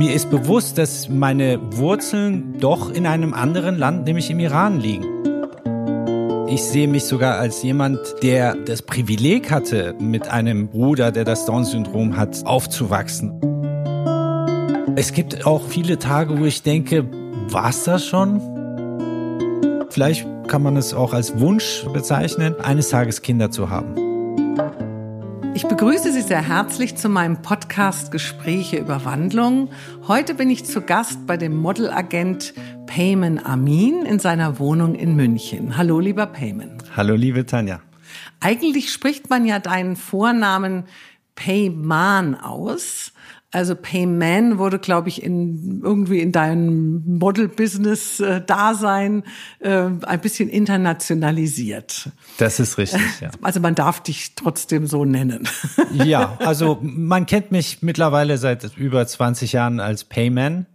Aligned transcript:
mir 0.00 0.14
ist 0.14 0.30
bewusst, 0.30 0.78
dass 0.78 1.10
meine 1.10 1.60
Wurzeln 1.76 2.54
doch 2.58 2.90
in 2.90 3.06
einem 3.06 3.34
anderen 3.34 3.76
Land, 3.76 4.06
nämlich 4.06 4.30
im 4.30 4.40
Iran 4.40 4.80
liegen. 4.80 5.04
Ich 6.48 6.62
sehe 6.62 6.88
mich 6.88 7.04
sogar 7.04 7.38
als 7.38 7.62
jemand, 7.62 7.98
der 8.22 8.54
das 8.54 8.80
Privileg 8.80 9.50
hatte, 9.50 9.94
mit 10.00 10.26
einem 10.26 10.68
Bruder, 10.68 11.12
der 11.12 11.24
das 11.24 11.44
Down-Syndrom 11.44 12.16
hat, 12.16 12.46
aufzuwachsen. 12.46 13.38
Es 14.96 15.12
gibt 15.12 15.44
auch 15.44 15.60
viele 15.68 15.98
Tage, 15.98 16.40
wo 16.40 16.46
ich 16.46 16.62
denke, 16.62 17.04
war's 17.50 17.84
das 17.84 18.06
schon? 18.06 18.40
Vielleicht 19.90 20.26
kann 20.48 20.62
man 20.62 20.78
es 20.78 20.94
auch 20.94 21.12
als 21.12 21.38
Wunsch 21.38 21.84
bezeichnen, 21.92 22.58
eines 22.58 22.88
Tages 22.88 23.20
Kinder 23.20 23.50
zu 23.50 23.68
haben. 23.68 23.99
Ich 25.60 25.68
begrüße 25.68 26.10
Sie 26.10 26.22
sehr 26.22 26.40
herzlich 26.40 26.96
zu 26.96 27.10
meinem 27.10 27.42
Podcast 27.42 28.10
Gespräche 28.10 28.78
über 28.78 29.04
Wandlung. 29.04 29.68
Heute 30.08 30.32
bin 30.32 30.48
ich 30.48 30.64
zu 30.64 30.80
Gast 30.80 31.26
bei 31.26 31.36
dem 31.36 31.54
Modelagent 31.54 32.54
Payman 32.86 33.44
Amin 33.44 34.06
in 34.06 34.18
seiner 34.18 34.58
Wohnung 34.58 34.94
in 34.94 35.16
München. 35.16 35.76
Hallo, 35.76 36.00
lieber 36.00 36.24
Payman. 36.24 36.78
Hallo, 36.96 37.14
liebe 37.14 37.44
Tanja. 37.44 37.82
Eigentlich 38.40 38.90
spricht 38.90 39.28
man 39.28 39.44
ja 39.44 39.58
deinen 39.58 39.96
Vornamen 39.96 40.84
Payman 41.34 42.36
aus. 42.36 43.12
Also 43.52 43.74
Payman 43.74 44.58
wurde, 44.58 44.78
glaube 44.78 45.08
ich, 45.08 45.24
in 45.24 45.80
irgendwie 45.82 46.20
in 46.20 46.30
deinem 46.30 47.18
Model-Business-Dasein 47.18 49.24
äh, 49.58 49.88
ein 50.02 50.20
bisschen 50.20 50.48
internationalisiert. 50.48 52.10
Das 52.38 52.60
ist 52.60 52.78
richtig, 52.78 53.02
ja. 53.20 53.32
Also 53.42 53.58
man 53.58 53.74
darf 53.74 54.04
dich 54.04 54.36
trotzdem 54.36 54.86
so 54.86 55.04
nennen. 55.04 55.48
Ja, 55.92 56.38
also 56.44 56.78
man 56.80 57.26
kennt 57.26 57.50
mich 57.50 57.82
mittlerweile 57.82 58.38
seit 58.38 58.76
über 58.76 59.04
20 59.04 59.52
Jahren 59.52 59.80
als 59.80 60.04
Payman. 60.04 60.66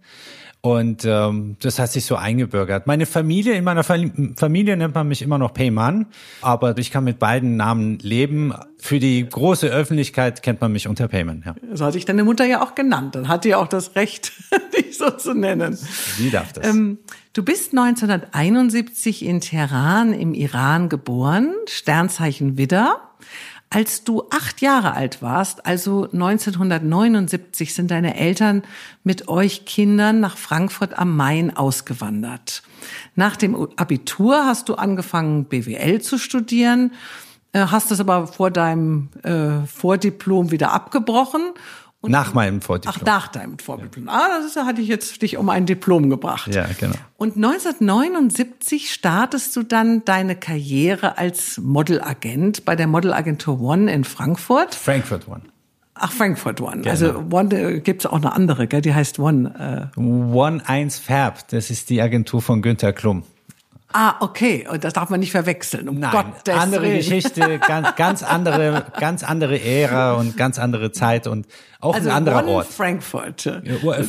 Und 0.66 1.04
ähm, 1.04 1.56
das 1.60 1.78
hat 1.78 1.92
sich 1.92 2.04
so 2.06 2.16
eingebürgert. 2.16 2.88
Meine 2.88 3.06
Familie, 3.06 3.54
in 3.54 3.62
meiner 3.62 3.84
Familie 3.84 4.76
nennt 4.76 4.96
man 4.96 5.06
mich 5.06 5.22
immer 5.22 5.38
noch 5.38 5.54
Payman, 5.54 6.06
aber 6.42 6.76
ich 6.76 6.90
kann 6.90 7.04
mit 7.04 7.20
beiden 7.20 7.56
Namen 7.56 8.00
leben. 8.00 8.52
Für 8.76 8.98
die 8.98 9.24
große 9.28 9.68
Öffentlichkeit 9.68 10.42
kennt 10.42 10.60
man 10.60 10.72
mich 10.72 10.88
unter 10.88 11.06
Payman. 11.06 11.44
Ja. 11.46 11.54
So 11.72 11.84
hatte 11.84 11.98
ich 11.98 12.04
deine 12.04 12.24
Mutter 12.24 12.46
ja 12.46 12.64
auch 12.64 12.74
genannt. 12.74 13.14
Dann 13.14 13.28
hat 13.28 13.44
die 13.44 13.54
auch 13.54 13.68
das 13.68 13.94
Recht, 13.94 14.32
dich 14.76 14.98
so 14.98 15.10
zu 15.10 15.34
nennen. 15.34 15.78
Sie 16.16 16.30
darf 16.30 16.52
das. 16.52 16.66
Ähm, 16.66 16.98
du 17.32 17.44
bist 17.44 17.70
1971 17.70 19.24
in 19.24 19.40
Teheran 19.40 20.12
im 20.12 20.34
Iran 20.34 20.88
geboren, 20.88 21.54
Sternzeichen 21.68 22.58
Widder. 22.58 23.00
Als 23.68 24.04
du 24.04 24.22
acht 24.30 24.60
Jahre 24.60 24.94
alt 24.94 25.22
warst, 25.22 25.66
also 25.66 26.04
1979, 26.04 27.74
sind 27.74 27.90
deine 27.90 28.16
Eltern 28.16 28.62
mit 29.02 29.26
euch 29.28 29.64
Kindern 29.64 30.20
nach 30.20 30.36
Frankfurt 30.36 30.96
am 30.96 31.16
Main 31.16 31.56
ausgewandert. 31.56 32.62
Nach 33.16 33.36
dem 33.36 33.56
Abitur 33.76 34.46
hast 34.46 34.68
du 34.68 34.74
angefangen, 34.76 35.46
BWL 35.46 36.00
zu 36.00 36.16
studieren, 36.16 36.92
äh, 37.52 37.66
hast 37.66 37.90
es 37.90 37.98
aber 37.98 38.28
vor 38.28 38.52
deinem 38.52 39.08
äh, 39.24 39.66
Vordiplom 39.66 40.52
wieder 40.52 40.72
abgebrochen 40.72 41.42
und 42.06 42.12
nach 42.12 42.34
meinem 42.34 42.60
Vordiplom. 42.60 42.94
Ach, 42.98 43.04
nach 43.04 43.28
deinem 43.28 43.58
Vordiplom. 43.58 44.06
Ja. 44.06 44.12
Ah, 44.12 44.28
das 44.38 44.46
ist, 44.46 44.56
hatte 44.56 44.80
ich 44.80 44.88
jetzt 44.88 45.20
dich 45.22 45.36
um 45.36 45.48
ein 45.48 45.66
Diplom 45.66 46.08
gebracht. 46.10 46.54
Ja, 46.54 46.66
genau. 46.78 46.94
Und 47.16 47.36
1979 47.36 48.90
startest 48.90 49.54
du 49.56 49.62
dann 49.62 50.04
deine 50.04 50.36
Karriere 50.36 51.18
als 51.18 51.58
Modelagent 51.58 52.64
bei 52.64 52.76
der 52.76 52.86
Modelagentur 52.86 53.60
One 53.60 53.92
in 53.92 54.04
Frankfurt. 54.04 54.74
Frankfurt 54.74 55.28
One. 55.28 55.42
Ach, 55.94 56.12
Frankfurt 56.12 56.60
One. 56.60 56.78
Genau. 56.78 56.90
Also 56.90 57.24
One 57.30 57.54
äh, 57.54 57.80
gibt's 57.80 58.06
auch 58.06 58.16
eine 58.16 58.32
andere, 58.32 58.66
gell? 58.66 58.82
die 58.82 58.94
heißt 58.94 59.18
One. 59.18 59.90
Äh. 59.96 59.98
One 59.98 60.62
1 60.66 60.98
Fab, 60.98 61.48
das 61.48 61.70
ist 61.70 61.90
die 61.90 62.02
Agentur 62.02 62.42
von 62.42 62.62
Günter 62.62 62.92
Klum. 62.92 63.24
Ah, 63.98 64.16
okay. 64.20 64.68
Und 64.70 64.84
das 64.84 64.92
darf 64.92 65.08
man 65.08 65.20
nicht 65.20 65.30
verwechseln. 65.30 65.88
Um 65.88 65.98
Nein, 65.98 66.12
Gottes 66.12 66.54
andere 66.54 66.82
Willen. 66.82 66.96
Geschichte, 66.98 67.58
ganz, 67.66 67.96
ganz 67.96 68.22
andere, 68.22 68.84
ganz 69.00 69.24
andere 69.24 69.58
Ära 69.58 70.12
und 70.16 70.36
ganz 70.36 70.58
andere 70.58 70.92
Zeit 70.92 71.26
und 71.26 71.46
auch 71.80 71.94
also 71.94 72.10
ein 72.10 72.14
anderer 72.14 72.42
One 72.42 72.48
Ort. 72.48 72.66
Frankfurt. 72.66 73.50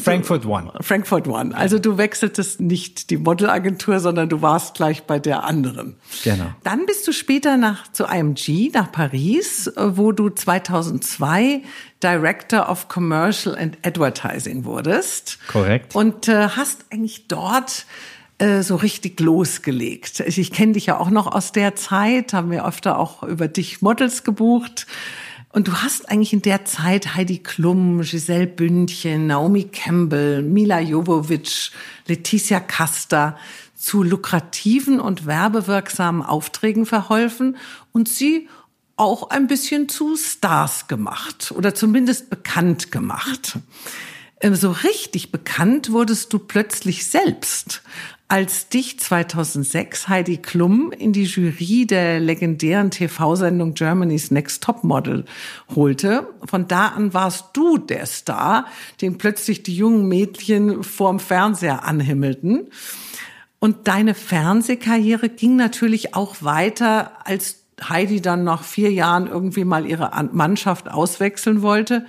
Frankfurt 0.04 0.46
One. 0.46 0.74
Frankfurt 0.82 1.30
One. 1.30 1.56
Also 1.56 1.80
du 1.80 1.98
wechseltest 1.98 2.60
nicht 2.60 3.12
die 3.12 3.16
Modelagentur, 3.16 4.02
sondern 4.02 4.28
du 4.28 4.42
warst 4.42 4.76
gleich 4.76 5.04
bei 5.04 5.20
der 5.20 5.46
anderen. 5.46 5.96
Genau. 6.22 6.52
Dann 6.66 6.86
bist 6.86 7.08
du 7.08 7.14
später 7.14 7.56
nach 7.56 7.90
zu 7.90 8.04
IMG 8.04 8.72
nach 8.74 8.92
Paris, 8.92 9.72
wo 9.78 10.12
du 10.12 10.30
2002 10.30 11.62
Director 12.04 12.70
of 12.70 12.90
Commercial 12.90 13.58
and 13.58 13.78
Advertising 13.86 14.66
wurdest. 14.66 15.40
Korrekt. 15.48 15.96
Und 15.96 16.28
äh, 16.28 16.50
hast 16.50 16.86
eigentlich 16.92 17.30
dort 17.30 17.86
äh, 18.40 18.62
so 18.62 18.76
richtig 18.76 19.20
losgelegt. 19.20 20.20
Ich 20.20 20.52
kenne 20.52 20.74
dich 20.74 20.88
ja 20.88 21.00
auch 21.00 21.10
noch 21.10 21.28
aus 21.28 21.52
der 21.52 21.76
Zeit, 21.76 22.34
haben 22.34 22.52
wir 22.52 22.66
öfter 22.66 23.00
auch 23.00 23.24
über 23.24 23.48
dich 23.48 23.82
Models 23.82 24.24
gebucht. 24.24 24.86
Und 25.50 25.68
du 25.68 25.74
hast 25.74 26.12
eigentlich 26.12 26.34
in 26.34 26.44
der 26.44 26.66
Zeit 26.66 27.16
Heidi 27.16 27.40
Klum, 27.40 28.02
Giselle 28.02 28.46
Bündchen, 28.46 29.28
Naomi 29.28 29.64
Campbell, 29.64 30.44
Mila 30.44 30.80
Jovovich, 30.80 31.72
Letizia 32.06 32.60
Casta 32.60 33.38
zu 33.76 34.04
lukrativen 34.04 35.00
und 35.00 35.26
werbewirksamen 35.26 36.22
Aufträgen 36.22 36.86
verholfen 36.86 37.58
und 37.92 38.08
sie 38.10 38.50
auch 38.98 39.30
ein 39.30 39.48
bisschen 39.48 39.90
zu 39.90 40.16
Stars 40.16 40.88
gemacht 40.88 41.54
oder 41.56 41.74
zumindest 41.74 42.30
bekannt 42.30 42.92
gemacht. 42.92 43.58
Ähm, 44.42 44.56
so 44.56 44.72
richtig 44.72 45.32
bekannt 45.32 45.92
wurdest 45.92 46.34
du 46.34 46.40
plötzlich 46.40 47.06
selbst, 47.06 47.82
als 48.30 48.68
dich 48.68 49.00
2006 49.00 50.10
Heidi 50.10 50.38
Klum 50.38 50.92
in 50.92 51.14
die 51.14 51.24
Jury 51.24 51.86
der 51.86 52.20
legendären 52.20 52.92
TV-Sendung 52.92 53.74
Germany's 53.74 54.32
Next 54.32 54.64
Top 54.64 54.84
Model 54.84 55.24
holte. 55.74 56.28
Von 56.44 56.68
da 56.68 56.88
an 56.88 57.14
warst 57.14 57.46
du 57.54 57.78
der 57.78 58.06
Star, 58.06 58.66
den 59.02 59.18
plötzlich 59.18 59.64
die 59.64 59.76
jungen 59.76 60.08
Mädchen 60.10 60.84
vorm 60.84 61.20
Fernseher 61.20 61.86
anhimmelten. 61.86 62.68
Und 63.60 63.88
deine 63.88 64.14
Fernsehkarriere 64.14 65.30
ging 65.30 65.56
natürlich 65.56 66.14
auch 66.14 66.36
weiter, 66.42 67.26
als 67.26 67.64
Heidi 67.82 68.22
dann 68.22 68.44
nach 68.44 68.64
vier 68.64 68.92
Jahren 68.92 69.28
irgendwie 69.28 69.64
mal 69.64 69.86
ihre 69.86 70.12
Mannschaft 70.34 70.92
auswechseln 70.92 71.62
wollte. 71.62 72.06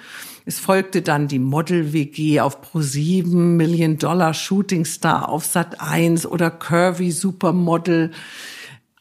Es 0.48 0.58
folgte 0.58 1.02
dann 1.02 1.28
die 1.28 1.38
Model-WG 1.38 2.40
auf 2.40 2.62
Pro7, 2.62 3.34
Million 3.34 3.98
Dollar 3.98 4.32
Shooting 4.32 4.86
Star 4.86 5.28
auf 5.28 5.44
Sat 5.44 5.78
1 5.78 6.24
oder 6.24 6.50
Curvy 6.50 7.10
Supermodel. 7.10 8.12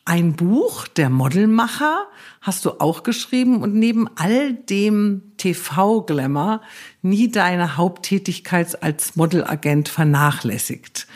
Ein 0.04 0.34
Buch, 0.34 0.90
der 0.90 1.10
Modelmacher, 1.10 2.06
hast 2.42 2.66
du 2.66 2.82
auch 2.82 3.04
geschrieben 3.04 3.62
und 3.62 3.76
neben 3.76 4.10
all 4.18 4.56
dem 4.56 5.22
TV-Glamour 5.38 6.60
nie 7.02 7.32
deine 7.32 7.78
Haupttätigkeit 7.78 8.84
als 8.84 9.16
Modelagent 9.16 9.88
vernachlässigt. 9.88 11.08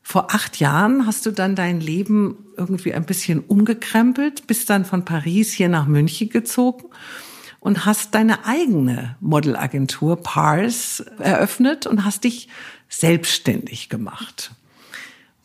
Vor 0.00 0.32
acht 0.34 0.60
Jahren 0.60 1.06
hast 1.06 1.26
du 1.26 1.30
dann 1.30 1.56
dein 1.56 1.82
Leben 1.82 2.38
irgendwie 2.56 2.94
ein 2.94 3.04
bisschen 3.04 3.40
umgekrempelt, 3.40 4.46
bist 4.46 4.70
dann 4.70 4.86
von 4.86 5.04
Paris 5.04 5.52
hier 5.52 5.68
nach 5.68 5.86
München 5.86 6.30
gezogen 6.30 6.86
und 7.64 7.86
hast 7.86 8.14
deine 8.14 8.44
eigene 8.44 9.16
Modelagentur 9.20 10.16
Pars 10.22 11.00
eröffnet 11.18 11.86
und 11.86 12.04
hast 12.04 12.24
dich 12.24 12.48
selbstständig 12.90 13.88
gemacht. 13.88 14.50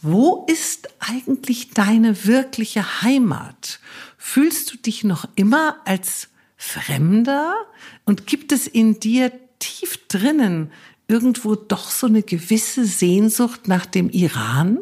Wo 0.02 0.46
ist 0.52 0.90
eigentlich 1.00 1.72
deine 1.72 2.26
wirkliche 2.26 3.02
Heimat? 3.02 3.80
Fühlst 4.18 4.74
du 4.74 4.78
dich 4.78 5.06
noch 5.06 5.30
immer 5.36 5.78
als 5.86 6.28
Fremder? 6.58 7.56
Und 8.04 8.28
gibt 8.28 8.52
es 8.52 8.68
in 8.68 9.00
dir 9.00 9.32
tief 9.60 10.06
drinnen 10.10 10.74
irgendwo 11.08 11.56
doch 11.56 11.90
so 11.90 12.06
eine 12.08 12.22
gewisse 12.22 12.84
Sehnsucht 12.84 13.70
nach 13.70 13.86
dem 13.86 14.10
Iran? 14.10 14.80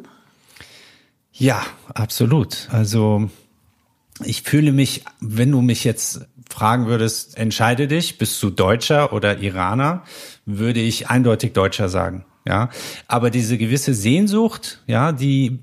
Ja, 1.33 1.63
absolut. 1.93 2.67
Also 2.71 3.29
ich 4.23 4.41
fühle 4.43 4.71
mich, 4.71 5.03
wenn 5.19 5.51
du 5.51 5.61
mich 5.61 5.83
jetzt 5.83 6.27
fragen 6.49 6.87
würdest, 6.87 7.37
entscheide 7.37 7.87
dich, 7.87 8.17
bist 8.17 8.41
du 8.41 8.49
Deutscher 8.49 9.13
oder 9.13 9.39
Iraner, 9.39 10.03
würde 10.45 10.79
ich 10.79 11.09
eindeutig 11.09 11.53
Deutscher 11.53 11.89
sagen. 11.89 12.25
Ja. 12.47 12.69
Aber 13.07 13.29
diese 13.29 13.57
gewisse 13.57 13.93
Sehnsucht, 13.93 14.81
ja, 14.87 15.11
die 15.11 15.59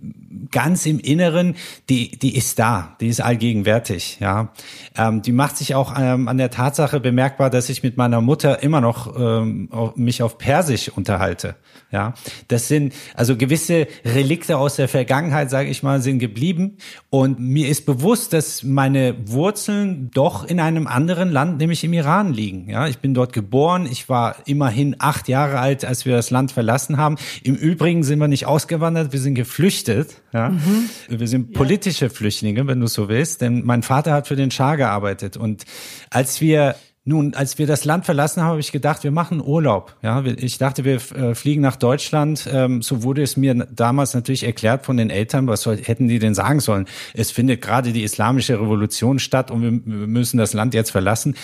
ganz 0.51 0.85
im 0.87 0.99
Inneren, 0.99 1.55
die, 1.89 2.11
die 2.19 2.37
ist 2.37 2.59
da, 2.59 2.97
die 3.01 3.09
ist 3.09 3.21
allgegenwärtig, 3.21 4.19
ja. 4.21 4.53
Ähm, 4.97 5.23
die 5.23 5.33
macht 5.33 5.57
sich 5.57 5.75
auch 5.75 5.95
ähm, 5.99 6.29
an 6.29 6.39
der 6.39 6.51
Tatsache 6.51 7.01
bemerkbar, 7.01 7.51
dass 7.51 7.69
ich 7.69 7.83
mit 7.83 7.97
meiner 7.97 8.21
Mutter 8.21 8.63
immer 8.63 8.81
noch 8.81 9.19
ähm, 9.19 9.71
mich 9.97 10.23
auf 10.23 10.39
Persisch 10.39 10.91
unterhalte, 10.91 11.57
ja. 11.91 12.15
Das 12.49 12.69
sind 12.69 12.93
also 13.15 13.37
gewisse 13.37 13.87
Relikte 14.05 14.59
aus 14.59 14.77
der 14.77 14.89
Vergangenheit, 14.89 15.51
sage 15.51 15.71
ich 15.71 15.83
mal, 15.83 16.03
sind 16.03 16.19
geblieben. 16.19 16.77
Und 17.09 17.39
mir 17.41 17.69
ist 17.69 17.87
bewusst, 17.87 18.33
dass 18.33 18.63
meine 18.63 19.15
Wurzeln 19.27 20.11
doch 20.13 20.45
in 20.45 20.61
einem 20.61 20.87
anderen 20.87 21.31
Land, 21.31 21.59
nämlich 21.59 21.83
im 21.85 21.93
Iran 21.93 22.33
liegen, 22.33 22.69
ja. 22.69 22.87
Ich 22.89 22.99
bin 22.99 23.15
dort 23.15 23.33
geboren, 23.33 23.89
ich 23.91 24.09
war 24.09 24.37
immerhin 24.45 24.97
acht 24.99 25.29
Jahre 25.29 25.59
alt, 25.59 25.85
als 25.85 26.05
wir 26.05 26.15
das 26.15 26.31
Land 26.31 26.53
verlassen 26.53 26.74
verlassen 26.75 26.97
haben. 26.97 27.17
Im 27.43 27.55
Übrigen 27.55 28.03
sind 28.03 28.19
wir 28.19 28.29
nicht 28.29 28.47
ausgewandert, 28.47 29.12
wir 29.12 29.21
sind 29.21 29.35
geflüchtet. 29.35 30.23
Ja? 30.32 30.50
Mhm. 30.50 30.91
Wir 31.09 31.29
sind 31.29 31.53
politische 31.53 32.11
Flüchtlinge, 32.11 32.67
wenn 32.67 32.81
du 32.81 32.87
so 32.88 33.09
willst, 33.09 33.41
denn 33.41 33.65
mein 33.65 33.82
Vater 33.82 34.12
hat 34.12 34.26
für 34.26 34.37
den 34.37 34.50
Schah 34.50 34.75
gearbeitet. 34.76 35.37
Und 35.37 35.65
als 36.11 36.41
wir 36.41 36.75
nun, 37.06 37.35
als 37.35 37.59
wir 37.59 37.67
das 37.67 37.85
Land 37.85 38.06
verlassen 38.06 38.43
haben, 38.43 38.53
habe 38.53 38.61
ich 38.61 38.73
gedacht, 38.73 39.05
wir 39.05 39.11
machen 39.11 39.43
Urlaub. 39.43 39.94
Ja, 40.00 40.25
ich 40.25 40.56
dachte, 40.56 40.85
wir 40.85 40.94
äh, 40.94 41.35
fliegen 41.35 41.61
nach 41.61 41.76
Deutschland. 41.76 42.49
Ähm, 42.50 42.81
so 42.81 43.03
wurde 43.03 43.23
es 43.23 43.37
mir 43.37 43.55
damals 43.55 44.15
natürlich 44.15 44.44
erklärt 44.44 44.87
von 44.87 44.97
den 44.97 45.11
Eltern. 45.11 45.47
Was 45.47 45.61
soll, 45.61 45.76
hätten 45.76 46.09
die 46.09 46.19
denn 46.19 46.35
sagen 46.35 46.61
sollen? 46.61 46.87
Es 47.12 47.31
findet 47.31 47.61
gerade 47.61 47.93
die 47.93 48.05
islamische 48.05 48.59
Revolution 48.59 49.19
statt 49.19 49.50
und 49.50 49.62
wir 49.62 50.06
müssen 50.06 50.38
das 50.38 50.55
Land 50.55 50.73
jetzt 50.73 50.93
verlassen. 50.93 51.37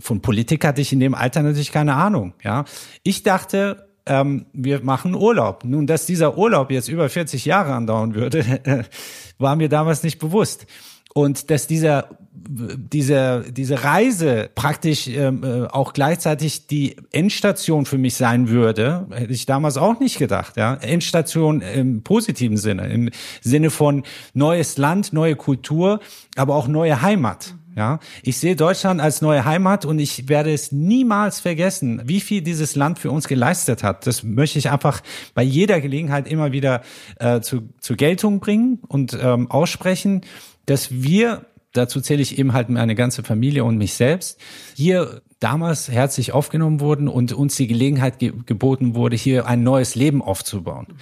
Von 0.00 0.20
Politik 0.20 0.64
hatte 0.64 0.80
ich 0.80 0.92
in 0.92 0.98
dem 0.98 1.14
Alter 1.14 1.42
natürlich 1.44 1.70
keine 1.70 1.94
Ahnung. 1.94 2.34
Ja, 2.42 2.64
ich 3.04 3.22
dachte, 3.22 3.93
ähm, 4.06 4.46
wir 4.52 4.82
machen 4.82 5.14
Urlaub. 5.14 5.64
Nun, 5.64 5.86
dass 5.86 6.06
dieser 6.06 6.36
Urlaub 6.36 6.70
jetzt 6.70 6.88
über 6.88 7.08
40 7.08 7.44
Jahre 7.44 7.72
andauern 7.72 8.14
würde, 8.14 8.44
war 9.38 9.56
mir 9.56 9.68
damals 9.68 10.02
nicht 10.02 10.18
bewusst. 10.18 10.66
Und 11.14 11.50
dass 11.50 11.66
dieser 11.66 12.08
diese, 12.46 13.44
diese 13.50 13.84
Reise 13.84 14.50
praktisch 14.54 15.08
ähm, 15.08 15.42
äh, 15.44 15.66
auch 15.66 15.92
gleichzeitig 15.92 16.66
die 16.66 16.96
Endstation 17.12 17.86
für 17.86 17.98
mich 17.98 18.14
sein 18.14 18.48
würde, 18.48 19.06
hätte 19.10 19.32
ich 19.32 19.46
damals 19.46 19.76
auch 19.76 19.98
nicht 20.00 20.18
gedacht. 20.18 20.56
Ja? 20.56 20.74
Endstation 20.74 21.60
im 21.60 22.02
positiven 22.02 22.56
Sinne, 22.56 22.88
im 22.88 23.10
Sinne 23.40 23.70
von 23.70 24.02
neues 24.34 24.76
Land, 24.76 25.12
neue 25.12 25.36
Kultur, 25.36 26.00
aber 26.36 26.54
auch 26.54 26.68
neue 26.68 27.02
Heimat. 27.02 27.54
Ja, 27.76 27.98
ich 28.22 28.38
sehe 28.38 28.54
Deutschland 28.54 29.00
als 29.00 29.20
neue 29.20 29.44
Heimat 29.44 29.84
und 29.84 29.98
ich 29.98 30.28
werde 30.28 30.52
es 30.52 30.70
niemals 30.70 31.40
vergessen, 31.40 32.02
wie 32.04 32.20
viel 32.20 32.40
dieses 32.40 32.76
Land 32.76 33.00
für 33.00 33.10
uns 33.10 33.26
geleistet 33.26 33.82
hat. 33.82 34.06
Das 34.06 34.22
möchte 34.22 34.60
ich 34.60 34.70
einfach 34.70 35.02
bei 35.34 35.42
jeder 35.42 35.80
Gelegenheit 35.80 36.28
immer 36.28 36.52
wieder 36.52 36.82
äh, 37.18 37.40
zu, 37.40 37.68
zu 37.80 37.96
Geltung 37.96 38.38
bringen 38.38 38.78
und 38.86 39.18
ähm, 39.20 39.50
aussprechen, 39.50 40.20
dass 40.66 40.90
wir 41.02 41.46
dazu 41.74 42.00
zähle 42.00 42.22
ich 42.22 42.38
eben 42.38 42.54
halt 42.54 42.70
meine 42.70 42.94
ganze 42.94 43.22
Familie 43.22 43.64
und 43.64 43.76
mich 43.76 43.94
selbst, 43.94 44.40
hier 44.74 45.20
damals 45.40 45.90
herzlich 45.90 46.32
aufgenommen 46.32 46.80
wurden 46.80 47.06
und 47.06 47.34
uns 47.34 47.56
die 47.56 47.66
Gelegenheit 47.66 48.18
ge 48.18 48.32
geboten 48.46 48.94
wurde, 48.94 49.14
hier 49.14 49.46
ein 49.46 49.62
neues 49.62 49.94
Leben 49.94 50.22
aufzubauen. 50.22 50.86
Mhm. 50.88 50.94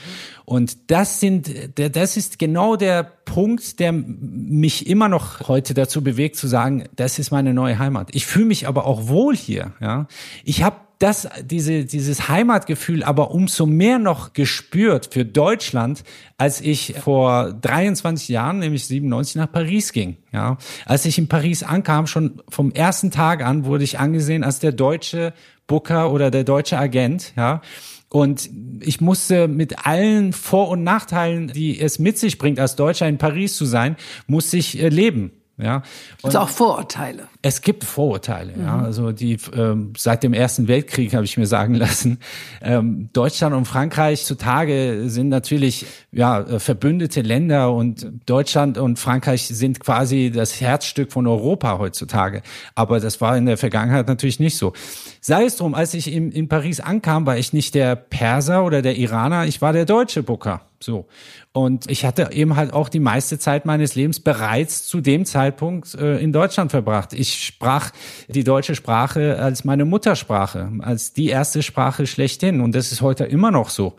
Und 0.45 0.91
das 0.91 1.21
sind, 1.21 1.49
das 1.77 2.17
ist 2.17 2.41
genau 2.41 2.75
der 2.75 3.05
Punkt, 3.05 3.79
der 3.79 3.93
mich 3.93 4.89
immer 4.89 5.09
noch 5.09 5.49
heute 5.49 5.75
dazu 5.75 6.03
bewegt 6.03 6.37
zu 6.37 6.49
sagen, 6.49 6.85
das 6.97 7.21
ist 7.21 7.31
meine 7.31 7.55
neue 7.55 7.79
Heimat. 7.79 8.09
Ich 8.13 8.27
fühle 8.27 8.47
mich 8.47 8.67
aber 8.67 8.87
auch 8.87 9.07
wohl 9.07 9.37
hier, 9.37 9.75
ja. 9.81 10.09
Ich 10.43 10.65
habe 10.65 10.77
das, 11.03 11.29
diese, 11.43 11.85
dieses 11.85 12.29
Heimatgefühl 12.29 13.03
aber 13.03 13.33
umso 13.33 13.67
mehr 13.67 13.99
noch 13.99 14.35
gespürt 14.35 15.09
für 15.13 15.25
Deutschland, 15.25 16.05
als 16.39 16.61
ich 16.61 16.95
vor 17.01 17.53
23 17.53 18.29
Jahren, 18.29 18.61
nämlich 18.61 18.87
97, 18.87 19.37
nach 19.37 19.51
Paris 19.51 19.93
ging. 19.93 20.19
Ja, 20.33 20.59
als 20.87 21.05
ich 21.05 21.19
in 21.19 21.29
Paris 21.29 21.65
ankam, 21.65 22.07
schon 22.07 22.41
vom 22.49 22.71
ersten 22.71 23.11
Tag 23.11 23.45
an 23.45 23.65
wurde 23.65 23.83
ich 23.83 23.99
angesehen 23.99 24.45
als 24.45 24.61
der 24.61 24.71
deutsche 24.71 25.33
Booker 25.67 26.13
oder 26.13 26.31
der 26.31 26.45
deutsche 26.45 26.79
Agent. 26.79 27.33
Ja, 27.37 27.63
und 28.09 28.49
ich 28.81 29.01
musste 29.01 29.49
mit 29.49 29.87
allen 29.87 30.33
Vor- 30.33 30.69
und 30.69 30.85
Nachteilen, 30.85 31.49
die 31.49 31.81
es 31.81 31.99
mit 31.99 32.19
sich 32.19 32.39
bringt, 32.39 32.61
als 32.61 32.77
Deutscher 32.77 33.09
in 33.09 33.19
Paris 33.19 33.57
zu 33.57 33.65
sein, 33.65 33.97
musste 34.29 34.57
ich 34.57 34.81
äh, 34.81 34.89
leben. 34.89 35.33
Ja. 35.57 35.77
Und 36.23 36.27
also 36.27 36.41
auch 36.41 36.49
Vorurteile. 36.49 37.29
Es 37.45 37.61
gibt 37.61 37.83
Vorurteile, 37.83 38.53
mhm. 38.57 38.65
ja. 38.65 38.79
Also 38.79 39.11
die 39.11 39.37
ähm, 39.55 39.93
seit 39.97 40.23
dem 40.23 40.33
Ersten 40.33 40.69
Weltkrieg 40.69 41.13
habe 41.13 41.25
ich 41.25 41.37
mir 41.37 41.47
sagen 41.47 41.75
lassen. 41.75 42.19
Ähm, 42.63 43.09
Deutschland 43.13 43.55
und 43.55 43.65
Frankreich 43.65 44.25
zutage 44.25 45.03
sind 45.07 45.29
natürlich 45.29 45.87
ja 46.13 46.41
äh, 46.41 46.61
verbündete 46.61 47.21
Länder 47.23 47.73
und 47.73 48.07
Deutschland 48.27 48.79
und 48.79 49.01
Frankreich 49.01 49.49
sind 49.49 49.81
quasi 49.81 50.31
das 50.33 50.61
Herzstück 50.61 51.11
von 51.11 51.27
Europa 51.27 51.79
heutzutage. 51.79 52.43
Aber 52.77 53.01
das 53.01 53.21
war 53.21 53.37
in 53.37 53.47
der 53.47 53.57
Vergangenheit 53.57 54.07
natürlich 54.07 54.39
nicht 54.39 54.57
so. 54.57 54.73
Sei 55.21 55.45
es 55.45 55.57
drum, 55.57 55.75
als 55.75 55.95
ich 55.95 56.13
in, 56.13 56.31
in 56.31 56.49
Paris 56.49 56.79
ankam, 56.79 57.27
war 57.27 57.37
ich 57.37 57.53
nicht 57.53 57.75
der 57.75 57.97
Perser 57.97 58.65
oder 58.65 58.83
der 58.83 58.97
Iraner, 58.97 59.47
ich 59.47 59.61
war 59.61 59.73
der 59.73 59.85
deutsche 59.85 60.23
Booker. 60.23 60.63
So. 60.83 61.07
Und 61.53 61.91
ich 61.91 62.05
hatte 62.05 62.31
eben 62.33 62.57
halt 62.57 62.73
auch 62.73 62.89
die 62.89 62.99
meiste 62.99 63.39
Zeit 63.39 63.67
meines 63.67 63.95
Lebens 63.95 64.21
bereits 64.21 64.87
zu 64.87 65.01
dem 65.01 65.25
Zeitpunkt 65.25 65.95
äh, 65.95 66.19
in 66.19 66.33
Deutschland 66.33 66.71
verbracht. 66.71 67.13
Ich 67.13 67.32
sprach 67.35 67.91
die 68.29 68.45
deutsche 68.45 68.75
Sprache 68.75 69.39
als 69.39 69.65
meine 69.65 69.85
Muttersprache, 69.85 70.71
als 70.81 71.13
die 71.13 71.29
erste 71.29 71.63
Sprache 71.63 72.07
schlechthin. 72.07 72.61
Und 72.61 72.75
das 72.75 72.93
ist 72.93 73.01
heute 73.01 73.25
immer 73.25 73.51
noch 73.51 73.71
so. 73.71 73.97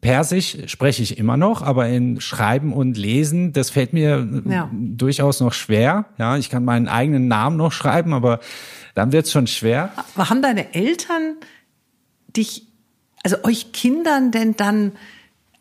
Persisch 0.00 0.56
spreche 0.66 1.02
ich 1.02 1.16
immer 1.16 1.36
noch, 1.36 1.62
aber 1.62 1.88
in 1.88 2.20
Schreiben 2.20 2.72
und 2.72 2.96
Lesen, 2.96 3.52
das 3.52 3.70
fällt 3.70 3.92
mir 3.92 4.26
ja. 4.44 4.68
durchaus 4.72 5.38
noch 5.38 5.52
schwer. 5.52 6.06
Ja, 6.18 6.36
ich 6.36 6.50
kann 6.50 6.64
meinen 6.64 6.88
eigenen 6.88 7.28
Namen 7.28 7.56
noch 7.56 7.70
schreiben, 7.70 8.12
aber 8.12 8.40
dann 8.94 9.12
wird's 9.12 9.30
schon 9.30 9.46
schwer. 9.46 9.92
Aber 10.14 10.28
haben 10.28 10.42
deine 10.42 10.74
Eltern 10.74 11.36
dich, 12.36 12.66
also 13.22 13.36
euch 13.44 13.70
Kindern 13.72 14.32
denn 14.32 14.56
dann 14.56 14.92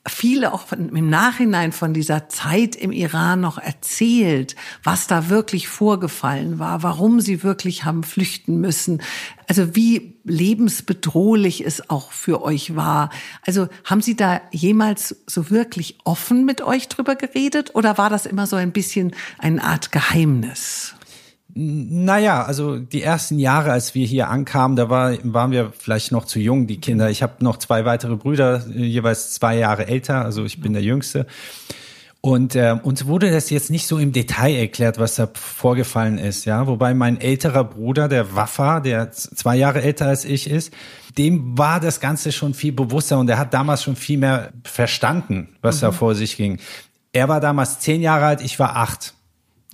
viele 0.08 0.54
auch 0.54 0.72
im 0.72 1.10
Nachhinein 1.10 1.72
von 1.72 1.94
dieser 1.94 2.30
Zeit 2.30 2.76
im 2.76 2.92
Iran 2.92 3.42
noch 3.42 3.58
erzählt, 3.58 4.56
was 4.84 5.08
da 5.08 5.30
wirklich 5.30 5.68
vorgefallen 5.68 6.60
war, 6.60 6.84
warum 6.84 7.22
sie 7.22 7.44
wirklich 7.44 7.86
haben 7.86 8.04
flüchten 8.04 8.60
müssen. 8.60 9.02
Also 9.48 9.76
wie 9.76 10.16
lebensbedrohlich 10.24 11.66
es 11.66 11.90
auch 11.90 12.12
für 12.12 12.42
euch 12.44 12.76
war. 12.76 13.10
Also 13.46 13.68
haben 13.84 14.02
Sie 14.02 14.16
da 14.16 14.42
jemals 14.52 15.24
so 15.28 15.50
wirklich 15.50 15.98
offen 16.04 16.46
mit 16.46 16.62
euch 16.62 16.88
drüber 16.88 17.16
geredet 17.16 17.76
oder 17.76 17.98
war 17.98 18.10
das 18.10 18.26
immer 18.26 18.48
so 18.48 18.56
ein 18.56 18.72
bisschen 18.72 19.16
eine 19.38 19.64
Art 19.64 19.92
Geheimnis? 19.92 20.95
Naja, 21.58 22.44
also 22.44 22.80
die 22.80 23.02
ersten 23.02 23.40
Jahre, 23.40 23.72
als 23.72 23.96
wir 23.96 24.06
hier 24.06 24.30
ankamen, 24.30 24.76
da 24.76 24.90
war, 24.90 25.14
waren 25.24 25.52
wir 25.52 25.72
vielleicht 25.72 26.12
noch 26.12 26.26
zu 26.26 26.38
jung, 26.38 26.68
die 26.68 26.82
Kinder. 26.82 27.10
Ich 27.10 27.24
habe 27.24 27.42
noch 27.44 27.56
zwei 27.56 27.86
weitere 27.86 28.18
Brüder, 28.18 28.68
jeweils 28.68 29.32
zwei 29.32 29.58
Jahre 29.58 29.88
älter, 29.88 30.26
also 30.26 30.44
ich 30.44 30.60
bin 30.60 30.74
der 30.74 30.82
Jüngste. 30.82 31.26
Und 32.20 32.56
äh, 32.56 32.76
uns 32.84 33.06
wurde 33.06 33.32
das 33.32 33.52
jetzt 33.52 33.70
nicht 33.70 33.88
so 33.88 34.00
im 34.00 34.12
Detail 34.12 34.54
erklärt, 34.54 35.00
was 35.00 35.16
da 35.16 35.30
vorgefallen 35.34 36.18
ist, 36.18 36.44
ja. 36.44 36.68
Wobei 36.68 36.94
mein 36.94 37.22
älterer 37.22 37.64
Bruder, 37.64 38.10
der 38.10 38.36
Waffa, 38.36 38.82
der 38.82 39.12
zwei 39.12 39.56
Jahre 39.56 39.82
älter 39.82 40.08
als 40.08 40.26
ich 40.26 40.50
ist, 40.50 40.74
dem 41.18 41.58
war 41.58 41.80
das 41.80 42.02
Ganze 42.02 42.34
schon 42.34 42.54
viel 42.54 42.74
bewusster 42.74 43.18
und 43.18 43.30
er 43.30 43.38
hat 43.38 43.54
damals 43.54 43.84
schon 43.84 43.96
viel 43.96 44.18
mehr 44.18 44.52
verstanden, 44.66 45.56
was 45.62 45.78
mhm. 45.78 45.82
da 45.82 45.92
vor 45.94 46.16
sich 46.16 46.36
ging. 46.36 46.60
Er 47.14 47.30
war 47.30 47.40
damals 47.40 47.80
zehn 47.80 48.02
Jahre 48.02 48.26
alt, 48.26 48.42
ich 48.42 48.60
war 48.60 48.76
acht. 48.76 49.14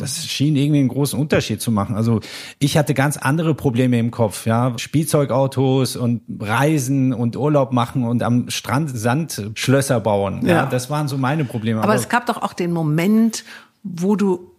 Das 0.01 0.25
schien 0.25 0.55
irgendwie 0.55 0.79
einen 0.79 0.89
großen 0.89 1.20
Unterschied 1.20 1.62
zu 1.62 1.72
machen. 1.72 1.96
Also 1.96 2.20
ich 2.60 2.77
hatte 2.77 2.93
ganz 2.93 3.17
andere 3.17 3.53
Probleme 3.53 4.00
im 4.00 4.12
Kopf, 4.12 4.46
ja. 4.46 4.74
Spielzeugautos 4.77 5.96
und 5.96 6.22
Reisen 6.39 7.13
und 7.13 7.38
Urlaub 7.38 7.72
machen 7.72 8.03
und 8.03 8.24
am 8.24 8.50
Strand 8.50 8.89
Sandschlösser 8.93 10.00
bauen. 10.00 10.46
Ja, 10.46 10.53
ja 10.53 10.65
das 10.65 10.89
waren 10.89 11.08
so 11.08 11.17
meine 11.17 11.46
Probleme. 11.46 11.79
Aber, 11.79 11.89
Aber 11.89 12.00
es 12.00 12.10
gab 12.10 12.25
doch 12.25 12.41
auch 12.41 12.53
den 12.53 12.72
Moment, 12.72 13.43
wo 13.84 14.15
du 14.15 14.51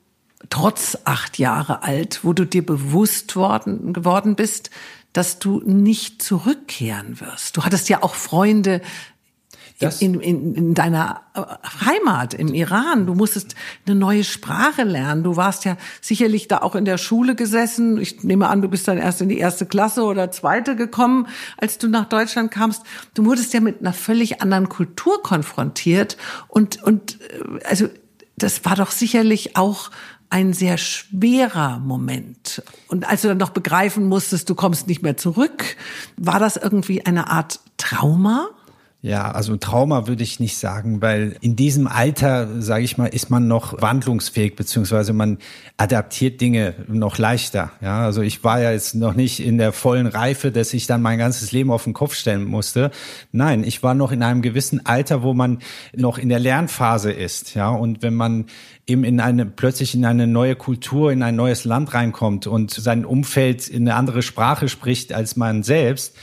trotz 0.48 0.98
acht 1.04 1.38
Jahre 1.38 1.82
alt, 1.82 2.20
wo 2.22 2.32
du 2.32 2.44
dir 2.44 2.64
bewusst 2.64 3.36
worden, 3.36 3.92
geworden 3.92 4.36
bist, 4.36 4.70
dass 5.12 5.38
du 5.38 5.60
nicht 5.64 6.22
zurückkehren 6.22 7.20
wirst. 7.20 7.56
Du 7.56 7.64
hattest 7.64 7.88
ja 7.88 8.02
auch 8.02 8.14
Freunde, 8.14 8.80
in, 9.88 10.20
in, 10.20 10.54
in 10.54 10.74
deiner 10.74 11.22
äh, 11.34 11.42
Heimat 11.84 12.34
im 12.34 12.54
Iran. 12.54 13.06
Du 13.06 13.14
musstest 13.14 13.54
eine 13.86 13.94
neue 13.94 14.24
Sprache 14.24 14.84
lernen. 14.84 15.22
Du 15.22 15.36
warst 15.36 15.64
ja 15.64 15.76
sicherlich 16.00 16.48
da 16.48 16.58
auch 16.58 16.74
in 16.74 16.84
der 16.84 16.98
Schule 16.98 17.34
gesessen. 17.34 18.00
Ich 18.00 18.22
nehme 18.22 18.48
an, 18.48 18.62
du 18.62 18.68
bist 18.68 18.88
dann 18.88 18.98
erst 18.98 19.20
in 19.20 19.28
die 19.28 19.38
erste 19.38 19.66
Klasse 19.66 20.04
oder 20.04 20.30
zweite 20.30 20.76
gekommen, 20.76 21.26
als 21.56 21.78
du 21.78 21.88
nach 21.88 22.08
Deutschland 22.08 22.50
kamst. 22.50 22.82
Du 23.14 23.24
wurdest 23.24 23.52
ja 23.54 23.60
mit 23.60 23.80
einer 23.80 23.92
völlig 23.92 24.42
anderen 24.42 24.68
Kultur 24.68 25.22
konfrontiert 25.22 26.16
und 26.48 26.82
und 26.82 27.20
äh, 27.20 27.64
also 27.64 27.88
das 28.36 28.64
war 28.64 28.76
doch 28.76 28.90
sicherlich 28.90 29.56
auch 29.56 29.90
ein 30.32 30.54
sehr 30.54 30.78
schwerer 30.78 31.78
Moment. 31.78 32.62
Und 32.88 33.06
als 33.06 33.20
du 33.20 33.28
dann 33.28 33.36
noch 33.36 33.50
begreifen 33.50 34.08
musstest, 34.08 34.48
du 34.48 34.54
kommst 34.54 34.88
nicht 34.88 35.02
mehr 35.02 35.18
zurück, 35.18 35.76
war 36.16 36.40
das 36.40 36.56
irgendwie 36.56 37.04
eine 37.04 37.28
Art 37.28 37.60
Trauma? 37.76 38.48
Ja, 39.04 39.32
also 39.32 39.56
Trauma 39.56 40.06
würde 40.06 40.22
ich 40.22 40.38
nicht 40.38 40.56
sagen, 40.56 41.02
weil 41.02 41.34
in 41.40 41.56
diesem 41.56 41.88
Alter, 41.88 42.62
sage 42.62 42.84
ich 42.84 42.98
mal, 42.98 43.06
ist 43.06 43.30
man 43.30 43.48
noch 43.48 43.82
wandlungsfähig, 43.82 44.54
beziehungsweise 44.54 45.12
man 45.12 45.38
adaptiert 45.76 46.40
Dinge 46.40 46.74
noch 46.86 47.18
leichter. 47.18 47.72
Ja, 47.80 48.04
also 48.04 48.22
ich 48.22 48.44
war 48.44 48.60
ja 48.60 48.70
jetzt 48.70 48.94
noch 48.94 49.14
nicht 49.14 49.40
in 49.40 49.58
der 49.58 49.72
vollen 49.72 50.06
Reife, 50.06 50.52
dass 50.52 50.72
ich 50.72 50.86
dann 50.86 51.02
mein 51.02 51.18
ganzes 51.18 51.50
Leben 51.50 51.72
auf 51.72 51.82
den 51.82 51.94
Kopf 51.94 52.14
stellen 52.14 52.44
musste. 52.44 52.92
Nein, 53.32 53.64
ich 53.64 53.82
war 53.82 53.94
noch 53.94 54.12
in 54.12 54.22
einem 54.22 54.40
gewissen 54.40 54.86
Alter, 54.86 55.24
wo 55.24 55.34
man 55.34 55.58
noch 55.96 56.16
in 56.16 56.28
der 56.28 56.38
Lernphase 56.38 57.10
ist. 57.10 57.54
Ja, 57.54 57.70
und 57.70 58.02
wenn 58.02 58.14
man 58.14 58.46
eben 58.86 59.02
in 59.02 59.18
eine, 59.18 59.46
plötzlich 59.46 59.96
in 59.96 60.04
eine 60.04 60.28
neue 60.28 60.54
Kultur, 60.54 61.10
in 61.10 61.24
ein 61.24 61.34
neues 61.34 61.64
Land 61.64 61.92
reinkommt 61.92 62.46
und 62.46 62.70
sein 62.70 63.04
Umfeld 63.04 63.66
in 63.66 63.88
eine 63.88 63.96
andere 63.96 64.22
Sprache 64.22 64.68
spricht 64.68 65.12
als 65.12 65.34
man 65.34 65.64
selbst, 65.64 66.14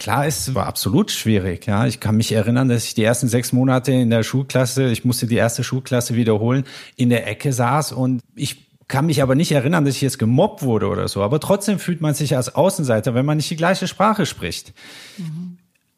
Klar, 0.00 0.26
es 0.26 0.54
war 0.54 0.66
absolut 0.66 1.10
schwierig. 1.10 1.66
Ja, 1.66 1.86
ich 1.86 2.00
kann 2.00 2.16
mich 2.16 2.32
erinnern, 2.32 2.70
dass 2.70 2.84
ich 2.84 2.94
die 2.94 3.04
ersten 3.04 3.28
sechs 3.28 3.52
Monate 3.52 3.92
in 3.92 4.08
der 4.08 4.22
Schulklasse, 4.22 4.90
ich 4.90 5.04
musste 5.04 5.26
die 5.26 5.36
erste 5.36 5.62
Schulklasse 5.62 6.14
wiederholen, 6.14 6.64
in 6.96 7.10
der 7.10 7.28
Ecke 7.28 7.52
saß 7.52 7.92
und 7.92 8.22
ich 8.34 8.70
kann 8.88 9.04
mich 9.04 9.22
aber 9.22 9.34
nicht 9.34 9.52
erinnern, 9.52 9.84
dass 9.84 9.96
ich 9.96 10.00
jetzt 10.00 10.18
gemobbt 10.18 10.62
wurde 10.62 10.88
oder 10.88 11.06
so. 11.06 11.22
Aber 11.22 11.38
trotzdem 11.38 11.78
fühlt 11.78 12.00
man 12.00 12.14
sich 12.14 12.34
als 12.34 12.54
Außenseiter, 12.54 13.12
wenn 13.12 13.26
man 13.26 13.36
nicht 13.36 13.50
die 13.50 13.56
gleiche 13.56 13.86
Sprache 13.86 14.24
spricht. 14.24 14.72
Mhm. 15.18 15.49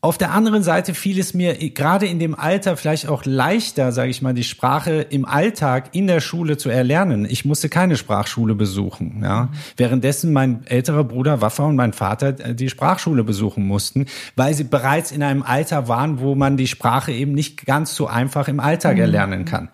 Auf 0.05 0.19
der 0.19 0.33
anderen 0.33 0.65
Seite 0.65 0.95
fiel 0.95 1.21
es 1.21 1.33
mir 1.33 1.55
gerade 1.55 2.07
in 2.07 2.19
dem 2.19 2.35
Alter 2.35 2.77
vielleicht 2.77 3.07
auch 3.07 3.25
leichter, 3.25 3.93
sage 3.93 4.11
ich 4.11 4.21
mal, 4.21 4.35
die 4.35 4.43
Sprache 4.43 5.07
im 5.11 5.25
Alltag 5.25 5.91
in 5.93 6.09
der 6.09 6.21
Schule 6.21 6.57
zu 6.57 6.71
erlernen. 6.71 7.25
Ich 7.25 7.45
musste 7.45 7.69
keine 7.69 7.97
Sprachschule 7.97 8.57
besuchen. 8.57 9.21
Ja. 9.23 9.51
Währenddessen 9.77 10.33
mein 10.33 10.67
älterer 10.67 11.05
Bruder 11.05 11.41
Waffa 11.41 11.67
und 11.67 11.77
mein 11.77 11.93
Vater 11.93 12.35
äh, 12.41 12.53
die 12.53 12.69
Sprachschule 12.69 13.23
besuchen 13.23 13.65
mussten, 13.65 14.07
weil 14.35 14.55
sie 14.55 14.65
bereits 14.65 15.13
in 15.13 15.23
einem 15.23 15.45
Alter 15.45 15.87
waren, 15.87 16.19
wo 16.19 16.35
man 16.35 16.57
die 16.57 16.67
Sprache 16.67 17.13
eben 17.13 17.31
nicht 17.31 17.65
ganz 17.65 17.95
so 17.95 18.09
einfach 18.09 18.49
im 18.49 18.59
Alltag 18.59 18.97
mhm. 18.97 19.03
erlernen 19.03 19.45
kann. 19.45 19.69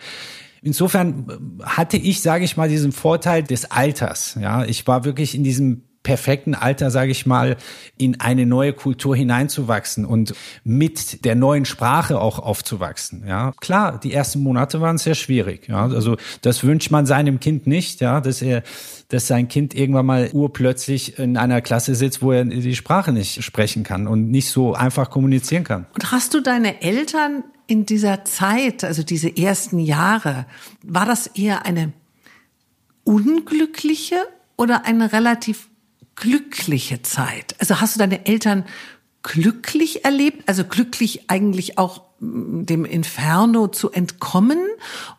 Insofern 0.60 1.24
äh, 1.30 1.64
hatte 1.64 1.96
ich, 1.96 2.20
sage 2.20 2.44
ich 2.44 2.58
mal, 2.58 2.68
diesen 2.68 2.92
Vorteil 2.92 3.44
des 3.44 3.70
Alters. 3.70 4.36
Ja, 4.38 4.66
ich 4.66 4.86
war 4.86 5.06
wirklich 5.06 5.34
in 5.34 5.42
diesem 5.42 5.87
perfekten 6.02 6.54
Alter, 6.54 6.90
sage 6.90 7.10
ich 7.10 7.26
mal, 7.26 7.56
in 7.98 8.20
eine 8.20 8.46
neue 8.46 8.72
Kultur 8.72 9.16
hineinzuwachsen 9.16 10.04
und 10.04 10.34
mit 10.64 11.24
der 11.24 11.34
neuen 11.34 11.64
Sprache 11.64 12.20
auch 12.20 12.38
aufzuwachsen. 12.38 13.24
Ja, 13.26 13.52
klar, 13.60 13.98
die 14.00 14.12
ersten 14.12 14.42
Monate 14.42 14.80
waren 14.80 14.98
sehr 14.98 15.14
schwierig. 15.14 15.68
Ja, 15.68 15.82
also 15.82 16.16
das 16.42 16.64
wünscht 16.64 16.90
man 16.90 17.06
seinem 17.06 17.40
Kind 17.40 17.66
nicht, 17.66 18.00
ja, 18.00 18.20
dass 18.20 18.42
er, 18.42 18.62
dass 19.08 19.26
sein 19.26 19.48
Kind 19.48 19.74
irgendwann 19.74 20.06
mal 20.06 20.30
urplötzlich 20.32 21.18
in 21.18 21.36
einer 21.36 21.60
Klasse 21.60 21.94
sitzt, 21.94 22.22
wo 22.22 22.32
er 22.32 22.44
die 22.44 22.76
Sprache 22.76 23.12
nicht 23.12 23.42
sprechen 23.42 23.82
kann 23.82 24.06
und 24.06 24.30
nicht 24.30 24.50
so 24.50 24.74
einfach 24.74 25.10
kommunizieren 25.10 25.64
kann. 25.64 25.86
Und 25.94 26.12
hast 26.12 26.32
du 26.32 26.40
deine 26.40 26.80
Eltern 26.80 27.44
in 27.66 27.84
dieser 27.84 28.24
Zeit, 28.24 28.82
also 28.82 29.02
diese 29.02 29.36
ersten 29.36 29.78
Jahre, 29.78 30.46
war 30.82 31.04
das 31.04 31.26
eher 31.26 31.66
eine 31.66 31.92
unglückliche 33.04 34.16
oder 34.56 34.84
eine 34.86 35.12
relativ 35.12 35.68
glückliche 36.20 37.02
Zeit? 37.02 37.54
Also 37.58 37.80
hast 37.80 37.94
du 37.94 37.98
deine 37.98 38.26
Eltern 38.26 38.64
glücklich 39.22 40.04
erlebt? 40.04 40.48
Also 40.48 40.64
glücklich 40.64 41.30
eigentlich 41.30 41.78
auch 41.78 42.02
mm, 42.20 42.64
dem 42.64 42.84
Inferno 42.84 43.68
zu 43.68 43.90
entkommen? 43.90 44.58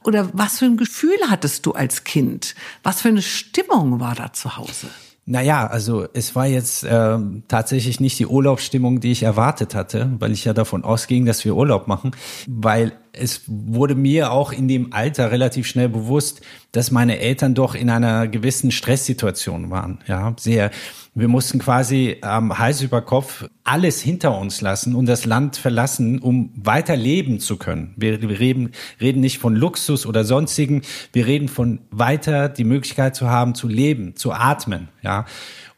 Oder 0.03 0.29
was 0.33 0.59
für 0.59 0.65
ein 0.65 0.77
Gefühl 0.77 1.17
hattest 1.29 1.65
du 1.65 1.73
als 1.73 2.03
Kind? 2.03 2.55
Was 2.83 3.01
für 3.01 3.09
eine 3.09 3.21
Stimmung 3.21 3.99
war 3.99 4.15
da 4.15 4.33
zu 4.33 4.57
Hause? 4.57 4.87
Naja, 5.25 5.67
also 5.67 6.07
es 6.13 6.35
war 6.35 6.47
jetzt 6.47 6.83
äh, 6.83 7.19
tatsächlich 7.47 7.99
nicht 7.99 8.17
die 8.17 8.25
Urlaubsstimmung, 8.25 8.99
die 8.99 9.11
ich 9.11 9.21
erwartet 9.21 9.75
hatte, 9.75 10.09
weil 10.17 10.31
ich 10.31 10.43
ja 10.43 10.53
davon 10.53 10.83
ausging, 10.83 11.27
dass 11.27 11.45
wir 11.45 11.55
Urlaub 11.55 11.87
machen, 11.87 12.15
weil 12.47 12.93
es 13.13 13.41
wurde 13.47 13.95
mir 13.95 14.31
auch 14.31 14.51
in 14.51 14.67
dem 14.67 14.93
Alter 14.93 15.31
relativ 15.31 15.67
schnell 15.67 15.89
bewusst, 15.89 16.41
dass 16.71 16.91
meine 16.91 17.19
Eltern 17.19 17.55
doch 17.55 17.75
in 17.75 17.89
einer 17.89 18.27
gewissen 18.27 18.71
Stresssituation 18.71 19.69
waren. 19.69 19.99
Ja, 20.07 20.35
sehr. 20.37 20.71
Wir 21.15 21.27
mussten 21.27 21.59
quasi 21.59 22.17
ähm, 22.23 22.57
Hals 22.57 22.81
über 22.81 23.01
Kopf 23.01 23.45
alles 23.63 23.99
hinter 24.01 24.37
uns 24.37 24.61
lassen 24.61 24.95
und 24.95 25.07
das 25.07 25.25
Land 25.25 25.57
verlassen, 25.57 26.19
um 26.19 26.51
weiter 26.55 26.95
leben 26.95 27.39
zu 27.39 27.57
können. 27.57 27.93
Wir, 27.97 28.21
wir 28.21 28.39
reden, 28.39 28.71
reden 29.01 29.19
nicht 29.19 29.39
von 29.39 29.55
Luxus 29.55 30.05
oder 30.05 30.23
sonstigen. 30.23 30.83
Wir 31.11 31.25
reden 31.25 31.47
von 31.47 31.79
weiter 31.91 32.49
die 32.49 32.63
Möglichkeit 32.63 33.15
zu 33.15 33.29
haben, 33.29 33.55
zu 33.55 33.67
leben, 33.67 34.15
zu 34.15 34.31
atmen. 34.31 34.89
Ja, 35.01 35.25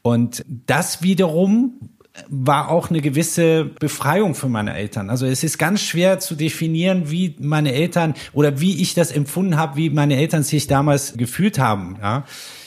und 0.01 0.43
das 0.47 1.01
wiederum 1.01 1.89
war 2.27 2.69
auch 2.69 2.89
eine 2.89 3.01
gewisse 3.01 3.65
Befreiung 3.65 4.35
für 4.35 4.49
meine 4.49 4.75
Eltern. 4.75 5.09
Also 5.09 5.25
es 5.25 5.43
ist 5.43 5.57
ganz 5.57 5.81
schwer 5.81 6.19
zu 6.19 6.35
definieren, 6.35 7.09
wie 7.09 7.35
meine 7.39 7.73
Eltern 7.73 8.15
oder 8.33 8.59
wie 8.59 8.81
ich 8.81 8.93
das 8.93 9.11
empfunden 9.11 9.57
habe, 9.57 9.77
wie 9.77 9.89
meine 9.89 10.17
Eltern 10.17 10.43
sich 10.43 10.67
damals 10.67 11.13
gefühlt 11.15 11.57
haben. 11.57 11.97
Ja, 12.01 12.25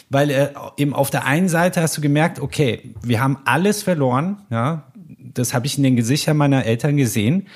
weil 0.09 0.31
äh, 0.31 0.49
eben 0.77 0.95
auf 0.95 1.11
der 1.11 1.27
einen 1.27 1.49
Seite 1.49 1.83
hast 1.83 1.97
du 1.97 2.01
gemerkt, 2.01 2.41
okay, 2.41 2.95
wir 3.03 3.21
haben 3.21 3.39
alles 3.45 3.83
verloren. 3.83 4.39
Ja, 4.51 4.85
das 5.19 5.53
habe 5.53 5.67
ich 5.67 5.77
in 5.77 5.83
den 5.83 5.97
Gesichtern 5.97 6.37
meiner 6.37 6.65
Eltern 6.65 6.97
gesehen. 6.97 7.47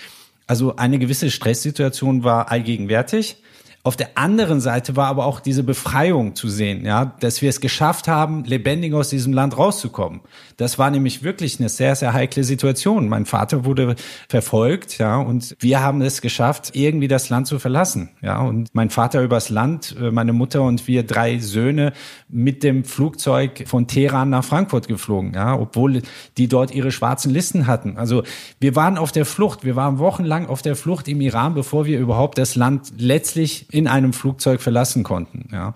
Also 0.47 0.77
eine 0.77 0.99
gewisse 0.99 1.31
Stresssituation 1.31 2.25
war 2.25 2.51
allgegenwärtig. 2.51 3.43
Auf 3.85 3.97
der 3.97 4.19
anderen 4.19 4.61
Seite 4.61 4.97
war 4.97 5.07
aber 5.07 5.25
auch 5.25 5.41
diese 5.41 5.63
Befreiung 5.63 6.35
zu 6.35 6.49
sehen, 6.49 6.85
ja, 6.85 7.07
dass 7.21 7.41
wir 7.41 7.49
es 7.49 7.61
geschafft 7.61 8.09
haben, 8.09 8.45
lebendig 8.45 8.93
aus 8.93 9.09
diesem 9.09 9.33
Land 9.33 9.57
rauszukommen. 9.57 10.21
Das 10.59 10.77
war 10.77 10.91
nämlich 10.91 11.23
wirklich 11.23 11.61
eine 11.61 11.69
sehr, 11.69 11.95
sehr 11.95 12.13
heikle 12.13 12.43
Situation. 12.43 13.09
Mein 13.09 13.27
Vater 13.27 13.65
wurde 13.65 13.95
verfolgt, 14.29 14.99
ja, 14.99 15.17
und 15.17 15.57
wir 15.61 15.81
haben 15.81 16.03
es 16.03 16.21
geschafft, 16.21 16.73
irgendwie 16.75 17.07
das 17.07 17.29
Land 17.29 17.47
zu 17.47 17.61
verlassen, 17.61 18.11
ja, 18.23 18.41
und 18.41 18.75
mein 18.75 18.91
Vater 18.91 19.23
übers 19.23 19.51
Land, 19.51 19.95
äh, 20.01 20.11
meine 20.11 20.33
Mutter 20.33 20.63
und 20.63 20.89
wir 20.89 21.05
drei 21.05 21.39
Söhne 21.39 21.93
mit 22.29 22.65
dem 22.65 22.85
Flugzeug 22.85 23.67
von 23.69 23.87
Teheran 23.87 24.31
nach 24.31 24.45
Frankfurt 24.45 24.89
geflogen, 24.89 25.33
ja, 25.33 25.57
obwohl 25.57 26.03
die 26.37 26.49
dort 26.49 26.75
ihre 26.75 26.91
schwarzen 26.91 27.33
Listen 27.33 27.69
hatten. 27.69 27.97
Also 27.97 28.25
wir 28.59 28.75
waren 28.75 28.99
auf 28.99 29.13
der 29.13 29.27
Flucht, 29.27 29.65
wir 29.65 29.77
waren 29.77 30.01
wochenlang 30.01 30.47
auf 30.47 30.61
der 30.61 30.75
Flucht 30.75 31.07
im 31.07 31.21
Iran, 31.21 31.55
bevor 31.55 31.87
wir 31.87 32.01
überhaupt 32.01 32.37
das 32.37 32.57
Land 32.57 32.95
letztlich 32.99 33.73
in 33.73 33.87
einem 33.87 34.13
Flugzeug 34.13 34.61
verlassen 34.61 35.05
konnten. 35.05 35.51
Ja. 35.53 35.75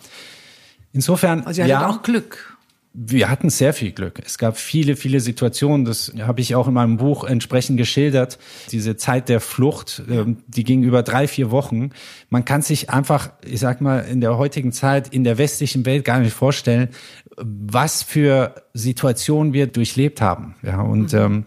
Insofern, 0.93 1.43
also 1.47 1.63
ihr 1.63 1.69
ja, 1.69 1.89
auch 1.89 2.03
Glück. 2.03 2.52
Wir 2.95 3.31
hatten 3.31 3.49
sehr 3.49 3.73
viel 3.73 3.93
Glück. 3.93 4.21
Es 4.25 4.37
gab 4.37 4.59
viele, 4.59 4.97
viele 4.97 5.21
Situationen, 5.21 5.87
das 5.87 6.13
habe 6.21 6.43
ich 6.43 6.55
auch 6.55 6.69
in 6.69 6.75
meinem 6.75 6.99
Buch 6.99 7.25
entsprechend 7.25 7.79
geschildert. 7.79 8.39
Diese 8.71 8.97
Zeit 8.97 9.31
der 9.31 9.41
Flucht, 9.41 10.03
ähm, 10.11 10.43
die 10.47 10.63
ging 10.63 10.83
über 10.83 11.03
drei, 11.03 11.27
vier 11.27 11.51
Wochen. 11.51 11.91
Man 12.29 12.45
kann 12.45 12.61
sich 12.61 12.91
einfach, 12.91 13.31
ich 13.45 13.61
sag 13.61 13.81
mal, 13.81 14.01
in 14.01 14.21
der 14.21 14.37
heutigen 14.37 14.73
Zeit 14.73 15.09
in 15.09 15.25
der 15.25 15.39
westlichen 15.39 15.87
Welt 15.87 16.05
gar 16.05 16.19
nicht 16.19 16.35
vorstellen, 16.35 16.91
was 17.37 18.03
für 18.03 18.55
Situationen 18.75 19.55
wir 19.55 19.69
durchlebt 19.69 20.21
haben. 20.21 20.55
Ja, 20.63 20.83
und, 20.83 21.15
mhm. 21.15 21.19
ähm, 21.19 21.45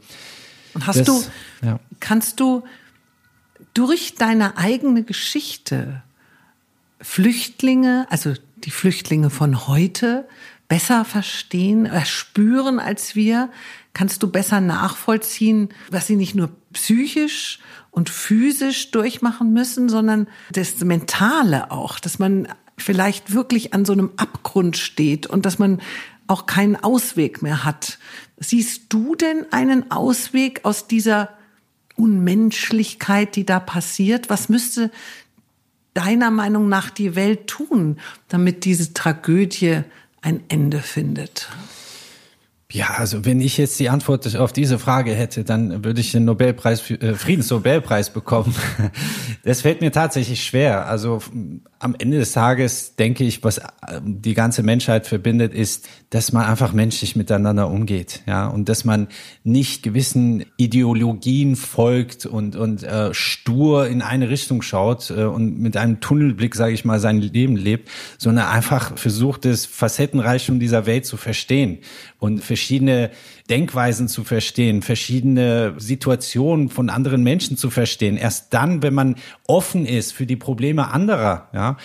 und 0.73 0.87
hast 0.87 1.01
das, 1.01 1.05
du, 1.05 1.23
ja. 1.65 1.79
kannst 1.99 2.39
du 2.39 2.63
durch 3.75 4.15
deine 4.15 4.57
eigene 4.57 5.03
Geschichte 5.03 6.01
Flüchtlinge, 7.01 8.07
also 8.09 8.33
die 8.57 8.71
Flüchtlinge 8.71 9.29
von 9.29 9.67
heute, 9.67 10.27
besser 10.67 11.05
verstehen, 11.05 11.85
erspüren 11.85 12.79
als 12.79 13.15
wir? 13.15 13.49
Kannst 13.93 14.23
du 14.23 14.29
besser 14.29 14.61
nachvollziehen, 14.61 15.69
was 15.89 16.07
sie 16.07 16.15
nicht 16.15 16.35
nur 16.35 16.49
psychisch 16.73 17.59
und 17.91 18.09
physisch 18.09 18.91
durchmachen 18.91 19.53
müssen, 19.53 19.89
sondern 19.89 20.27
das 20.51 20.79
Mentale 20.81 21.71
auch, 21.71 21.99
dass 21.99 22.19
man 22.19 22.47
vielleicht 22.77 23.33
wirklich 23.33 23.73
an 23.73 23.85
so 23.85 23.93
einem 23.93 24.11
Abgrund 24.17 24.77
steht 24.77 25.27
und 25.27 25.45
dass 25.45 25.59
man 25.59 25.81
auch 26.27 26.45
keinen 26.45 26.75
Ausweg 26.75 27.41
mehr 27.41 27.63
hat. 27.63 27.99
Siehst 28.37 28.85
du 28.89 29.15
denn 29.15 29.45
einen 29.51 29.91
Ausweg 29.91 30.65
aus 30.65 30.87
dieser 30.87 31.29
Unmenschlichkeit, 31.95 33.35
die 33.35 33.45
da 33.45 33.59
passiert? 33.59 34.29
Was 34.29 34.49
müsste 34.49 34.91
deiner 35.93 36.29
Meinung 36.31 36.67
nach 36.67 36.89
die 36.89 37.15
Welt 37.15 37.47
tun, 37.47 37.97
damit 38.27 38.65
diese 38.65 38.93
Tragödie 38.93 39.83
ein 40.25 40.43
Ende 40.49 40.81
findet? 40.81 41.49
Ja, 42.71 42.95
also 42.97 43.25
wenn 43.25 43.41
ich 43.41 43.57
jetzt 43.57 43.79
die 43.79 43.89
Antwort 43.89 44.35
auf 44.35 44.51
diese 44.51 44.79
Frage 44.79 45.13
hätte, 45.13 45.43
dann 45.43 45.83
würde 45.83 46.01
ich 46.01 46.11
den 46.11 46.25
Nobelpreis, 46.25 46.89
äh, 46.89 47.13
Friedensnobelpreis 47.13 48.09
bekommen. 48.09 48.55
Das 49.43 49.61
fällt 49.61 49.79
mir 49.81 49.91
tatsächlich 49.91 50.43
schwer. 50.43 50.87
Also 50.87 51.21
am 51.77 51.95
Ende 51.99 52.17
des 52.17 52.31
Tages 52.31 52.95
denke 52.95 53.23
ich, 53.23 53.43
was 53.43 53.59
äh, 53.59 53.63
die 54.03 54.33
ganze 54.33 54.63
Menschheit 54.63 55.05
verbindet, 55.05 55.53
ist, 55.53 55.87
dass 56.09 56.31
man 56.31 56.45
einfach 56.45 56.73
menschlich 56.73 57.15
miteinander 57.15 57.69
umgeht, 57.69 58.23
ja, 58.25 58.47
und 58.47 58.69
dass 58.69 58.85
man 58.85 59.07
nicht 59.43 59.83
gewissen 59.83 60.45
Ideologien 60.57 61.55
folgt 61.55 62.25
und 62.25 62.55
und 62.55 62.81
äh, 62.81 63.13
stur 63.13 63.87
in 63.87 64.01
eine 64.01 64.29
Richtung 64.29 64.63
schaut 64.63 65.11
äh, 65.11 65.25
und 65.25 65.59
mit 65.59 65.77
einem 65.77 65.99
Tunnelblick, 65.99 66.55
sage 66.55 66.73
ich 66.73 66.83
mal, 66.83 66.99
sein 66.99 67.21
Leben 67.21 67.55
lebt, 67.55 67.89
sondern 68.17 68.47
einfach 68.47 68.97
versucht, 68.97 69.45
das 69.45 69.67
Facettenreichtum 69.67 70.59
dieser 70.59 70.87
Welt 70.87 71.05
zu 71.05 71.17
verstehen 71.17 71.79
und 72.25 72.43
verschiedene 72.43 73.11
Denkweisen 73.49 74.07
zu 74.07 74.23
verstehen, 74.23 74.81
verschiedene 74.81 75.75
Situationen 75.77 76.69
von 76.69 76.89
anderen 76.89 77.21
Menschen 77.21 77.55
zu 77.55 77.69
verstehen. 77.69 78.17
Erst 78.17 78.53
dann, 78.53 78.81
wenn 78.81 78.95
man 78.95 79.15
offen 79.47 79.85
ist 79.85 80.11
für 80.11 80.25
die 80.25 80.35
Probleme 80.35 80.91
anderer, 80.91 81.47
ja, 81.53 81.77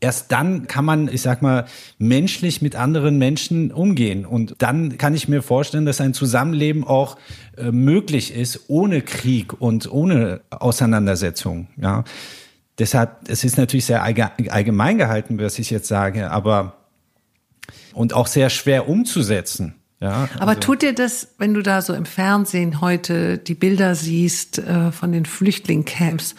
erst 0.00 0.30
dann 0.30 0.66
kann 0.66 0.84
man, 0.84 1.08
ich 1.08 1.22
sag 1.22 1.40
mal, 1.40 1.64
menschlich 1.96 2.60
mit 2.60 2.76
anderen 2.76 3.16
Menschen 3.16 3.72
umgehen. 3.72 4.26
Und 4.26 4.56
dann 4.58 4.98
kann 4.98 5.14
ich 5.14 5.26
mir 5.26 5.42
vorstellen, 5.42 5.86
dass 5.86 6.02
ein 6.02 6.12
Zusammenleben 6.12 6.84
auch 6.84 7.16
äh, 7.56 7.72
möglich 7.72 8.34
ist, 8.34 8.68
ohne 8.68 9.00
Krieg 9.00 9.58
und 9.58 9.90
ohne 9.90 10.42
Auseinandersetzung. 10.50 11.68
Ja. 11.80 12.04
Deshalb, 12.78 13.28
es 13.28 13.42
ist 13.42 13.56
natürlich 13.56 13.86
sehr 13.86 14.04
allgemein 14.04 14.98
gehalten, 14.98 15.40
was 15.40 15.58
ich 15.58 15.70
jetzt 15.70 15.88
sage, 15.88 16.30
aber 16.30 16.74
und 17.92 18.14
auch 18.14 18.28
sehr 18.28 18.50
schwer 18.50 18.88
umzusetzen. 18.88 19.74
Ja, 20.00 20.22
also. 20.22 20.38
Aber 20.40 20.60
tut 20.60 20.82
dir 20.82 20.94
das, 20.94 21.28
wenn 21.38 21.54
du 21.54 21.62
da 21.62 21.82
so 21.82 21.92
im 21.94 22.06
Fernsehen 22.06 22.80
heute 22.80 23.38
die 23.38 23.54
Bilder 23.54 23.94
siehst 23.94 24.58
äh, 24.58 24.92
von 24.92 25.12
den 25.12 25.26
Flüchtlingscamps, 25.26 26.34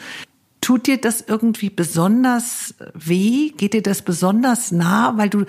Tut 0.62 0.88
dir 0.88 0.98
das 0.98 1.22
irgendwie 1.26 1.70
besonders 1.70 2.76
weh? 2.94 3.50
Geht 3.58 3.74
dir 3.74 3.82
das 3.82 4.02
besonders 4.02 4.72
nah, 4.72 5.18
weil 5.18 5.30
du 5.30 5.46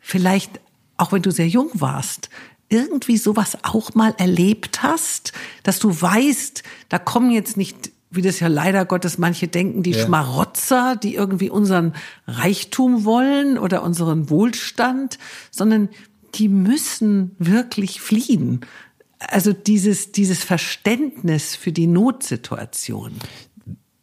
vielleicht, 0.00 0.58
auch 0.96 1.12
wenn 1.12 1.22
du 1.22 1.30
sehr 1.30 1.46
jung 1.46 1.70
warst, 1.74 2.30
irgendwie 2.70 3.18
sowas 3.18 3.58
auch 3.62 3.94
mal 3.94 4.14
erlebt 4.18 4.82
hast, 4.82 5.32
dass 5.62 5.78
du 5.78 6.00
weißt, 6.00 6.62
da 6.88 6.98
kommen 6.98 7.30
jetzt 7.30 7.56
nicht, 7.56 7.92
wie 8.10 8.22
das 8.22 8.40
ja 8.40 8.48
leider 8.48 8.84
Gottes 8.86 9.18
manche 9.18 9.48
denken, 9.48 9.82
die 9.82 9.92
ja. 9.92 10.04
Schmarotzer, 10.04 10.96
die 10.96 11.14
irgendwie 11.14 11.50
unseren 11.50 11.92
Reichtum 12.26 13.04
wollen 13.04 13.58
oder 13.58 13.82
unseren 13.82 14.30
Wohlstand, 14.30 15.18
sondern 15.50 15.90
die 16.34 16.48
müssen 16.48 17.32
wirklich 17.38 18.00
fliehen. 18.00 18.60
Also 19.18 19.52
dieses, 19.52 20.12
dieses 20.12 20.44
Verständnis 20.44 21.56
für 21.56 21.72
die 21.72 21.86
Notsituation. 21.86 23.12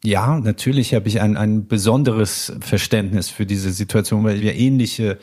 Ja, 0.04 0.40
natürlich 0.40 0.94
habe 0.96 1.08
ich 1.08 1.22
ein, 1.22 1.38
ein 1.38 1.68
besonderes 1.68 2.54
Verständnis 2.60 3.30
für 3.30 3.46
diese 3.46 3.72
Situation, 3.72 4.24
weil 4.24 4.42
wir 4.42 4.56
ähnliche 4.56 5.20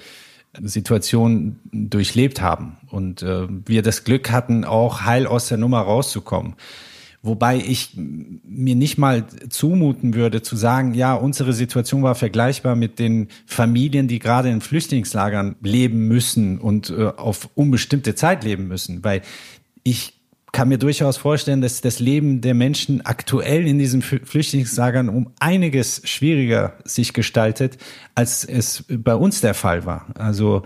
Situationen 0.62 1.58
durchlebt 1.72 2.40
haben 2.40 2.78
und 2.90 3.22
äh, 3.22 3.48
wir 3.66 3.82
das 3.82 4.04
Glück 4.04 4.30
hatten, 4.30 4.64
auch 4.64 5.02
heil 5.02 5.26
aus 5.26 5.48
der 5.48 5.58
Nummer 5.58 5.80
rauszukommen. 5.80 6.54
Wobei 7.22 7.56
ich 7.56 7.92
mir 7.96 8.76
nicht 8.76 8.96
mal 8.96 9.26
zumuten 9.48 10.14
würde 10.14 10.40
zu 10.42 10.54
sagen, 10.56 10.94
ja, 10.94 11.14
unsere 11.14 11.52
Situation 11.52 12.02
war 12.04 12.14
vergleichbar 12.14 12.76
mit 12.76 12.98
den 12.98 13.28
Familien, 13.44 14.06
die 14.06 14.20
gerade 14.20 14.50
in 14.50 14.60
Flüchtlingslagern 14.60 15.56
leben 15.60 16.06
müssen 16.06 16.58
und 16.58 16.90
äh, 16.90 17.06
auf 17.16 17.50
unbestimmte 17.54 18.14
Zeit 18.14 18.44
leben 18.44 18.68
müssen, 18.68 19.02
weil 19.02 19.22
ich 19.82 20.14
kann 20.52 20.68
mir 20.68 20.78
durchaus 20.78 21.16
vorstellen, 21.16 21.60
dass 21.60 21.80
das 21.80 21.98
Leben 21.98 22.40
der 22.40 22.54
Menschen 22.54 23.04
aktuell 23.04 23.66
in 23.66 23.78
diesen 23.78 24.00
Flüchtlingslagern 24.00 25.08
um 25.08 25.30
einiges 25.40 26.02
schwieriger 26.04 26.78
sich 26.84 27.12
gestaltet, 27.12 27.76
als 28.14 28.44
es 28.44 28.84
bei 28.88 29.14
uns 29.14 29.40
der 29.40 29.54
Fall 29.54 29.84
war. 29.84 30.06
Also 30.14 30.62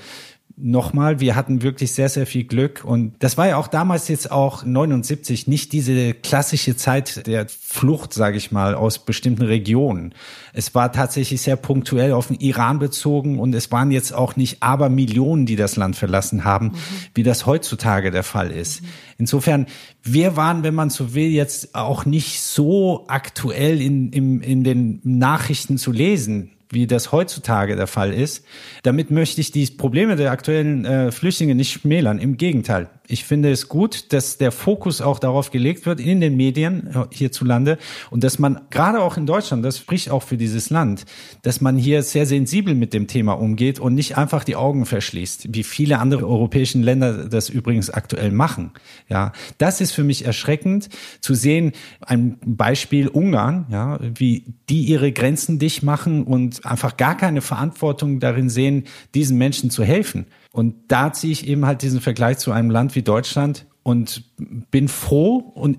nochmal, 0.62 1.20
wir 1.20 1.34
hatten 1.34 1.62
wirklich 1.62 1.92
sehr, 1.92 2.08
sehr 2.08 2.26
viel 2.26 2.44
Glück. 2.44 2.84
Und 2.84 3.14
das 3.18 3.36
war 3.36 3.48
ja 3.48 3.56
auch 3.56 3.66
damals 3.66 4.08
jetzt 4.08 4.30
auch 4.30 4.64
79 4.64 5.48
nicht 5.48 5.72
diese 5.72 6.14
klassische 6.14 6.76
Zeit 6.76 7.26
der 7.26 7.46
Flucht, 7.48 8.14
sage 8.14 8.36
ich 8.36 8.52
mal, 8.52 8.74
aus 8.74 9.00
bestimmten 9.00 9.42
Regionen. 9.42 10.14
Es 10.52 10.74
war 10.74 10.92
tatsächlich 10.92 11.42
sehr 11.42 11.56
punktuell 11.56 12.12
auf 12.12 12.28
den 12.28 12.36
Iran 12.36 12.78
bezogen 12.78 13.38
und 13.38 13.54
es 13.54 13.72
waren 13.72 13.90
jetzt 13.90 14.14
auch 14.14 14.36
nicht 14.36 14.62
aber 14.62 14.88
Millionen, 14.88 15.46
die 15.46 15.56
das 15.56 15.76
Land 15.76 15.96
verlassen 15.96 16.44
haben, 16.44 16.66
mhm. 16.66 16.74
wie 17.14 17.22
das 17.22 17.46
heutzutage 17.46 18.10
der 18.10 18.22
Fall 18.22 18.50
ist. 18.50 18.82
Mhm. 18.82 18.86
Insofern, 19.18 19.66
wir 20.02 20.36
waren, 20.36 20.62
wenn 20.62 20.74
man 20.74 20.90
so 20.90 21.14
will, 21.14 21.28
jetzt 21.28 21.74
auch 21.74 22.04
nicht 22.04 22.40
so 22.40 23.04
aktuell 23.08 23.80
in, 23.80 24.10
in, 24.10 24.40
in 24.40 24.64
den 24.64 25.00
Nachrichten 25.02 25.78
zu 25.78 25.92
lesen 25.92 26.50
wie 26.72 26.86
das 26.86 27.12
heutzutage 27.12 27.76
der 27.76 27.86
Fall 27.86 28.12
ist. 28.12 28.44
Damit 28.82 29.10
möchte 29.10 29.40
ich 29.40 29.50
die 29.50 29.66
Probleme 29.66 30.16
der 30.16 30.30
aktuellen 30.30 30.84
äh, 30.84 31.12
Flüchtlinge 31.12 31.54
nicht 31.54 31.72
schmälern. 31.72 32.18
Im 32.18 32.36
Gegenteil. 32.36 32.88
Ich 33.08 33.24
finde 33.24 33.50
es 33.50 33.68
gut, 33.68 34.12
dass 34.12 34.38
der 34.38 34.52
Fokus 34.52 35.00
auch 35.00 35.18
darauf 35.18 35.50
gelegt 35.50 35.86
wird 35.86 35.98
in 35.98 36.20
den 36.20 36.36
Medien 36.36 36.86
äh, 36.86 37.04
hierzulande 37.10 37.78
und 38.10 38.22
dass 38.22 38.38
man 38.38 38.60
gerade 38.70 39.02
auch 39.02 39.16
in 39.16 39.26
Deutschland, 39.26 39.64
das 39.64 39.78
spricht 39.78 40.10
auch 40.10 40.22
für 40.22 40.36
dieses 40.36 40.70
Land, 40.70 41.04
dass 41.42 41.60
man 41.60 41.76
hier 41.76 42.02
sehr 42.04 42.26
sensibel 42.26 42.74
mit 42.74 42.94
dem 42.94 43.08
Thema 43.08 43.32
umgeht 43.32 43.80
und 43.80 43.94
nicht 43.94 44.16
einfach 44.16 44.44
die 44.44 44.54
Augen 44.54 44.86
verschließt, 44.86 45.52
wie 45.52 45.64
viele 45.64 45.98
andere 45.98 46.28
europäischen 46.28 46.82
Länder 46.82 47.28
das 47.28 47.48
übrigens 47.48 47.90
aktuell 47.90 48.30
machen. 48.30 48.70
Ja, 49.08 49.32
das 49.58 49.80
ist 49.80 49.92
für 49.92 50.04
mich 50.04 50.24
erschreckend 50.24 50.88
zu 51.20 51.34
sehen. 51.34 51.72
Ein 52.00 52.38
Beispiel 52.44 53.08
Ungarn, 53.08 53.66
ja, 53.68 53.98
wie 54.00 54.44
die 54.68 54.84
ihre 54.84 55.10
Grenzen 55.10 55.58
dicht 55.58 55.82
machen 55.82 56.22
und 56.22 56.64
einfach 56.64 56.96
gar 56.96 57.16
keine 57.16 57.40
Verantwortung 57.40 58.20
darin 58.20 58.48
sehen, 58.48 58.84
diesen 59.14 59.38
Menschen 59.38 59.70
zu 59.70 59.82
helfen. 59.82 60.26
Und 60.52 60.74
da 60.88 61.12
ziehe 61.12 61.32
ich 61.32 61.46
eben 61.46 61.66
halt 61.66 61.82
diesen 61.82 62.00
Vergleich 62.00 62.38
zu 62.38 62.52
einem 62.52 62.70
Land 62.70 62.94
wie 62.94 63.02
Deutschland 63.02 63.66
und 63.82 64.24
bin 64.70 64.88
froh 64.88 65.38
und 65.38 65.78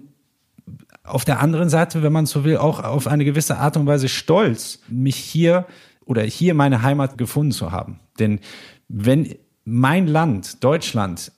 auf 1.04 1.26
der 1.26 1.40
anderen 1.40 1.70
Seite, 1.70 2.02
wenn 2.02 2.14
man 2.14 2.26
so 2.26 2.44
will, 2.44 2.58
auch 2.58 2.84
auf 2.84 3.08
eine 3.08 3.26
gewisse 3.26 3.58
Art 3.58 3.78
und 3.78 3.86
Weise 3.86 4.08
stolz, 4.08 4.80
mich 4.88 5.18
hier 5.18 5.66
oder 6.06 6.24
hier 6.24 6.54
meine 6.54 6.82
Heimat 6.82 7.18
gefunden 7.18 7.52
zu 7.52 7.72
haben. 7.72 8.00
Denn 8.20 8.40
wenn 8.88 9.36
mein 9.66 10.08
Land, 10.08 10.64
Deutschland, 10.64 11.32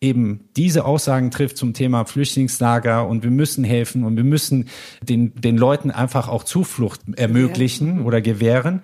eben 0.00 0.48
diese 0.56 0.84
Aussagen 0.84 1.30
trifft 1.30 1.56
zum 1.56 1.72
Thema 1.72 2.04
Flüchtlingslager 2.04 3.08
und 3.08 3.22
wir 3.22 3.30
müssen 3.30 3.64
helfen 3.64 4.04
und 4.04 4.16
wir 4.16 4.24
müssen 4.24 4.68
den, 5.02 5.34
den 5.34 5.56
Leuten 5.56 5.90
einfach 5.90 6.28
auch 6.28 6.44
Zuflucht 6.44 7.00
ermöglichen 7.16 8.02
oder 8.02 8.20
gewähren, 8.20 8.82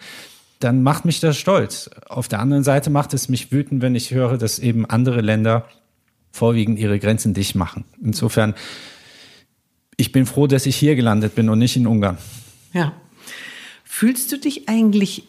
dann 0.60 0.82
macht 0.82 1.04
mich 1.04 1.20
das 1.20 1.36
stolz. 1.36 1.90
Auf 2.08 2.28
der 2.28 2.38
anderen 2.38 2.62
Seite 2.62 2.90
macht 2.90 3.14
es 3.14 3.28
mich 3.28 3.50
wütend, 3.50 3.82
wenn 3.82 3.94
ich 3.94 4.12
höre, 4.12 4.38
dass 4.38 4.58
eben 4.58 4.86
andere 4.86 5.22
Länder 5.22 5.66
vorwiegend 6.30 6.78
ihre 6.78 6.98
Grenzen 6.98 7.34
dicht 7.34 7.54
machen. 7.54 7.84
Insofern, 8.00 8.54
ich 9.96 10.12
bin 10.12 10.26
froh, 10.26 10.46
dass 10.46 10.66
ich 10.66 10.76
hier 10.76 10.94
gelandet 10.94 11.34
bin 11.34 11.48
und 11.48 11.58
nicht 11.58 11.76
in 11.76 11.86
Ungarn. 11.86 12.18
Ja. 12.72 12.92
Fühlst 13.84 14.30
du 14.32 14.38
dich 14.38 14.68
eigentlich 14.68 15.26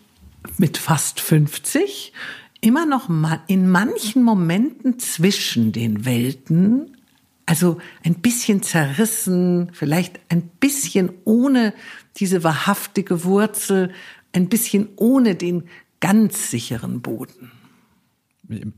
mit 0.58 0.78
fast 0.78 1.20
50 1.20 2.14
immer 2.60 2.86
noch 2.86 3.10
in 3.48 3.70
manchen 3.70 4.24
Momenten 4.24 5.00
zwischen 5.00 5.72
den 5.72 6.06
Welten, 6.06 6.98
also 7.46 7.80
ein 8.04 8.16
bisschen 8.16 8.62
zerrissen, 8.62 9.72
vielleicht 9.74 10.20
ein 10.30 10.44
bisschen 10.60 11.12
ohne 11.26 11.74
diese 12.18 12.44
wahrhaftige 12.44 13.24
Wurzel, 13.24 13.92
ein 14.34 14.50
bisschen 14.50 14.90
ohne 14.96 15.36
den 15.36 15.64
ganz 16.00 16.52
sicheren 16.52 17.02
Boden. 17.02 17.52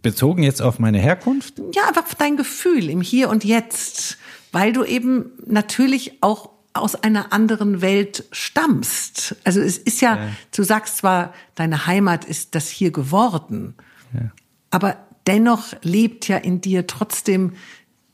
Bezogen 0.01 0.43
jetzt 0.43 0.61
auf 0.61 0.77
meine 0.77 0.99
Herkunft? 0.99 1.59
Ja, 1.73 1.83
aber 1.87 2.01
auf 2.01 2.15
dein 2.15 2.37
Gefühl 2.37 2.89
im 2.89 3.01
Hier 3.01 3.29
und 3.29 3.43
Jetzt, 3.43 4.17
weil 4.51 4.71
du 4.71 4.83
eben 4.83 5.31
natürlich 5.47 6.21
auch 6.21 6.49
aus 6.73 6.95
einer 6.95 7.33
anderen 7.33 7.81
Welt 7.81 8.25
stammst. 8.31 9.35
Also 9.43 9.61
es 9.61 9.77
ist 9.77 10.01
ja, 10.01 10.17
ja. 10.17 10.29
du 10.55 10.63
sagst 10.63 10.97
zwar, 10.97 11.33
deine 11.55 11.87
Heimat 11.87 12.25
ist 12.25 12.55
das 12.55 12.69
hier 12.69 12.91
geworden, 12.91 13.75
ja. 14.13 14.31
aber 14.71 14.97
dennoch 15.27 15.73
lebt 15.81 16.27
ja 16.27 16.37
in 16.37 16.61
dir 16.61 16.87
trotzdem 16.87 17.53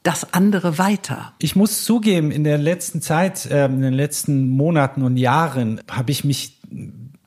das 0.03 0.33
andere 0.33 0.77
weiter. 0.77 1.33
Ich 1.39 1.55
muss 1.55 1.83
zugeben, 1.83 2.31
in 2.31 2.43
der 2.43 2.57
letzten 2.57 3.01
Zeit, 3.01 3.45
äh, 3.45 3.65
in 3.65 3.81
den 3.81 3.93
letzten 3.93 4.47
Monaten 4.49 5.03
und 5.03 5.17
Jahren 5.17 5.81
habe 5.89 6.11
ich 6.11 6.23
mich 6.23 6.59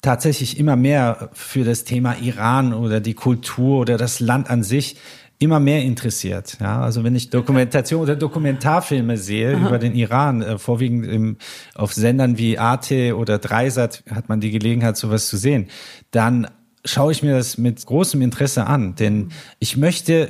tatsächlich 0.03 0.59
immer 0.59 0.77
mehr 0.77 1.31
für 1.33 1.65
das 1.65 1.85
Thema 1.85 2.17
Iran 2.21 2.75
oder 2.75 3.01
die 3.01 3.15
Kultur 3.15 3.79
oder 3.79 3.97
das 3.97 4.21
Land 4.21 4.51
an 4.51 4.63
sich 4.63 4.97
immer 5.39 5.59
mehr 5.59 5.83
interessiert. 5.83 6.59
Ja, 6.61 6.83
also 6.83 7.03
wenn 7.03 7.17
ich 7.17 7.31
Dokumentation 7.31 8.03
oder 8.03 8.15
Dokumentarfilme 8.15 9.17
sehe 9.17 9.57
Aha. 9.57 9.67
über 9.67 9.79
den 9.79 9.95
Iran, 9.95 10.43
äh, 10.43 10.59
vorwiegend 10.59 11.07
im, 11.07 11.37
auf 11.75 11.93
Sendern 11.93 12.39
wie 12.39 12.59
Arte 12.59 13.17
oder 13.17 13.39
Dreisat 13.39 14.05
hat 14.11 14.29
man 14.29 14.41
die 14.41 14.51
Gelegenheit, 14.51 14.97
sowas 14.97 15.29
zu 15.29 15.37
sehen, 15.37 15.69
dann 16.13 16.49
schaue 16.85 17.13
ich 17.13 17.23
mir 17.23 17.35
das 17.35 17.59
mit 17.59 17.85
großem 17.85 18.23
Interesse 18.23 18.67
an, 18.67 18.95
denn 18.97 19.31
ich 19.59 19.77
möchte 19.77 20.29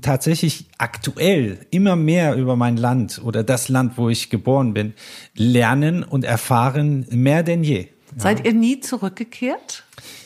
tatsächlich 0.00 0.66
aktuell 0.78 1.58
immer 1.70 1.96
mehr 1.96 2.36
über 2.36 2.56
mein 2.56 2.76
Land 2.76 3.20
oder 3.22 3.42
das 3.44 3.68
Land, 3.68 3.98
wo 3.98 4.08
ich 4.08 4.30
geboren 4.30 4.72
bin, 4.72 4.94
lernen 5.34 6.04
und 6.04 6.24
erfahren, 6.24 7.06
mehr 7.10 7.42
denn 7.42 7.64
je. 7.64 7.88
Seid 8.16 8.44
ihr 8.44 8.54
nie 8.54 8.80
zurückgekehrt? 8.80 9.84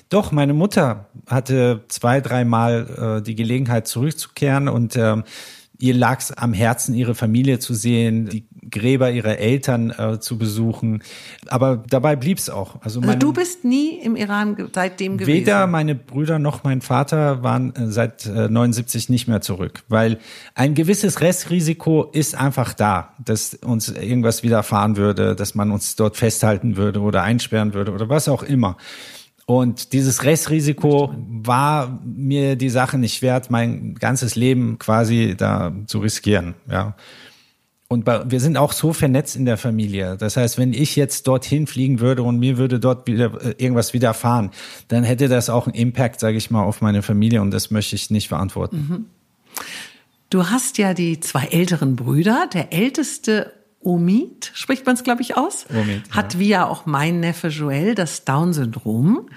Doch, 0.08 0.30
meine 0.30 0.52
Mutter 0.52 1.06
hatte 1.26 1.84
zwei, 1.88 2.20
dreimal 2.20 3.18
äh, 3.18 3.22
die 3.22 3.34
Gelegenheit 3.34 3.86
zurückzukehren 3.86 4.68
und 4.68 4.94
äh, 4.94 5.22
ihr 5.82 5.94
lag 5.94 6.20
es 6.20 6.30
am 6.30 6.52
Herzen, 6.52 6.94
ihre 6.94 7.16
Familie 7.16 7.58
zu 7.58 7.74
sehen. 7.74 8.28
Die 8.28 8.46
Gräber 8.70 9.10
ihrer 9.10 9.38
Eltern 9.38 9.90
äh, 9.90 10.20
zu 10.20 10.38
besuchen. 10.38 11.02
Aber 11.48 11.82
dabei 11.88 12.14
blieb's 12.14 12.48
auch. 12.48 12.80
Also, 12.82 13.00
also 13.00 13.18
du 13.18 13.32
bist 13.32 13.64
nie 13.64 13.98
im 13.98 14.14
Iran 14.14 14.56
seitdem 14.72 15.18
gewesen? 15.18 15.40
Weder 15.40 15.66
meine 15.66 15.96
Brüder 15.96 16.38
noch 16.38 16.62
mein 16.62 16.82
Vater 16.82 17.42
waren 17.42 17.74
äh, 17.74 17.88
seit 17.88 18.26
äh, 18.26 18.48
79 18.48 19.08
nicht 19.08 19.26
mehr 19.26 19.40
zurück, 19.40 19.82
weil 19.88 20.18
ein 20.54 20.74
gewisses 20.74 21.20
Restrisiko 21.20 22.04
ist 22.12 22.36
einfach 22.36 22.74
da, 22.74 23.14
dass 23.22 23.54
uns 23.54 23.88
irgendwas 23.88 24.44
widerfahren 24.44 24.96
würde, 24.96 25.34
dass 25.34 25.56
man 25.56 25.72
uns 25.72 25.96
dort 25.96 26.16
festhalten 26.16 26.76
würde 26.76 27.00
oder 27.00 27.24
einsperren 27.24 27.74
würde 27.74 27.90
oder 27.92 28.08
was 28.08 28.28
auch 28.28 28.44
immer. 28.44 28.76
Und 29.46 29.92
dieses 29.92 30.24
Restrisiko 30.24 31.14
war 31.16 32.00
mir 32.04 32.56
die 32.56 32.70
Sache 32.70 32.96
nicht 32.96 33.22
wert, 33.22 33.50
mein 33.50 33.94
ganzes 33.96 34.36
Leben 34.36 34.78
quasi 34.78 35.34
da 35.36 35.72
zu 35.86 35.98
riskieren, 35.98 36.54
ja. 36.70 36.94
Und 37.88 38.06
wir 38.06 38.40
sind 38.40 38.56
auch 38.56 38.72
so 38.72 38.94
vernetzt 38.94 39.36
in 39.36 39.44
der 39.44 39.58
Familie. 39.58 40.16
Das 40.16 40.38
heißt, 40.38 40.56
wenn 40.56 40.72
ich 40.72 40.96
jetzt 40.96 41.26
dorthin 41.28 41.66
fliegen 41.66 42.00
würde 42.00 42.22
und 42.22 42.38
mir 42.38 42.56
würde 42.56 42.80
dort 42.80 43.06
wieder 43.06 43.38
äh, 43.44 43.54
irgendwas 43.58 43.92
widerfahren, 43.92 44.50
dann 44.88 45.04
hätte 45.04 45.28
das 45.28 45.50
auch 45.50 45.66
einen 45.66 45.74
Impact, 45.74 46.18
sage 46.18 46.38
ich 46.38 46.50
mal, 46.50 46.62
auf 46.62 46.80
meine 46.80 47.02
Familie 47.02 47.42
und 47.42 47.50
das 47.50 47.70
möchte 47.70 47.94
ich 47.94 48.08
nicht 48.08 48.28
verantworten. 48.28 48.76
Mhm. 48.76 49.04
Du 50.30 50.48
hast 50.48 50.78
ja 50.78 50.94
die 50.94 51.20
zwei 51.20 51.44
älteren 51.44 51.94
Brüder. 51.94 52.48
Der 52.54 52.72
älteste 52.72 53.52
Omid, 53.84 54.50
spricht 54.54 54.86
man 54.86 54.94
es, 54.94 55.04
glaube 55.04 55.22
ich, 55.22 55.36
aus, 55.36 55.66
Omid, 55.70 56.08
ja. 56.08 56.14
hat 56.14 56.38
wie 56.38 56.48
ja 56.48 56.66
auch 56.66 56.86
mein 56.86 57.20
Neffe 57.20 57.48
Joel 57.48 57.94
das 57.94 58.24
Down-Syndrom, 58.24 59.28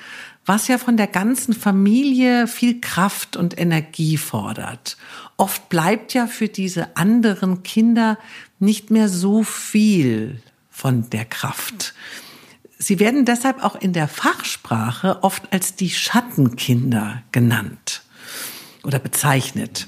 was 0.45 0.67
ja 0.67 0.77
von 0.77 0.95
der 0.97 1.07
ganzen 1.07 1.53
Familie 1.53 2.47
viel 2.47 2.79
Kraft 2.79 3.35
und 3.35 3.57
Energie 3.59 4.17
fordert. 4.17 4.97
Oft 5.37 5.69
bleibt 5.69 6.13
ja 6.13 6.27
für 6.27 6.47
diese 6.47 6.95
anderen 6.95 7.63
Kinder 7.63 8.17
nicht 8.59 8.91
mehr 8.91 9.09
so 9.09 9.43
viel 9.43 10.41
von 10.69 11.09
der 11.09 11.25
Kraft. 11.25 11.93
Sie 12.77 12.99
werden 12.99 13.25
deshalb 13.25 13.63
auch 13.63 13.75
in 13.75 13.93
der 13.93 14.07
Fachsprache 14.07 15.23
oft 15.23 15.51
als 15.51 15.75
die 15.75 15.89
Schattenkinder 15.89 17.23
genannt 17.31 18.03
oder 18.83 18.99
bezeichnet. 18.99 19.87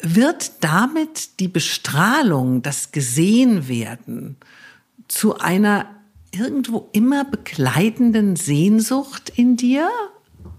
Wird 0.00 0.52
damit 0.60 1.40
die 1.40 1.48
Bestrahlung, 1.48 2.62
das 2.62 2.92
Gesehenwerden 2.92 4.36
zu 5.08 5.38
einer 5.38 5.86
irgendwo 6.30 6.88
immer 6.92 7.24
begleitenden 7.24 8.36
Sehnsucht 8.36 9.32
in 9.34 9.56
dir? 9.56 9.90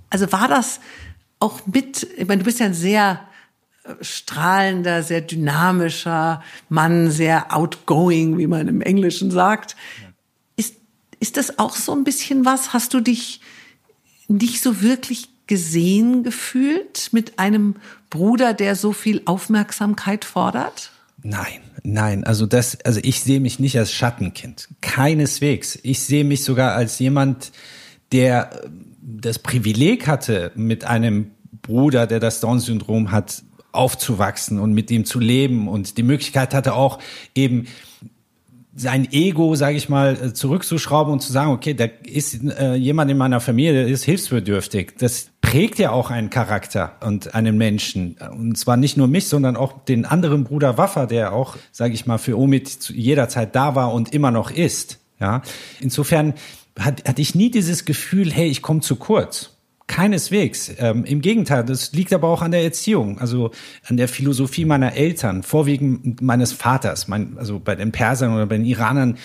Also 0.09 0.31
war 0.31 0.47
das 0.47 0.79
auch 1.39 1.65
mit, 1.67 2.07
ich 2.17 2.27
meine, 2.27 2.39
du 2.39 2.45
bist 2.45 2.59
ja 2.59 2.65
ein 2.65 2.73
sehr 2.73 3.21
äh, 3.83 3.93
strahlender, 4.01 5.03
sehr 5.03 5.21
dynamischer 5.21 6.43
Mann, 6.67 7.11
sehr 7.11 7.55
outgoing, 7.55 8.37
wie 8.37 8.47
man 8.47 8.67
im 8.67 8.81
Englischen 8.81 9.31
sagt. 9.31 9.75
Ist, 10.57 10.75
ist 11.19 11.37
das 11.37 11.59
auch 11.59 11.75
so 11.75 11.93
ein 11.93 12.03
bisschen 12.03 12.45
was? 12.45 12.73
Hast 12.73 12.93
du 12.93 12.99
dich 12.99 13.41
nicht 14.27 14.61
so 14.61 14.81
wirklich 14.81 15.29
gesehen 15.49 16.21
gefühlt 16.21 17.09
mit 17.11 17.39
einem 17.39 17.75
Bruder, 18.11 18.53
der 18.53 18.75
so 18.75 18.93
viel 18.93 19.23
Aufmerksamkeit 19.25 20.23
fordert? 20.23 20.91
Nein, 21.23 21.59
nein, 21.83 22.23
also 22.23 22.45
das, 22.45 22.79
also 22.85 22.99
ich 23.03 23.21
sehe 23.21 23.39
mich 23.39 23.59
nicht 23.59 23.77
als 23.77 23.91
Schattenkind. 23.91 24.69
Keineswegs. 24.81 25.79
Ich 25.81 26.01
sehe 26.01 26.23
mich 26.23 26.43
sogar 26.43 26.75
als 26.75 26.99
jemand, 26.99 27.51
der 28.11 28.63
äh, 28.63 28.69
das 29.01 29.39
Privileg 29.39 30.05
hatte, 30.07 30.51
mit 30.53 30.85
einem 30.85 31.31
Bruder, 31.63 32.05
der 32.05 32.19
das 32.19 32.41
Down-Syndrom 32.41 33.11
hat, 33.11 33.41
aufzuwachsen 33.71 34.59
und 34.59 34.73
mit 34.73 34.91
ihm 34.91 35.03
zu 35.03 35.19
leben 35.19 35.67
und 35.67 35.97
die 35.97 36.03
Möglichkeit 36.03 36.53
hatte 36.53 36.73
auch 36.73 36.99
eben 37.33 37.67
sein 38.79 39.11
Ego, 39.11 39.55
sage 39.55 39.75
ich 39.75 39.89
mal, 39.89 40.15
äh, 40.15 40.33
zurückzuschrauben 40.33 41.11
und 41.11 41.19
zu 41.19 41.31
sagen, 41.31 41.51
okay, 41.51 41.73
da 41.73 41.85
ist 42.03 42.41
äh, 42.43 42.75
jemand 42.75 43.11
in 43.11 43.17
meiner 43.17 43.41
Familie, 43.41 43.73
der 43.73 43.87
ist 43.87 44.05
hilfsbedürftig. 44.05 44.93
Das 44.97 45.29
prägt 45.41 45.79
ja 45.79 45.91
auch 45.91 46.11
einen 46.11 46.29
Charakter 46.29 46.93
und 47.05 47.35
einen 47.35 47.57
Menschen. 47.57 48.15
Und 48.31 48.57
zwar 48.57 48.77
nicht 48.77 48.95
nur 48.95 49.07
mich, 49.07 49.27
sondern 49.27 49.57
auch 49.57 49.83
den 49.83 50.05
anderen 50.05 50.45
Bruder 50.45 50.77
Waffa, 50.77 51.05
der 51.07 51.33
auch, 51.33 51.57
sage 51.71 51.93
ich 51.93 52.05
mal, 52.05 52.17
für 52.17 52.37
Omid 52.37 52.67
zu 52.69 52.93
jeder 52.93 53.27
Zeit 53.27 53.55
da 53.55 53.75
war 53.75 53.93
und 53.93 54.13
immer 54.13 54.31
noch 54.31 54.51
ist. 54.51 54.99
Ja, 55.19 55.41
insofern 55.81 56.33
hat, 56.79 57.07
hatte 57.07 57.21
ich 57.21 57.35
nie 57.35 57.51
dieses 57.51 57.83
Gefühl, 57.83 58.31
hey, 58.31 58.47
ich 58.47 58.61
komme 58.61 58.79
zu 58.79 58.95
kurz. 58.95 59.57
Keineswegs. 59.89 60.71
Ähm, 60.77 61.03
Im 61.03 61.19
Gegenteil, 61.19 61.65
das 61.65 61.91
liegt 61.91 62.13
aber 62.13 62.29
auch 62.29 62.41
an 62.41 62.51
der 62.51 62.63
Erziehung, 62.63 63.19
also 63.19 63.51
an 63.87 63.97
der 63.97 64.07
Philosophie 64.07 64.63
meiner 64.63 64.93
Eltern, 64.93 65.43
vorwiegend 65.43 66.21
meines 66.21 66.53
Vaters. 66.53 67.09
Mein, 67.09 67.37
also 67.37 67.59
bei 67.59 67.75
den 67.75 67.91
Persern 67.91 68.33
oder 68.33 68.45
bei 68.45 68.55
den 68.55 68.65
Iranern 68.65 69.17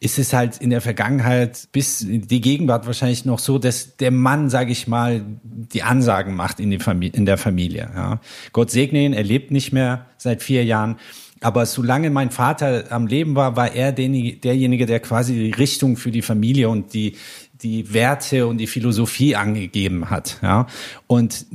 ist 0.00 0.18
es 0.18 0.32
halt 0.32 0.58
in 0.58 0.70
der 0.70 0.80
Vergangenheit 0.80 1.68
bis 1.72 2.04
die 2.06 2.40
Gegenwart 2.40 2.86
wahrscheinlich 2.86 3.24
noch 3.24 3.38
so, 3.38 3.58
dass 3.58 3.96
der 3.96 4.10
Mann, 4.10 4.50
sage 4.50 4.72
ich 4.72 4.86
mal, 4.86 5.24
die 5.42 5.82
Ansagen 5.82 6.34
macht 6.34 6.60
in, 6.60 6.70
die 6.70 6.78
Familie, 6.78 7.16
in 7.16 7.24
der 7.24 7.38
Familie. 7.38 7.88
Ja. 7.94 8.20
Gott 8.52 8.70
segne 8.70 9.04
ihn, 9.04 9.12
er 9.12 9.22
lebt 9.22 9.50
nicht 9.50 9.72
mehr 9.72 10.06
seit 10.18 10.42
vier 10.42 10.64
Jahren. 10.64 10.96
Aber 11.42 11.66
solange 11.66 12.10
mein 12.10 12.30
Vater 12.30 12.84
am 12.90 13.08
Leben 13.08 13.34
war, 13.34 13.56
war 13.56 13.74
er 13.74 13.90
derjenige, 13.92 14.86
der 14.86 15.00
quasi 15.00 15.34
die 15.34 15.50
Richtung 15.50 15.96
für 15.96 16.12
die 16.12 16.22
Familie 16.22 16.68
und 16.68 16.94
die, 16.94 17.16
die 17.62 17.92
Werte 17.92 18.46
und 18.46 18.58
die 18.58 18.66
Philosophie 18.66 19.36
angegeben 19.36 20.10
hat. 20.10 20.38
Ja. 20.42 20.66
Und 21.06 21.46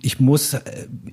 ich 0.00 0.20
muss 0.20 0.54
äh, 0.54 0.60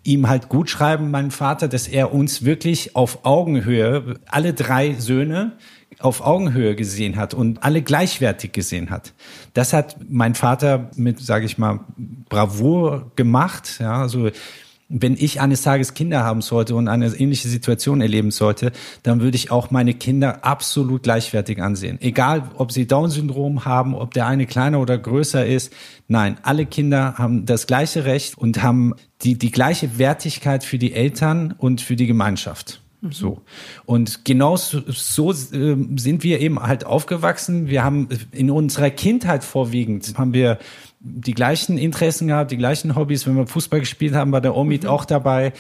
ihm 0.04 0.30
halt 0.30 0.50
gut 0.50 0.70
schreiben, 0.70 1.12
meinem 1.12 1.32
Vater, 1.32 1.68
dass 1.68 1.88
er 1.88 2.14
uns 2.14 2.46
wirklich 2.46 2.96
auf 2.96 3.26
Augenhöhe, 3.26 4.20
alle 4.28 4.54
drei 4.54 4.94
Söhne, 4.94 5.54
auf 6.00 6.22
Augenhöhe 6.22 6.76
gesehen 6.76 7.16
hat 7.16 7.34
und 7.34 7.64
alle 7.64 7.82
gleichwertig 7.82 8.52
gesehen 8.54 8.90
hat. 8.90 9.14
Das 9.54 9.74
hat 9.74 9.98
mein 10.10 10.36
Vater 10.36 10.90
mit, 10.96 11.20
sage 11.20 11.46
ich 11.46 11.58
mal, 11.58 11.82
Bravour 12.30 13.12
gemacht. 13.16 13.78
Ja, 13.80 14.02
also 14.02 14.30
wenn 14.92 15.16
ich 15.16 15.40
eines 15.40 15.62
Tages 15.62 15.94
Kinder 15.94 16.24
haben 16.24 16.42
sollte 16.42 16.76
und 16.76 16.88
eine 16.88 17.08
ähnliche 17.08 17.48
Situation 17.48 18.02
erleben 18.02 18.32
sollte, 18.32 18.72
dann 19.04 19.22
würde 19.22 19.38
ich 19.38 19.50
auch 19.50 19.72
meine 19.72 19.94
Kinder 19.94 20.44
absolut 20.44 21.04
gleichwertig 21.04 21.62
ansehen. 21.62 21.98
Egal, 22.02 22.50
ob 22.58 22.72
sie 22.72 22.88
Down-Syndrom 22.88 23.66
haben, 23.66 23.96
ob 23.96 24.14
der 24.14 24.28
eine 24.28 24.46
kleiner 24.46 24.80
oder 24.80 24.98
größer 24.98 25.46
ist. 25.46 25.72
Nein, 26.08 26.38
alle 26.44 26.66
Kinder 26.66 27.16
haben 27.18 27.46
das 27.46 27.68
gleiche 27.68 28.06
Recht 28.06 28.38
und 28.38 28.62
haben 28.62 28.94
die, 29.22 29.38
die 29.38 29.52
gleiche 29.52 29.98
Wertigkeit 29.98 30.64
für 30.64 30.78
die 30.78 30.94
Eltern 30.94 31.56
und 31.58 31.80
für 31.80 31.96
die 31.96 32.08
Gemeinschaft. 32.08 32.82
Mhm. 33.02 33.12
So. 33.12 33.42
Und 33.86 34.26
genau 34.26 34.58
so, 34.58 34.82
so 34.88 35.32
äh, 35.32 35.76
sind 35.96 36.24
wir 36.24 36.40
eben 36.40 36.60
halt 36.60 36.86
aufgewachsen. 36.86 37.68
Wir 37.68 37.84
haben 37.84 38.10
in 38.32 38.52
unserer 38.52 38.90
Kindheit 38.90 39.44
vorwiegend 39.44 40.14
haben 40.18 40.34
wir 40.34 40.60
die 41.04 41.34
gleichen 41.34 41.78
Interessen 41.78 42.28
gehabt, 42.28 42.52
die 42.52 42.58
gleichen 42.58 42.96
Hobbys. 42.96 43.26
Wenn 43.26 43.36
wir 43.36 43.48
Fußball 43.48 43.80
gespielt 43.80 44.14
haben, 44.14 44.32
war 44.32 44.42
der 44.42 44.56
Omid 44.56 44.84
mhm. 44.84 44.90
auch 44.90 45.06
dabei. 45.06 45.54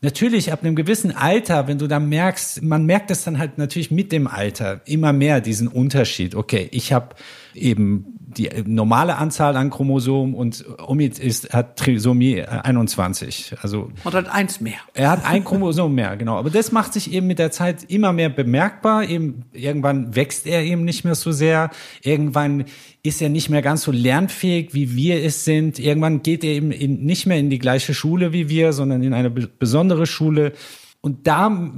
Natürlich, 0.00 0.52
ab 0.52 0.62
einem 0.62 0.76
gewissen 0.76 1.16
Alter, 1.16 1.66
wenn 1.66 1.78
du 1.78 1.88
dann 1.88 2.08
merkst, 2.08 2.62
man 2.62 2.86
merkt 2.86 3.10
das 3.10 3.24
dann 3.24 3.38
halt 3.38 3.58
natürlich 3.58 3.90
mit 3.90 4.12
dem 4.12 4.28
Alter 4.28 4.80
immer 4.84 5.12
mehr, 5.12 5.40
diesen 5.40 5.66
Unterschied. 5.66 6.36
Okay, 6.36 6.68
ich 6.70 6.92
habe 6.92 7.16
eben 7.62 8.18
die 8.38 8.50
normale 8.66 9.16
Anzahl 9.16 9.56
an 9.56 9.70
Chromosomen 9.70 10.34
und 10.34 10.64
Omid 10.86 11.18
ist, 11.18 11.52
hat 11.52 11.76
Trisomie 11.76 12.42
21. 12.42 13.54
Also 13.62 13.90
und 14.04 14.14
hat 14.14 14.28
eins 14.28 14.60
mehr. 14.60 14.78
Er 14.94 15.10
hat 15.10 15.24
ein 15.24 15.44
Chromosom 15.44 15.94
mehr, 15.94 16.16
genau. 16.16 16.36
Aber 16.36 16.50
das 16.50 16.70
macht 16.70 16.92
sich 16.92 17.12
eben 17.12 17.26
mit 17.26 17.38
der 17.38 17.50
Zeit 17.50 17.84
immer 17.84 18.12
mehr 18.12 18.28
bemerkbar. 18.28 19.04
Eben 19.08 19.44
irgendwann 19.52 20.14
wächst 20.14 20.46
er 20.46 20.62
eben 20.62 20.84
nicht 20.84 21.04
mehr 21.04 21.14
so 21.14 21.32
sehr. 21.32 21.70
Irgendwann 22.02 22.64
ist 23.02 23.22
er 23.22 23.30
nicht 23.30 23.48
mehr 23.48 23.62
ganz 23.62 23.82
so 23.82 23.92
lernfähig, 23.92 24.74
wie 24.74 24.94
wir 24.94 25.24
es 25.24 25.44
sind. 25.44 25.78
Irgendwann 25.78 26.22
geht 26.22 26.44
er 26.44 26.50
eben 26.50 26.70
in, 26.70 27.04
nicht 27.04 27.26
mehr 27.26 27.38
in 27.38 27.48
die 27.48 27.58
gleiche 27.58 27.94
Schule 27.94 28.32
wie 28.32 28.50
wir, 28.50 28.74
sondern 28.74 29.02
in 29.02 29.14
eine 29.14 29.30
besondere 29.30 30.06
Schule. 30.06 30.52
Und 31.00 31.26
da 31.26 31.72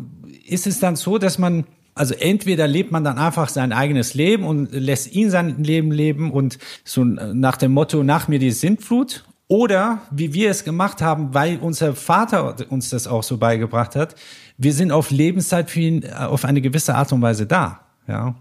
ist 0.47 0.66
es 0.66 0.81
dann 0.81 0.97
so, 0.97 1.19
dass 1.19 1.38
man 1.38 1.64
also 2.01 2.15
entweder 2.15 2.67
lebt 2.67 2.93
man 2.93 3.05
dann 3.05 3.19
einfach 3.19 3.51
sein 3.51 3.75
eigenes 3.75 4.15
Leben 4.15 4.45
und 4.45 4.73
lässt 4.73 5.13
ihn 5.13 5.29
sein 5.29 5.63
Leben 5.63 5.93
leben 5.93 6.31
und 6.31 6.57
so 6.83 7.05
nach 7.05 7.59
dem 7.59 7.73
Motto, 7.73 8.03
nach 8.03 8.27
mir 8.27 8.39
die 8.39 8.53
Sintflut. 8.53 9.23
Oder 9.49 10.01
wie 10.11 10.33
wir 10.33 10.49
es 10.49 10.65
gemacht 10.65 11.03
haben, 11.03 11.35
weil 11.35 11.59
unser 11.59 11.95
Vater 11.95 12.57
uns 12.71 12.89
das 12.89 13.07
auch 13.07 13.23
so 13.23 13.37
beigebracht 13.37 13.97
hat, 13.97 14.15
wir 14.57 14.73
sind 14.73 14.93
auf 14.93 15.11
Lebenszeit 15.11 15.71
für 15.71 15.81
ihn 15.81 16.11
auf 16.11 16.47
eine 16.47 16.63
gewisse 16.63 16.95
Art 16.95 17.13
und 17.13 17.21
Weise 17.21 17.45
da. 17.45 17.81
Ja. 18.09 18.35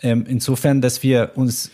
Ähm, 0.00 0.24
insofern, 0.26 0.80
dass 0.80 1.04
wir 1.04 1.30
uns 1.36 1.70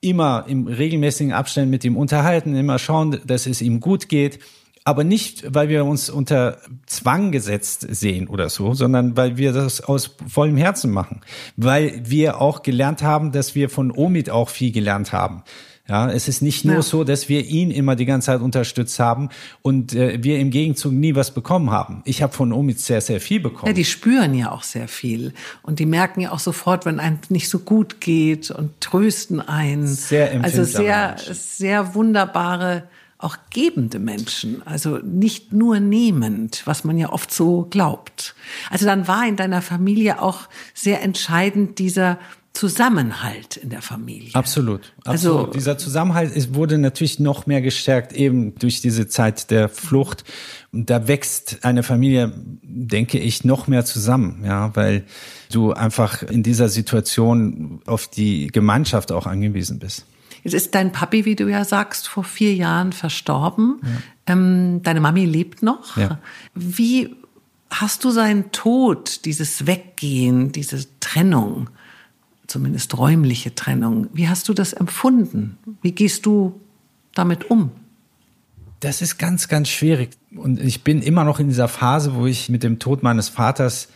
immer 0.00 0.46
im 0.48 0.68
regelmäßigen 0.68 1.34
Abständen 1.34 1.68
mit 1.68 1.84
ihm 1.84 1.98
unterhalten, 1.98 2.56
immer 2.56 2.78
schauen, 2.78 3.20
dass 3.26 3.46
es 3.46 3.60
ihm 3.60 3.80
gut 3.80 4.08
geht 4.08 4.38
aber 4.84 5.04
nicht, 5.04 5.54
weil 5.54 5.68
wir 5.68 5.84
uns 5.84 6.10
unter 6.10 6.58
Zwang 6.86 7.30
gesetzt 7.30 7.86
sehen 7.88 8.26
oder 8.26 8.48
so, 8.48 8.74
sondern 8.74 9.16
weil 9.16 9.36
wir 9.36 9.52
das 9.52 9.80
aus 9.80 10.16
vollem 10.28 10.56
Herzen 10.56 10.90
machen. 10.90 11.20
Weil 11.56 12.02
wir 12.04 12.40
auch 12.40 12.62
gelernt 12.62 13.02
haben, 13.02 13.32
dass 13.32 13.54
wir 13.54 13.68
von 13.68 13.92
Omid 13.92 14.30
auch 14.30 14.48
viel 14.48 14.72
gelernt 14.72 15.12
haben. 15.12 15.44
Ja, 15.88 16.08
es 16.10 16.28
ist 16.28 16.42
nicht 16.42 16.64
nur 16.64 16.76
ja. 16.76 16.82
so, 16.82 17.02
dass 17.02 17.28
wir 17.28 17.44
ihn 17.44 17.72
immer 17.72 17.96
die 17.96 18.06
ganze 18.06 18.26
Zeit 18.26 18.40
unterstützt 18.40 19.00
haben 19.00 19.30
und 19.62 19.94
äh, 19.94 20.22
wir 20.22 20.38
im 20.38 20.50
Gegenzug 20.50 20.92
nie 20.92 21.16
was 21.16 21.32
bekommen 21.32 21.72
haben. 21.72 22.02
Ich 22.04 22.22
habe 22.22 22.32
von 22.32 22.52
Omid 22.52 22.78
sehr, 22.78 23.00
sehr 23.00 23.20
viel 23.20 23.40
bekommen. 23.40 23.66
Ja, 23.66 23.72
die 23.72 23.84
spüren 23.84 24.32
ja 24.32 24.52
auch 24.52 24.62
sehr 24.62 24.86
viel 24.86 25.34
und 25.62 25.80
die 25.80 25.86
merken 25.86 26.20
ja 26.20 26.30
auch 26.30 26.38
sofort, 26.38 26.86
wenn 26.86 27.00
einem 27.00 27.18
nicht 27.30 27.48
so 27.48 27.58
gut 27.58 28.00
geht 28.00 28.52
und 28.52 28.80
trösten 28.80 29.40
einen. 29.40 29.88
Sehr 29.88 30.40
Also 30.42 30.62
sehr, 30.62 31.16
sehr 31.32 31.94
wunderbare 31.94 32.84
auch 33.22 33.36
gebende 33.50 33.98
Menschen, 33.98 34.66
also 34.66 34.98
nicht 34.98 35.52
nur 35.52 35.80
nehmend, 35.80 36.62
was 36.64 36.84
man 36.84 36.98
ja 36.98 37.10
oft 37.10 37.32
so 37.32 37.66
glaubt. 37.70 38.34
Also 38.70 38.86
dann 38.86 39.06
war 39.06 39.26
in 39.26 39.36
deiner 39.36 39.62
Familie 39.62 40.20
auch 40.20 40.48
sehr 40.74 41.02
entscheidend 41.02 41.78
dieser 41.78 42.18
Zusammenhalt 42.52 43.56
in 43.56 43.70
der 43.70 43.80
Familie. 43.80 44.34
Absolut. 44.34 44.92
Also 45.04 45.30
absolut. 45.30 45.38
Also 45.38 45.52
dieser 45.52 45.78
Zusammenhalt 45.78 46.36
ist, 46.36 46.54
wurde 46.54 46.76
natürlich 46.76 47.18
noch 47.18 47.46
mehr 47.46 47.62
gestärkt 47.62 48.12
eben 48.12 48.54
durch 48.56 48.82
diese 48.82 49.08
Zeit 49.08 49.50
der 49.50 49.70
Flucht. 49.70 50.24
Und 50.70 50.90
da 50.90 51.08
wächst 51.08 51.64
eine 51.64 51.82
Familie, 51.82 52.32
denke 52.62 53.18
ich, 53.18 53.44
noch 53.44 53.68
mehr 53.68 53.86
zusammen, 53.86 54.42
ja, 54.44 54.76
weil 54.76 55.04
du 55.50 55.72
einfach 55.72 56.22
in 56.22 56.42
dieser 56.42 56.68
Situation 56.68 57.80
auf 57.86 58.08
die 58.08 58.48
Gemeinschaft 58.48 59.12
auch 59.12 59.26
angewiesen 59.26 59.78
bist. 59.78 60.04
Jetzt 60.42 60.54
ist 60.54 60.74
dein 60.74 60.92
Papi, 60.92 61.24
wie 61.24 61.36
du 61.36 61.48
ja 61.48 61.64
sagst, 61.64 62.08
vor 62.08 62.24
vier 62.24 62.54
Jahren 62.54 62.92
verstorben. 62.92 63.80
Ja. 63.82 63.88
Ähm, 64.34 64.82
deine 64.82 65.00
Mami 65.00 65.24
lebt 65.24 65.62
noch. 65.62 65.96
Ja. 65.96 66.18
Wie 66.54 67.14
hast 67.70 68.04
du 68.04 68.10
seinen 68.10 68.52
Tod, 68.52 69.24
dieses 69.24 69.66
Weggehen, 69.66 70.52
diese 70.52 70.86
Trennung, 71.00 71.70
zumindest 72.46 72.96
räumliche 72.98 73.54
Trennung, 73.54 74.08
wie 74.12 74.28
hast 74.28 74.48
du 74.48 74.54
das 74.54 74.72
empfunden? 74.72 75.58
Wie 75.80 75.92
gehst 75.92 76.26
du 76.26 76.60
damit 77.14 77.50
um? 77.50 77.70
Das 78.80 79.00
ist 79.00 79.16
ganz, 79.16 79.48
ganz 79.48 79.68
schwierig. 79.68 80.10
Und 80.34 80.60
ich 80.60 80.82
bin 80.82 81.02
immer 81.02 81.24
noch 81.24 81.38
in 81.38 81.48
dieser 81.48 81.68
Phase, 81.68 82.14
wo 82.14 82.26
ich 82.26 82.48
mit 82.48 82.62
dem 82.62 82.78
Tod 82.78 83.02
meines 83.02 83.28
Vaters 83.28 83.88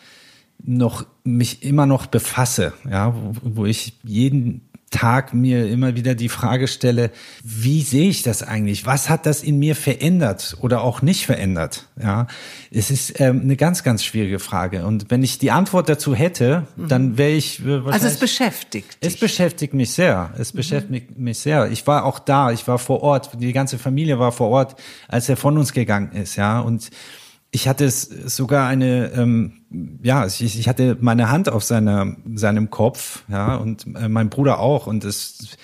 noch 0.63 1.05
mich 1.25 1.63
immer 1.63 1.87
noch 1.87 2.07
befasse, 2.07 2.73
ja, 2.89 3.15
wo, 3.15 3.35
wo 3.43 3.67
ich 3.67 3.99
jeden 4.05 4.63
Tag 4.91 5.35
mir 5.35 5.69
immer 5.69 5.97
wieder 5.97 6.15
die 6.15 6.29
Frage 6.29 6.69
stelle, 6.69 7.11
wie 7.43 7.83
sehe 7.83 8.09
ich 8.09 8.23
das 8.23 8.45
eigentlich? 8.45 8.87
Was 8.87 9.09
hat 9.09 9.27
das 9.27 9.43
in 9.43 9.59
mir 9.59 9.75
verändert 9.75 10.57
oder 10.61 10.83
auch 10.83 11.03
nicht 11.03 11.27
verändert? 11.27 11.89
Ja, 12.01 12.29
es 12.71 12.93
ist 12.93 13.19
ähm, 13.21 13.41
eine 13.43 13.57
ganz, 13.57 13.83
ganz 13.83 14.05
schwierige 14.05 14.39
Frage. 14.39 14.87
Und 14.87 15.11
wenn 15.11 15.25
ich 15.25 15.41
die 15.41 15.51
Antwort 15.51 15.89
dazu 15.89 16.15
hätte, 16.15 16.69
mhm. 16.77 16.89
dann 16.89 17.19
wäre 17.19 17.33
ich 17.33 17.67
äh, 17.67 17.81
Also 17.87 18.07
es 18.07 18.19
beschäftigt. 18.19 19.03
Dich. 19.03 19.15
Es 19.15 19.19
beschäftigt 19.19 19.75
mich 19.75 19.91
sehr. 19.93 20.33
Es 20.39 20.55
mhm. 20.55 20.59
beschäftigt 20.59 21.19
mich 21.19 21.41
sehr. 21.41 21.69
Ich 21.71 21.85
war 21.89 22.05
auch 22.05 22.21
da. 22.21 22.53
Ich 22.53 22.69
war 22.69 22.79
vor 22.79 23.03
Ort. 23.03 23.31
Die 23.41 23.53
ganze 23.53 23.79
Familie 23.79 24.21
war 24.21 24.31
vor 24.31 24.51
Ort, 24.51 24.77
als 25.09 25.29
er 25.29 25.37
von 25.37 25.59
uns 25.59 25.73
gegangen 25.73 26.13
ist. 26.13 26.37
Ja, 26.37 26.61
und 26.61 26.91
ich 27.51 27.69
hatte 27.69 27.85
es 27.85 28.03
sogar 28.03 28.69
eine, 28.69 29.13
ähm, 29.13 29.99
ja, 30.03 30.27
ich, 30.27 30.43
ich 30.43 30.69
hatte 30.69 30.97
meine 31.01 31.31
Hand 31.31 31.49
auf 31.49 31.65
seiner, 31.65 32.17
seinem 32.35 32.71
Kopf, 32.71 33.25
ja, 33.29 33.57
und 33.57 33.87
äh, 33.97 34.09
mein 34.09 34.29
Bruder 34.31 34.59
auch. 34.59 34.87
Und 34.87 35.05
es 35.05 35.57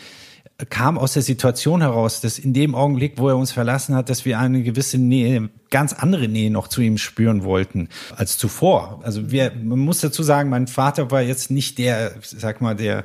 kam 0.70 0.98
aus 0.98 1.14
der 1.14 1.22
Situation 1.22 1.80
heraus, 1.80 2.20
dass 2.20 2.38
in 2.38 2.52
dem 2.52 2.74
Augenblick, 2.74 3.18
wo 3.18 3.28
er 3.28 3.36
uns 3.36 3.52
verlassen 3.52 3.94
hat, 3.94 4.08
dass 4.08 4.24
wir 4.24 4.38
eine 4.38 4.62
gewisse 4.62 4.98
Nähe, 4.98 5.50
ganz 5.70 5.92
andere 5.92 6.28
Nähe 6.28 6.50
noch 6.50 6.68
zu 6.68 6.80
ihm 6.80 6.98
spüren 6.98 7.44
wollten 7.44 7.88
als 8.16 8.38
zuvor. 8.38 9.00
Also 9.02 9.30
wir, 9.30 9.52
man 9.62 9.78
muss 9.78 10.00
dazu 10.00 10.22
sagen, 10.22 10.50
mein 10.50 10.66
Vater 10.66 11.10
war 11.10 11.22
jetzt 11.22 11.50
nicht 11.50 11.78
der, 11.78 12.12
sag 12.22 12.60
mal, 12.60 12.76
der 12.76 13.04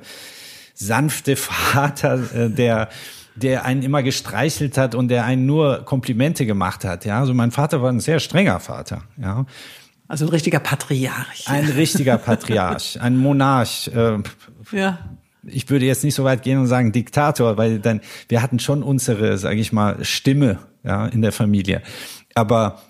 sanfte 0.74 1.36
Vater, 1.36 2.20
äh, 2.34 2.50
der 2.50 2.90
der 3.42 3.66
einen 3.66 3.84
immer 3.84 4.04
gestreichelt 4.04 4.78
hat 4.78 4.96
und 4.96 5.10
der 5.10 5.26
einen 5.26 5.46
nur 5.46 5.84
Komplimente 5.86 6.46
gemacht 6.46 6.84
hat. 6.84 7.06
Ja, 7.06 7.20
also 7.20 7.34
mein 7.34 7.52
Vater 7.52 7.82
war 7.82 7.92
ein 7.92 8.00
sehr 8.00 8.20
strenger 8.20 8.60
Vater. 8.60 9.04
Ja. 9.22 9.46
Also 10.08 10.26
ein 10.26 10.30
richtiger 10.30 10.60
Patriarch. 10.60 11.48
Ein 11.48 11.66
richtiger 11.66 12.18
Patriarch, 12.18 13.00
ein 13.02 13.18
Monarch. 13.18 13.92
Äh, 13.94 14.20
ja. 14.72 15.00
Ich 15.44 15.70
würde 15.70 15.86
jetzt 15.86 16.04
nicht 16.04 16.16
so 16.16 16.24
weit 16.24 16.44
gehen 16.44 16.60
und 16.60 16.68
sagen 16.68 16.92
Diktator, 16.92 17.58
weil 17.58 17.80
dann 17.80 18.02
wir 18.28 18.42
hatten 18.42 18.60
schon 18.60 18.84
unsere, 18.84 19.38
sage 19.38 19.60
ich 19.60 19.72
mal, 19.72 20.04
Stimme 20.04 20.60
ja 20.84 21.06
in 21.06 21.22
der 21.22 21.32
Familie. 21.32 21.82
Aber 22.36 22.82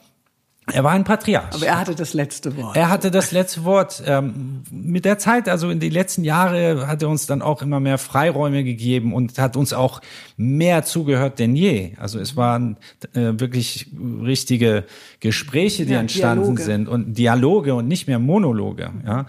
er 0.74 0.84
war 0.84 0.92
ein 0.92 1.06
Patriarch. 1.06 1.54
Aber 1.54 1.66
er 1.66 1.80
hatte 1.80 1.96
das 1.96 2.14
letzte 2.14 2.58
Wort. 2.58 2.76
Er 2.76 2.90
hatte 2.90 3.10
das 3.10 3.32
letzte 3.32 3.64
Wort. 3.64 4.04
Ähm, 4.06 4.64
mit 4.70 5.06
der 5.06 5.18
Zeit, 5.18 5.48
also 5.48 5.70
in 5.70 5.80
den 5.80 5.92
letzten 5.92 6.26
Jahren, 6.26 6.86
hat 6.88 7.02
er 7.02 7.10
uns 7.10 7.26
dann 7.26 7.42
auch 7.42 7.62
immer 7.62 7.80
mehr 7.80 7.98
Freiräume 7.98 8.66
gegeben 8.66 9.14
und 9.14 9.40
hat 9.40 9.56
uns 9.56 9.72
auch 9.72 10.02
mehr 10.36 10.84
zugehört 10.84 11.40
denn 11.40 11.56
je. 11.56 11.94
Also 11.98 12.20
es 12.20 12.36
waren 12.36 12.78
äh, 13.14 13.34
wirklich 13.38 13.88
richtige 14.24 14.84
Gespräche, 15.22 15.86
die 15.86 15.94
ja, 15.94 16.02
entstanden 16.02 16.44
Dialoge. 16.44 16.64
sind 16.64 16.90
und 16.90 17.18
Dialoge 17.18 17.74
und 17.74 17.88
nicht 17.88 18.08
mehr 18.08 18.20
Monologe. 18.20 18.92
Ja. 19.06 19.26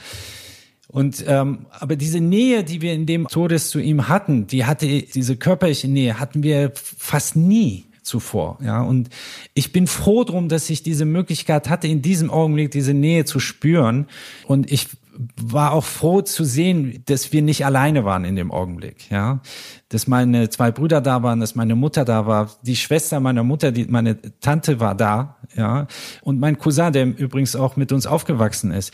Und 0.89 1.23
ähm, 1.29 1.67
aber 1.71 1.97
diese 1.97 2.21
Nähe, 2.21 2.65
die 2.65 2.81
wir 2.81 2.95
in 2.95 3.07
dem 3.07 3.29
Todes 3.29 3.71
zu 3.71 3.79
ihm 3.79 4.09
hatten, 4.09 4.47
die 4.47 4.65
hatte 4.65 4.87
diese 4.87 5.37
körperliche 5.37 5.87
Nähe 5.87 6.19
hatten 6.19 6.43
wir 6.43 6.73
fast 6.75 7.37
nie 7.37 7.88
zuvor. 8.09 8.59
Ja, 8.63 8.83
und 8.83 9.09
ich 9.55 9.71
bin 9.71 9.87
froh 9.87 10.25
drum, 10.25 10.49
dass 10.49 10.69
ich 10.71 10.83
diese 10.83 11.05
Möglichkeit 11.05 11.69
hatte, 11.69 11.87
in 11.87 12.03
diesem 12.03 12.31
Augenblick 12.31 12.73
diese 12.73 12.95
Nähe 12.95 13.25
zu 13.25 13.39
spüren. 13.39 14.07
Und 14.47 14.73
ich 14.73 14.89
war 15.37 15.73
auch 15.73 15.85
froh 15.85 16.23
zu 16.23 16.45
sehen, 16.45 17.03
dass 17.07 17.33
wir 17.33 17.43
nicht 17.43 17.65
alleine 17.67 18.05
waren 18.05 18.25
in 18.25 18.37
dem 18.37 18.53
Augenblick, 18.53 19.11
ja. 19.11 19.41
Dass 19.89 20.07
meine 20.07 20.49
zwei 20.49 20.71
Brüder 20.71 21.01
da 21.01 21.23
waren, 21.23 21.41
dass 21.41 21.55
meine 21.55 21.75
Mutter 21.75 22.05
da 22.05 22.27
war, 22.27 22.51
die 22.63 22.77
Schwester 22.77 23.19
meiner 23.19 23.43
Mutter, 23.43 23.73
die, 23.73 23.87
meine 23.87 24.19
Tante 24.41 24.81
war 24.81 24.95
da, 24.95 25.37
ja. 25.57 25.87
Und 26.23 26.39
mein 26.39 26.59
Cousin, 26.59 26.93
der 26.93 27.07
übrigens 27.07 27.57
auch 27.57 27.77
mit 27.77 27.91
uns 27.93 28.07
aufgewachsen 28.07 28.71
ist. 28.71 28.93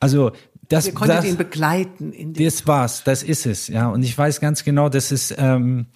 Also, 0.00 0.32
das, 0.68 0.86
Wir 0.86 0.94
konnten 0.94 1.24
ihn 1.24 1.36
begleiten. 1.36 2.12
In 2.12 2.32
das 2.32 2.66
war's, 2.66 3.04
das 3.04 3.22
ist 3.22 3.46
es, 3.46 3.68
ja. 3.68 3.88
Und 3.88 4.02
ich 4.02 4.16
weiß 4.16 4.40
ganz 4.40 4.64
genau, 4.64 4.88
dass 4.88 5.10
es, 5.10 5.34
ähm, 5.36 5.86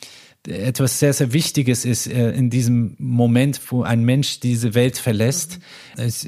etwas 0.49 0.99
sehr, 0.99 1.13
sehr 1.13 1.33
Wichtiges 1.33 1.85
ist 1.85 2.07
äh, 2.07 2.31
in 2.31 2.49
diesem 2.49 2.97
Moment, 2.99 3.61
wo 3.71 3.83
ein 3.83 4.05
Mensch 4.05 4.41
diese 4.41 4.75
Welt 4.75 4.97
verlässt. 4.97 5.59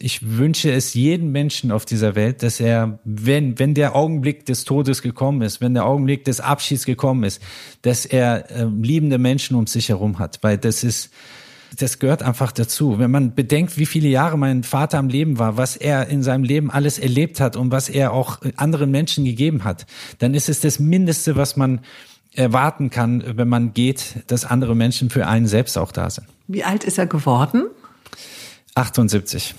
Ich 0.01 0.37
wünsche 0.37 0.70
es 0.70 0.92
jedem 0.92 1.33
Menschen 1.33 1.72
auf 1.72 1.87
dieser 1.87 2.14
Welt, 2.14 2.42
dass 2.42 2.61
er, 2.61 2.98
wenn, 3.05 3.59
wenn 3.59 3.72
der 3.75 3.96
Augenblick 3.96 4.44
des 4.44 4.64
Todes 4.64 5.01
gekommen 5.01 5.40
ist, 5.40 5.62
wenn 5.62 5.72
der 5.72 5.87
Augenblick 5.87 6.25
des 6.25 6.40
Abschieds 6.40 6.85
gekommen 6.85 7.25
ist, 7.25 7.40
dass 7.81 8.05
er 8.05 8.51
äh, 8.51 8.64
liebende 8.64 9.18
Menschen 9.18 9.57
um 9.57 9.66
sich 9.66 9.88
herum 9.88 10.18
hat, 10.18 10.40
weil 10.42 10.59
das 10.59 10.85
ist, 10.85 11.11
das 11.79 11.98
gehört 11.98 12.22
einfach 12.22 12.53
dazu. 12.53 12.98
Wenn 12.98 13.11
man 13.11 13.35
bedenkt, 13.35 13.79
wie 13.79 13.87
viele 13.87 14.09
Jahre 14.09 14.37
mein 14.37 14.62
Vater 14.62 14.98
am 14.98 15.09
Leben 15.09 15.38
war, 15.38 15.57
was 15.57 15.77
er 15.77 16.09
in 16.09 16.22
seinem 16.22 16.44
Leben 16.44 16.70
alles 16.70 16.98
erlebt 16.98 17.40
hat 17.40 17.57
und 17.57 17.70
was 17.70 17.88
er 17.88 18.12
auch 18.12 18.40
anderen 18.57 18.90
Menschen 18.90 19.25
gegeben 19.25 19.64
hat, 19.64 19.87
dann 20.18 20.35
ist 20.35 20.51
es 20.51 20.61
das 20.61 20.79
Mindeste, 20.79 21.35
was 21.35 21.57
man 21.57 21.81
erwarten 22.35 22.90
kann, 22.90 23.23
wenn 23.37 23.49
man 23.49 23.75
geht, 23.75 24.25
dass 24.29 24.45
andere 24.45 24.75
Menschen 24.75 25.11
für 25.11 25.27
einen 25.27 25.47
selbst 25.47 25.77
auch 25.77 25.92
da 25.92 26.09
sind. 26.11 26.27
Wie 26.47 26.64
alt 26.64 26.85
ist 26.85 26.99
er 26.99 27.07
geworden? 27.07 27.66
78. 28.75 29.55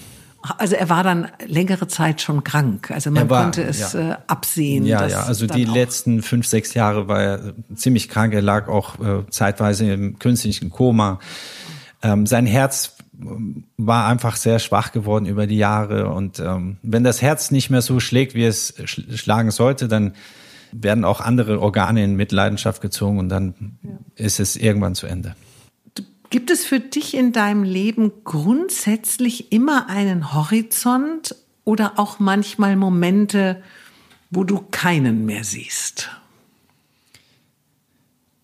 Also 0.57 0.75
er 0.75 0.89
war 0.89 1.03
dann 1.03 1.29
längere 1.45 1.87
Zeit 1.87 2.19
schon 2.19 2.43
krank. 2.43 2.91
Also 2.91 3.11
man 3.11 3.29
war, 3.29 3.43
konnte 3.43 3.63
es 3.63 3.93
ja. 3.93 4.11
äh, 4.11 4.17
absehen. 4.27 4.85
Ja, 4.85 5.07
ja. 5.07 5.23
Also 5.23 5.47
die 5.47 5.63
letzten 5.63 6.21
fünf, 6.21 6.45
sechs 6.47 6.73
Jahre 6.73 7.07
war 7.07 7.21
er 7.21 7.53
ziemlich 7.75 8.09
krank. 8.09 8.33
Er 8.33 8.41
lag 8.41 8.67
auch 8.67 8.99
äh, 8.99 9.23
zeitweise 9.29 9.93
im 9.93 10.19
künstlichen 10.19 10.69
Koma. 10.69 11.19
Ähm, 12.01 12.25
sein 12.25 12.45
Herz 12.45 12.97
ähm, 13.21 13.63
war 13.77 14.07
einfach 14.07 14.35
sehr 14.35 14.59
schwach 14.59 14.91
geworden 14.91 15.27
über 15.27 15.47
die 15.47 15.57
Jahre. 15.57 16.09
Und 16.09 16.39
ähm, 16.39 16.75
wenn 16.81 17.05
das 17.05 17.21
Herz 17.21 17.51
nicht 17.51 17.69
mehr 17.69 17.81
so 17.81 18.01
schlägt, 18.01 18.35
wie 18.35 18.43
es 18.43 18.73
schlagen 18.85 19.51
sollte, 19.51 19.87
dann 19.87 20.13
werden 20.73 21.05
auch 21.05 21.21
andere 21.21 21.61
Organe 21.61 22.03
in 22.03 22.15
Mitleidenschaft 22.15 22.81
gezogen 22.81 23.19
und 23.19 23.29
dann 23.29 23.77
ja. 23.83 23.89
ist 24.15 24.39
es 24.39 24.55
irgendwann 24.55 24.95
zu 24.95 25.07
Ende. 25.07 25.35
Gibt 26.29 26.49
es 26.49 26.65
für 26.65 26.79
dich 26.79 27.15
in 27.15 27.31
deinem 27.31 27.63
Leben 27.63 28.11
grundsätzlich 28.23 29.51
immer 29.51 29.87
einen 29.87 30.33
Horizont 30.33 31.35
oder 31.63 31.99
auch 31.99 32.19
manchmal 32.19 32.75
Momente, 32.75 33.61
wo 34.31 34.43
du 34.43 34.63
keinen 34.71 35.25
mehr 35.25 35.43
siehst? 35.43 36.09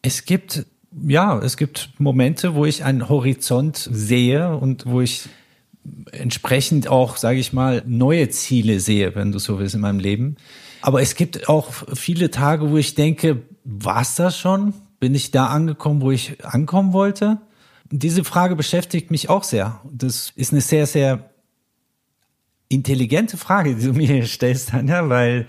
Es 0.04 0.26
gibt, 0.26 0.66
ja, 1.08 1.40
es 1.40 1.58
gibt 1.58 1.90
Momente, 1.98 2.54
wo 2.54 2.66
ich 2.66 2.84
einen 2.84 3.10
Horizont 3.10 3.90
sehe 3.92 4.56
und 4.56 4.86
wo 4.86 5.02
ich 5.02 5.28
entsprechend 6.12 6.88
auch, 6.88 7.18
sage 7.18 7.40
ich 7.40 7.54
mal, 7.54 7.84
neue 7.86 8.30
Ziele 8.30 8.80
sehe, 8.80 9.16
wenn 9.16 9.32
du 9.32 9.40
so 9.40 9.60
willst, 9.60 9.76
in 9.76 9.82
meinem 9.82 10.00
Leben. 10.00 10.38
Aber 10.82 11.02
es 11.02 11.16
gibt 11.16 11.50
auch 11.50 11.72
viele 11.94 12.32
Tage, 12.32 12.70
wo 12.70 12.78
ich 12.78 12.96
denke, 12.96 13.42
war's 13.64 14.16
das 14.16 14.38
schon? 14.38 14.74
Bin 15.00 15.16
ich 15.16 15.32
da 15.32 15.48
angekommen, 15.48 16.02
wo 16.02 16.12
ich 16.12 16.44
ankommen 16.46 16.94
wollte? 16.94 17.38
Diese 17.92 18.24
Frage 18.24 18.56
beschäftigt 18.56 19.12
mich 19.12 19.30
auch 19.30 19.44
sehr. 19.44 19.82
Das 19.92 20.32
ist 20.36 20.52
eine 20.52 20.62
sehr, 20.62 20.86
sehr 20.86 21.30
intelligente 22.70 23.36
Frage, 23.36 23.76
die 23.76 23.86
du 23.86 23.94
mir 23.94 24.26
stellst, 24.28 24.70
Tanja, 24.70 25.10
weil, 25.10 25.48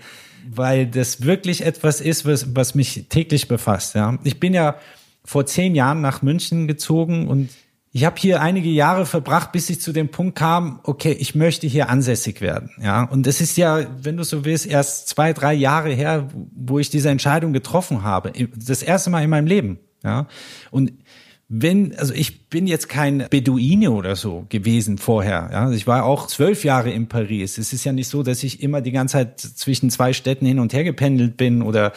weil 0.49 0.87
das 0.87 1.23
wirklich 1.23 1.63
etwas 1.63 2.01
ist, 2.01 2.25
was, 2.25 2.55
was 2.55 2.73
mich 2.75 3.05
täglich 3.09 3.47
befasst. 3.47 3.95
Ja. 3.95 4.17
Ich 4.23 4.39
bin 4.39 4.53
ja 4.53 4.75
vor 5.23 5.45
zehn 5.45 5.75
Jahren 5.75 6.01
nach 6.01 6.23
München 6.23 6.67
gezogen 6.67 7.27
und 7.27 7.49
ich 7.93 8.05
habe 8.05 8.15
hier 8.17 8.41
einige 8.41 8.69
Jahre 8.69 9.05
verbracht, 9.05 9.51
bis 9.51 9.69
ich 9.69 9.81
zu 9.81 9.91
dem 9.91 10.09
Punkt 10.09 10.37
kam, 10.37 10.79
okay, 10.83 11.11
ich 11.11 11.35
möchte 11.35 11.67
hier 11.67 11.89
ansässig 11.89 12.39
werden. 12.39 12.71
Ja, 12.81 13.03
und 13.03 13.27
es 13.27 13.41
ist 13.41 13.57
ja, 13.57 13.85
wenn 14.01 14.15
du 14.15 14.23
so 14.23 14.45
willst, 14.45 14.65
erst 14.65 15.09
zwei, 15.09 15.33
drei 15.33 15.53
Jahre 15.53 15.89
her, 15.89 16.29
wo 16.55 16.79
ich 16.79 16.89
diese 16.89 17.09
Entscheidung 17.09 17.51
getroffen 17.51 18.03
habe. 18.03 18.31
Das 18.55 18.81
erste 18.81 19.09
Mal 19.09 19.23
in 19.23 19.29
meinem 19.29 19.47
Leben. 19.47 19.79
Ja, 20.03 20.27
und 20.71 20.93
wenn, 21.53 21.93
also 21.97 22.13
ich 22.13 22.47
bin 22.47 22.65
jetzt 22.65 22.87
kein 22.87 23.25
Beduine 23.29 23.91
oder 23.91 24.15
so 24.15 24.45
gewesen 24.47 24.97
vorher. 24.97 25.49
Ja, 25.51 25.69
ich 25.69 25.85
war 25.85 26.05
auch 26.05 26.27
zwölf 26.27 26.63
Jahre 26.63 26.91
in 26.91 27.07
Paris. 27.07 27.57
Es 27.57 27.73
ist 27.73 27.83
ja 27.83 27.91
nicht 27.91 28.07
so, 28.07 28.23
dass 28.23 28.41
ich 28.43 28.63
immer 28.63 28.79
die 28.79 28.93
ganze 28.93 29.13
Zeit 29.13 29.41
zwischen 29.41 29.89
zwei 29.89 30.13
Städten 30.13 30.45
hin 30.45 30.59
und 30.59 30.71
her 30.71 30.85
gependelt 30.85 31.35
bin 31.35 31.61
oder 31.61 31.91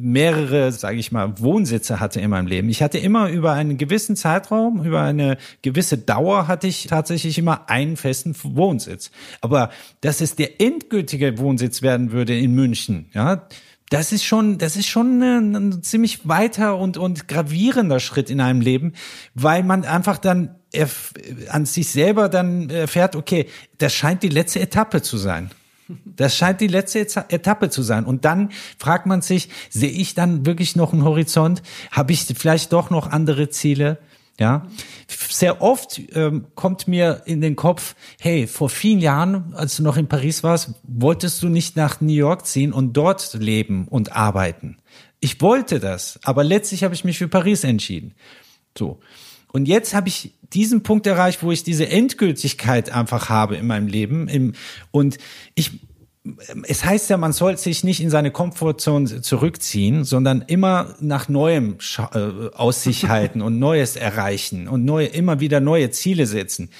mehrere, 0.00 0.72
sage 0.72 0.96
ich 0.96 1.12
mal, 1.12 1.38
Wohnsitze 1.38 2.00
hatte 2.00 2.18
in 2.18 2.30
meinem 2.30 2.46
Leben. 2.46 2.70
Ich 2.70 2.82
hatte 2.82 2.96
immer 2.96 3.28
über 3.28 3.52
einen 3.52 3.76
gewissen 3.76 4.16
Zeitraum, 4.16 4.82
über 4.82 5.02
eine 5.02 5.36
gewisse 5.60 5.98
Dauer 5.98 6.48
hatte 6.48 6.66
ich 6.66 6.86
tatsächlich 6.86 7.36
immer 7.36 7.68
einen 7.68 7.98
festen 7.98 8.34
Wohnsitz. 8.42 9.10
Aber 9.42 9.68
dass 10.00 10.22
es 10.22 10.34
der 10.34 10.62
endgültige 10.62 11.36
Wohnsitz 11.36 11.82
werden 11.82 12.10
würde 12.10 12.38
in 12.38 12.54
München, 12.54 13.10
ja, 13.12 13.46
das 13.90 14.12
ist 14.12 14.24
schon, 14.24 14.58
das 14.58 14.76
ist 14.76 14.86
schon 14.86 15.22
ein, 15.22 15.54
ein 15.54 15.82
ziemlich 15.82 16.26
weiter 16.26 16.78
und, 16.78 16.96
und 16.96 17.28
gravierender 17.28 18.00
Schritt 18.00 18.30
in 18.30 18.40
einem 18.40 18.60
Leben, 18.60 18.94
weil 19.34 19.62
man 19.62 19.84
einfach 19.84 20.18
dann 20.18 20.56
an 21.50 21.66
sich 21.66 21.90
selber 21.90 22.28
dann 22.28 22.70
erfährt, 22.70 23.14
okay, 23.14 23.46
das 23.78 23.94
scheint 23.94 24.22
die 24.22 24.28
letzte 24.28 24.60
Etappe 24.60 25.02
zu 25.02 25.16
sein. 25.16 25.50
Das 26.04 26.36
scheint 26.36 26.60
die 26.60 26.66
letzte 26.66 27.00
Etappe 27.00 27.68
zu 27.68 27.82
sein. 27.82 28.06
Und 28.06 28.24
dann 28.24 28.50
fragt 28.78 29.06
man 29.06 29.20
sich, 29.20 29.50
sehe 29.68 29.90
ich 29.90 30.14
dann 30.14 30.46
wirklich 30.46 30.76
noch 30.76 30.92
einen 30.92 31.04
Horizont? 31.04 31.62
Habe 31.90 32.12
ich 32.12 32.24
vielleicht 32.24 32.72
doch 32.72 32.88
noch 32.90 33.10
andere 33.10 33.50
Ziele? 33.50 33.98
Ja, 34.40 34.66
sehr 35.08 35.62
oft 35.62 36.00
ähm, 36.12 36.46
kommt 36.56 36.88
mir 36.88 37.22
in 37.24 37.40
den 37.40 37.54
Kopf, 37.54 37.94
hey, 38.18 38.48
vor 38.48 38.68
vielen 38.68 38.98
Jahren, 38.98 39.54
als 39.54 39.76
du 39.76 39.84
noch 39.84 39.96
in 39.96 40.08
Paris 40.08 40.42
warst, 40.42 40.74
wolltest 40.82 41.42
du 41.42 41.48
nicht 41.48 41.76
nach 41.76 42.00
New 42.00 42.12
York 42.12 42.44
ziehen 42.46 42.72
und 42.72 42.94
dort 42.94 43.34
leben 43.34 43.86
und 43.86 44.16
arbeiten. 44.16 44.78
Ich 45.20 45.40
wollte 45.40 45.78
das, 45.78 46.18
aber 46.24 46.42
letztlich 46.42 46.82
habe 46.82 46.94
ich 46.94 47.04
mich 47.04 47.18
für 47.18 47.28
Paris 47.28 47.62
entschieden. 47.62 48.14
So. 48.76 48.98
Und 49.52 49.68
jetzt 49.68 49.94
habe 49.94 50.08
ich 50.08 50.34
diesen 50.52 50.82
Punkt 50.82 51.06
erreicht, 51.06 51.44
wo 51.44 51.52
ich 51.52 51.62
diese 51.62 51.88
Endgültigkeit 51.88 52.90
einfach 52.90 53.28
habe 53.28 53.54
in 53.54 53.68
meinem 53.68 53.86
Leben. 53.86 54.54
Und 54.90 55.18
ich 55.54 55.78
es 56.66 56.84
heißt 56.84 57.10
ja, 57.10 57.16
man 57.18 57.32
soll 57.32 57.58
sich 57.58 57.84
nicht 57.84 58.00
in 58.00 58.08
seine 58.08 58.30
Komfortzone 58.30 59.20
zurückziehen, 59.20 60.04
sondern 60.04 60.42
immer 60.46 60.94
nach 61.00 61.28
Neuem 61.28 61.76
äh, 61.98 62.48
aus 62.54 62.82
sich 62.82 63.08
halten 63.08 63.42
und 63.42 63.58
Neues 63.58 63.96
erreichen 63.96 64.66
und 64.68 64.84
neue, 64.84 65.06
immer 65.06 65.40
wieder 65.40 65.60
neue 65.60 65.90
Ziele 65.90 66.26
setzen. 66.26 66.70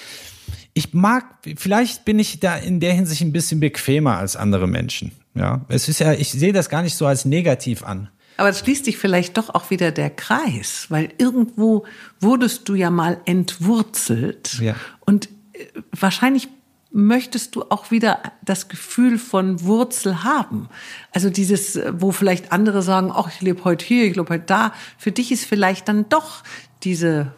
Ich 0.73 0.95
mag, 0.95 1.25
vielleicht 1.57 2.05
bin 2.05 2.19
ich 2.19 2.41
da 2.41 2.57
in 2.57 2.81
der 2.81 2.95
Hinsicht 2.95 3.21
ein 3.21 3.33
bisschen 3.33 3.61
bequemer 3.61 4.17
als 4.17 4.35
andere 4.35 4.67
Menschen. 4.67 5.13
Ja, 5.35 5.65
es 5.69 5.89
ist 5.89 6.01
ja, 6.01 6.13
ich 6.13 6.31
sehe 6.31 6.53
das 6.53 6.69
gar 6.69 6.83
nicht 6.83 6.97
so 6.97 7.07
als 7.07 7.25
negativ 7.25 7.85
an. 7.85 8.09
Aber 8.37 8.49
es 8.49 8.61
schließt 8.61 8.85
sich 8.85 8.99
vielleicht 8.99 9.37
doch 9.37 9.51
auch 9.51 9.71
wieder 9.71 9.93
der 9.93 10.11
Kreis, 10.11 10.87
weil 10.89 11.11
irgendwo 11.19 11.85
wurdest 12.21 12.69
du 12.69 12.75
ja 12.75 12.91
mal 12.91 13.21
entwurzelt. 13.27 14.59
Ja. 14.61 14.75
Und 15.05 15.29
äh, 15.53 15.67
wahrscheinlich 15.93 16.49
möchtest 16.95 17.57
du 17.57 17.65
auch 17.71 17.91
wieder 17.91 18.21
das 18.43 18.69
Gefühl 18.69 19.19
von 19.19 19.63
Wurzel 19.63 20.23
haben. 20.23 20.69
Also 21.13 21.29
dieses, 21.29 21.79
wo 21.93 22.13
vielleicht 22.13 22.53
andere 22.53 22.83
sagen, 22.83 23.11
ach, 23.13 23.29
ich 23.29 23.41
lebe 23.41 23.65
heute 23.65 23.85
hier, 23.85 24.05
ich 24.05 24.15
lebe 24.15 24.29
heute 24.29 24.45
da. 24.47 24.73
Für 24.97 25.11
dich 25.11 25.33
ist 25.33 25.45
vielleicht 25.45 25.89
dann 25.89 26.09
doch 26.09 26.45
diese 26.85 27.33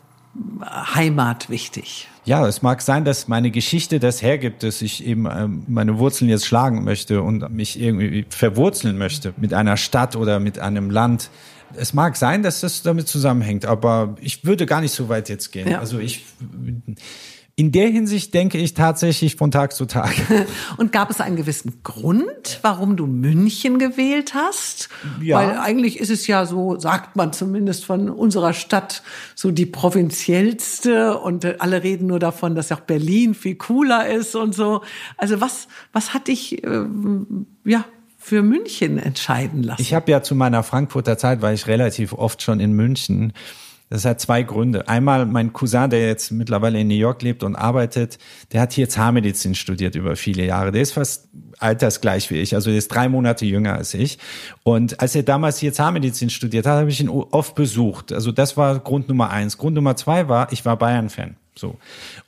Heimat 0.94 1.48
wichtig. 1.48 2.06
Ja, 2.26 2.46
es 2.46 2.60
mag 2.60 2.82
sein, 2.82 3.06
dass 3.06 3.28
meine 3.28 3.50
Geschichte 3.50 3.98
das 3.98 4.20
hergibt, 4.20 4.62
dass 4.62 4.82
ich 4.82 5.06
eben 5.06 5.26
ähm, 5.26 5.62
meine 5.68 5.98
Wurzeln 5.98 6.28
jetzt 6.28 6.44
schlagen 6.44 6.84
möchte 6.84 7.22
und 7.22 7.50
mich 7.50 7.80
irgendwie 7.80 8.26
verwurzeln 8.28 8.98
möchte 8.98 9.32
mit 9.38 9.54
einer 9.54 9.78
Stadt 9.78 10.16
oder 10.16 10.38
mit 10.38 10.58
einem 10.58 10.90
Land. 10.90 11.30
Es 11.76 11.94
mag 11.94 12.16
sein, 12.16 12.42
dass 12.42 12.60
das 12.60 12.82
damit 12.82 13.08
zusammenhängt, 13.08 13.64
aber 13.64 14.16
ich 14.20 14.44
würde 14.44 14.66
gar 14.66 14.82
nicht 14.82 14.92
so 14.92 15.08
weit 15.08 15.30
jetzt 15.30 15.50
gehen. 15.50 15.70
Ja. 15.70 15.78
Also 15.78 15.98
ich 15.98 16.24
in 17.58 17.72
der 17.72 17.88
Hinsicht 17.88 18.34
denke 18.34 18.58
ich 18.58 18.74
tatsächlich 18.74 19.36
von 19.36 19.50
Tag 19.50 19.72
zu 19.72 19.86
Tag. 19.86 20.14
Und 20.76 20.92
gab 20.92 21.08
es 21.08 21.22
einen 21.22 21.36
gewissen 21.36 21.80
Grund, 21.82 22.58
warum 22.60 22.96
du 22.98 23.06
München 23.06 23.78
gewählt 23.78 24.34
hast? 24.34 24.90
Ja. 25.22 25.38
Weil 25.38 25.58
eigentlich 25.58 25.98
ist 25.98 26.10
es 26.10 26.26
ja 26.26 26.44
so, 26.44 26.78
sagt 26.78 27.16
man 27.16 27.32
zumindest 27.32 27.86
von 27.86 28.10
unserer 28.10 28.52
Stadt, 28.52 29.02
so 29.34 29.50
die 29.50 29.64
provinziellste 29.64 31.18
und 31.18 31.62
alle 31.62 31.82
reden 31.82 32.08
nur 32.08 32.18
davon, 32.18 32.54
dass 32.54 32.70
auch 32.72 32.80
Berlin 32.80 33.34
viel 33.34 33.54
cooler 33.54 34.06
ist 34.06 34.36
und 34.36 34.54
so. 34.54 34.82
Also 35.16 35.40
was, 35.40 35.66
was 35.94 36.12
hat 36.12 36.28
dich, 36.28 36.62
äh, 36.62 36.84
ja, 37.64 37.86
für 38.18 38.42
München 38.42 38.98
entscheiden 38.98 39.62
lassen? 39.62 39.80
Ich 39.80 39.94
habe 39.94 40.10
ja 40.10 40.22
zu 40.22 40.34
meiner 40.34 40.62
Frankfurter 40.62 41.16
Zeit, 41.16 41.40
war 41.40 41.54
ich 41.54 41.66
relativ 41.68 42.12
oft 42.12 42.42
schon 42.42 42.60
in 42.60 42.72
München 42.72 43.32
das 43.88 44.04
hat 44.04 44.20
zwei 44.20 44.42
Gründe. 44.42 44.88
Einmal 44.88 45.26
mein 45.26 45.52
Cousin, 45.52 45.90
der 45.90 46.06
jetzt 46.06 46.32
mittlerweile 46.32 46.80
in 46.80 46.88
New 46.88 46.94
York 46.94 47.22
lebt 47.22 47.44
und 47.44 47.54
arbeitet, 47.54 48.18
der 48.52 48.60
hat 48.60 48.72
hier 48.72 48.88
Zahnmedizin 48.88 49.54
studiert 49.54 49.94
über 49.94 50.16
viele 50.16 50.44
Jahre. 50.44 50.72
Der 50.72 50.82
ist 50.82 50.92
fast 50.92 51.28
altersgleich 51.58 52.30
wie 52.30 52.36
ich, 52.36 52.54
also 52.54 52.70
der 52.70 52.78
ist 52.78 52.88
drei 52.88 53.08
Monate 53.08 53.46
jünger 53.46 53.74
als 53.74 53.94
ich. 53.94 54.18
Und 54.64 55.00
als 55.00 55.14
er 55.14 55.22
damals 55.22 55.58
hier 55.58 55.72
Zahnmedizin 55.72 56.30
studiert 56.30 56.66
hat, 56.66 56.80
habe 56.80 56.90
ich 56.90 57.00
ihn 57.00 57.08
oft 57.08 57.54
besucht. 57.54 58.12
Also 58.12 58.32
das 58.32 58.56
war 58.56 58.78
Grund 58.80 59.08
Nummer 59.08 59.30
eins. 59.30 59.56
Grund 59.56 59.76
Nummer 59.76 59.96
zwei 59.96 60.28
war, 60.28 60.52
ich 60.52 60.64
war 60.64 60.76
Bayern-Fan. 60.76 61.36
So. 61.54 61.78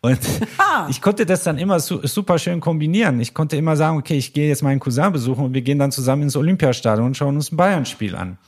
Und 0.01 0.19
ich 0.89 1.03
konnte 1.03 1.27
das 1.27 1.43
dann 1.43 1.59
immer 1.59 1.81
super 1.81 2.39
schön 2.39 2.61
kombinieren. 2.61 3.21
Ich 3.21 3.35
konnte 3.35 3.57
immer 3.57 3.77
sagen, 3.77 3.99
okay, 3.99 4.17
ich 4.17 4.33
gehe 4.33 4.49
jetzt 4.49 4.63
meinen 4.63 4.81
Cousin 4.81 5.13
besuchen 5.13 5.45
und 5.45 5.55
wir 5.55 5.63
gehen 5.63 5.79
dann 5.79 5.91
zusammen 5.91 6.23
ins 6.23 6.37
Olympiastadion 6.37 7.09
und 7.09 7.17
schauen 7.17 7.35
uns 7.35 7.51
ein 7.51 7.57
Bayern-Spiel 7.57 8.15
an. 8.15 8.39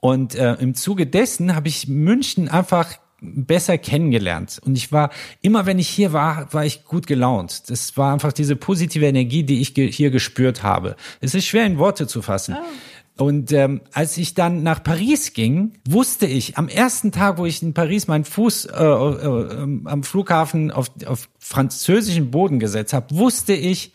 Und 0.00 0.34
äh, 0.34 0.54
im 0.54 0.74
Zuge 0.74 1.06
dessen 1.06 1.54
habe 1.54 1.68
ich 1.68 1.88
München 1.88 2.48
einfach 2.48 2.98
besser 3.20 3.76
kennengelernt. 3.78 4.60
Und 4.64 4.76
ich 4.76 4.92
war, 4.92 5.10
immer 5.42 5.66
wenn 5.66 5.78
ich 5.78 5.88
hier 5.88 6.12
war, 6.12 6.52
war 6.52 6.64
ich 6.64 6.84
gut 6.84 7.06
gelaunt. 7.06 7.68
Das 7.68 7.96
war 7.96 8.12
einfach 8.12 8.32
diese 8.32 8.56
positive 8.56 9.06
Energie, 9.06 9.42
die 9.42 9.60
ich 9.60 9.74
ge 9.74 9.90
hier 9.92 10.10
gespürt 10.10 10.62
habe. 10.62 10.96
Es 11.20 11.34
ist 11.34 11.46
schwer 11.46 11.66
in 11.66 11.78
Worte 11.78 12.06
zu 12.06 12.22
fassen. 12.22 12.56
Oh. 12.58 13.24
Und 13.24 13.52
ähm, 13.52 13.82
als 13.92 14.16
ich 14.16 14.32
dann 14.32 14.62
nach 14.62 14.82
Paris 14.82 15.34
ging, 15.34 15.74
wusste 15.86 16.24
ich 16.24 16.56
am 16.56 16.68
ersten 16.68 17.12
Tag, 17.12 17.36
wo 17.36 17.44
ich 17.44 17.62
in 17.62 17.74
Paris 17.74 18.08
meinen 18.08 18.24
Fuß 18.24 18.64
äh, 18.64 18.82
äh, 18.82 19.80
am 19.84 20.02
Flughafen 20.02 20.70
auf, 20.70 20.90
auf 21.04 21.28
französischen 21.38 22.30
Boden 22.30 22.58
gesetzt 22.58 22.94
habe, 22.94 23.14
wusste 23.14 23.52
ich, 23.52 23.92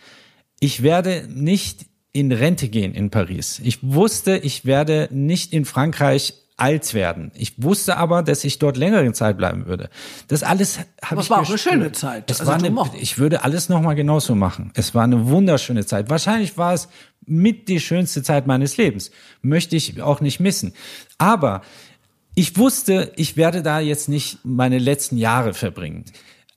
ich 0.59 0.83
werde 0.83 1.27
nicht 1.33 1.87
in 2.15 2.31
Rente 2.31 2.69
gehen 2.69 2.93
in 2.93 3.09
Paris. 3.09 3.59
Ich 3.61 3.79
wusste, 3.81 4.37
ich 4.37 4.63
werde 4.63 5.09
nicht 5.11 5.51
in 5.51 5.65
Frankreich 5.65 6.33
alt 6.55 6.93
werden. 6.93 7.33
Ich 7.35 7.61
wusste 7.61 7.97
aber, 7.97 8.23
dass 8.23 8.45
ich 8.45 8.57
dort 8.57 8.77
längere 8.77 9.11
Zeit 9.11 9.37
bleiben 9.37 9.65
würde. 9.65 9.89
Das 10.29 10.41
alles 10.41 10.79
habe 11.03 11.19
ich. 11.19 11.25
Es 11.25 11.29
war 11.29 11.41
auch 11.41 11.49
eine 11.49 11.57
schöne 11.57 11.91
Zeit. 11.91 12.31
Es 12.31 12.39
also 12.39 12.53
war 12.53 12.63
eine, 12.63 12.97
ich 13.01 13.17
würde 13.17 13.43
alles 13.43 13.67
noch 13.67 13.81
mal 13.81 13.95
genauso 13.95 14.33
machen. 14.33 14.71
Es 14.75 14.95
war 14.95 15.03
eine 15.03 15.27
wunderschöne 15.27 15.85
Zeit. 15.85 16.09
Wahrscheinlich 16.09 16.57
war 16.57 16.73
es 16.73 16.87
mit 17.25 17.67
die 17.67 17.81
schönste 17.81 18.23
Zeit 18.23 18.47
meines 18.47 18.77
Lebens. 18.77 19.11
Möchte 19.41 19.75
ich 19.75 20.01
auch 20.01 20.21
nicht 20.21 20.39
missen. 20.39 20.73
Aber 21.17 21.63
ich 22.33 22.55
wusste, 22.55 23.11
ich 23.17 23.35
werde 23.35 23.61
da 23.61 23.81
jetzt 23.81 24.07
nicht 24.07 24.39
meine 24.43 24.79
letzten 24.79 25.17
Jahre 25.17 25.53
verbringen. 25.53 26.05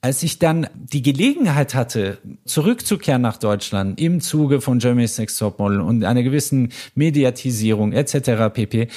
Als 0.01 0.23
ich 0.23 0.39
dann 0.39 0.69
die 0.75 1.03
Gelegenheit 1.03 1.75
hatte, 1.75 2.19
zurückzukehren 2.45 3.21
nach 3.21 3.37
Deutschland 3.37 4.01
im 4.01 4.21
Zuge 4.21 4.61
von 4.61 4.79
Germany's 4.79 5.19
Next 5.19 5.39
Topmodel 5.39 5.81
und 5.81 6.05
einer 6.05 6.23
gewissen 6.23 6.73
Mediatisierung 6.95 7.93
etc. 7.93 8.53
pp. 8.55 8.89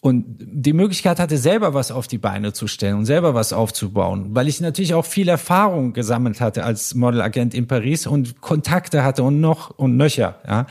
Und 0.00 0.24
die 0.38 0.72
Möglichkeit 0.72 1.18
hatte, 1.18 1.36
selber 1.36 1.74
was 1.74 1.90
auf 1.90 2.06
die 2.06 2.18
Beine 2.18 2.52
zu 2.52 2.68
stellen 2.68 2.94
und 2.94 3.06
selber 3.06 3.34
was 3.34 3.52
aufzubauen, 3.52 4.28
weil 4.30 4.46
ich 4.46 4.60
natürlich 4.60 4.94
auch 4.94 5.04
viel 5.04 5.28
Erfahrung 5.28 5.92
gesammelt 5.92 6.40
hatte 6.40 6.64
als 6.64 6.94
Modelagent 6.94 7.54
in 7.54 7.66
Paris 7.66 8.06
und 8.06 8.40
Kontakte 8.40 9.02
hatte 9.02 9.24
und 9.24 9.40
noch 9.40 9.70
und 9.70 9.96
nöcher, 9.96 10.38
ja, 10.46 10.66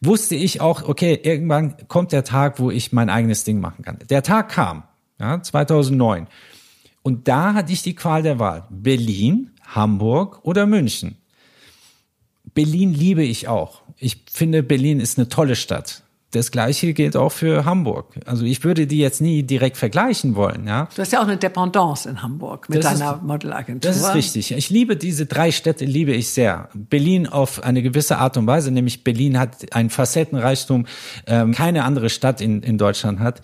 wusste 0.00 0.34
ich 0.34 0.60
auch, 0.60 0.88
okay, 0.88 1.18
irgendwann 1.20 1.74
kommt 1.88 2.12
der 2.12 2.24
Tag, 2.24 2.58
wo 2.60 2.70
ich 2.70 2.92
mein 2.92 3.10
eigenes 3.10 3.44
Ding 3.44 3.60
machen 3.60 3.84
kann. 3.84 3.98
Der 4.08 4.22
Tag 4.22 4.50
kam, 4.50 4.84
ja, 5.18 5.42
2009. 5.42 6.28
Und 7.06 7.28
da 7.28 7.54
hatte 7.54 7.72
ich 7.72 7.84
die 7.84 7.94
Qual 7.94 8.24
der 8.24 8.40
Wahl. 8.40 8.64
Berlin, 8.68 9.52
Hamburg 9.64 10.40
oder 10.42 10.66
München. 10.66 11.16
Berlin 12.52 12.92
liebe 12.92 13.22
ich 13.22 13.46
auch. 13.46 13.82
Ich 13.96 14.24
finde, 14.28 14.64
Berlin 14.64 14.98
ist 14.98 15.16
eine 15.16 15.28
tolle 15.28 15.54
Stadt. 15.54 16.02
Das 16.32 16.50
gleiche 16.50 16.92
gilt 16.94 17.16
auch 17.16 17.30
für 17.30 17.64
Hamburg. 17.64 18.14
Also 18.26 18.44
ich 18.44 18.64
würde 18.64 18.88
die 18.88 18.98
jetzt 18.98 19.20
nie 19.20 19.44
direkt 19.44 19.76
vergleichen 19.76 20.34
wollen, 20.34 20.66
ja. 20.66 20.88
Du 20.96 21.00
hast 21.00 21.12
ja 21.12 21.20
auch 21.20 21.28
eine 21.28 21.36
Dependance 21.36 22.08
in 22.08 22.20
Hamburg 22.22 22.68
mit 22.68 22.82
das 22.82 22.98
deiner 22.98 23.14
ist, 23.18 23.22
Modelagentur. 23.22 23.88
Das 23.88 24.00
ist 24.00 24.12
richtig. 24.12 24.50
Ich 24.50 24.68
liebe 24.68 24.96
diese 24.96 25.26
drei 25.26 25.52
Städte, 25.52 25.84
liebe 25.84 26.12
ich 26.12 26.30
sehr. 26.30 26.68
Berlin 26.74 27.28
auf 27.28 27.62
eine 27.62 27.82
gewisse 27.82 28.18
Art 28.18 28.36
und 28.36 28.48
Weise, 28.48 28.72
nämlich 28.72 29.04
Berlin 29.04 29.38
hat 29.38 29.72
einen 29.72 29.90
Facettenreichtum, 29.90 30.86
ähm, 31.28 31.52
keine 31.52 31.84
andere 31.84 32.10
Stadt 32.10 32.40
in, 32.40 32.62
in 32.62 32.76
Deutschland 32.76 33.20
hat. 33.20 33.42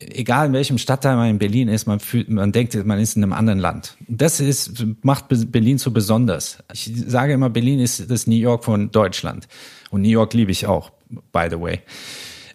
Egal 0.00 0.46
in 0.46 0.52
welchem 0.52 0.78
Stadtteil 0.78 1.16
man 1.16 1.30
in 1.30 1.38
Berlin 1.38 1.68
ist, 1.68 1.86
man 1.86 2.00
fühlt, 2.00 2.28
man 2.28 2.52
denkt, 2.52 2.74
man 2.86 2.98
ist 2.98 3.16
in 3.16 3.22
einem 3.22 3.32
anderen 3.32 3.58
Land. 3.58 3.96
Das 4.08 4.40
ist, 4.40 4.84
macht 5.02 5.26
Berlin 5.28 5.78
so 5.78 5.90
besonders. 5.90 6.58
Ich 6.72 6.90
sage 7.06 7.34
immer, 7.34 7.50
Berlin 7.50 7.78
ist 7.80 8.10
das 8.10 8.26
New 8.26 8.36
York 8.36 8.64
von 8.64 8.90
Deutschland. 8.90 9.46
Und 9.90 10.02
New 10.02 10.08
York 10.08 10.34
liebe 10.34 10.50
ich 10.50 10.66
auch, 10.66 10.90
by 11.32 11.48
the 11.50 11.60
way. 11.60 11.80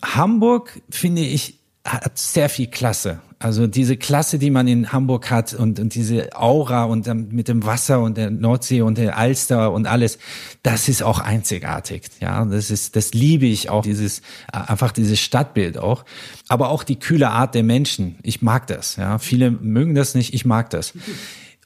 Hamburg, 0.02 0.82
finde 0.90 1.22
ich, 1.22 1.60
hat 1.86 2.18
sehr 2.18 2.50
viel 2.50 2.68
Klasse. 2.68 3.20
Also 3.38 3.68
diese 3.68 3.96
Klasse, 3.96 4.40
die 4.40 4.50
man 4.50 4.68
in 4.68 4.92
Hamburg 4.92 5.30
hat 5.30 5.54
und, 5.54 5.80
und 5.80 5.94
diese 5.94 6.36
Aura 6.36 6.86
und 6.86 7.08
ähm, 7.08 7.28
mit 7.32 7.48
dem 7.48 7.64
Wasser 7.64 8.02
und 8.02 8.18
der 8.18 8.32
Nordsee 8.32 8.82
und 8.82 8.98
der 8.98 9.18
Alster 9.18 9.72
und 9.72 9.86
alles, 9.86 10.18
das 10.64 10.90
ist 10.90 11.04
auch 11.04 11.20
einzigartig. 11.20 12.04
Ja, 12.22 12.44
das 12.46 12.72
ist, 12.72 12.96
das 12.96 13.14
liebe 13.14 13.46
ich 13.46 13.70
auch, 13.70 13.84
dieses, 13.84 14.22
einfach 14.52 14.92
dieses 14.92 15.20
Stadtbild 15.20 15.78
auch. 15.78 16.06
Aber 16.48 16.70
auch 16.70 16.84
die 16.84 16.96
kühle 16.96 17.30
Art 17.30 17.54
der 17.54 17.64
Menschen. 17.64 18.18
Ich 18.24 18.42
mag 18.42 18.66
das. 18.68 18.96
Ja, 18.96 19.20
viele 19.20 19.52
mögen 19.52 19.94
das 19.94 20.16
nicht. 20.16 20.34
Ich 20.34 20.46
mag 20.46 20.72
das. 20.72 20.94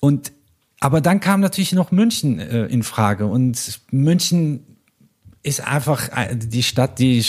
Und, 0.01 0.33
aber 0.81 0.99
dann 0.99 1.21
kam 1.21 1.39
natürlich 1.39 1.71
noch 1.71 1.91
München 1.91 2.39
äh, 2.39 2.65
in 2.65 2.83
Frage 2.83 3.25
und 3.25 3.79
München 3.91 4.65
ist 5.43 5.65
einfach 5.65 6.09
äh, 6.09 6.35
die 6.35 6.63
Stadt, 6.63 6.99
die 6.99 7.23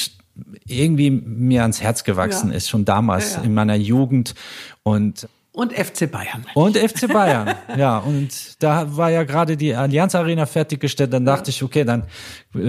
irgendwie 0.67 1.11
mir 1.11 1.63
ans 1.63 1.81
Herz 1.81 2.05
gewachsen 2.05 2.51
ja. 2.51 2.57
ist, 2.57 2.69
schon 2.69 2.85
damals 2.85 3.37
ja, 3.37 3.43
in 3.43 3.55
meiner 3.55 3.77
Jugend 3.77 4.35
und 4.83 5.29
und 5.53 5.73
FC 5.73 6.09
Bayern. 6.11 6.47
Und 6.55 6.77
FC 6.77 7.13
Bayern, 7.13 7.57
ja. 7.77 7.99
Und 7.99 8.63
da 8.63 8.97
war 8.97 9.11
ja 9.11 9.25
gerade 9.25 9.57
die 9.57 9.75
Allianz 9.75 10.15
Arena 10.15 10.47
fertiggestellt. 10.47 11.13
Dann 11.13 11.25
dachte 11.25 11.51
ich, 11.51 11.63
okay, 11.65 11.83
dann 11.83 12.05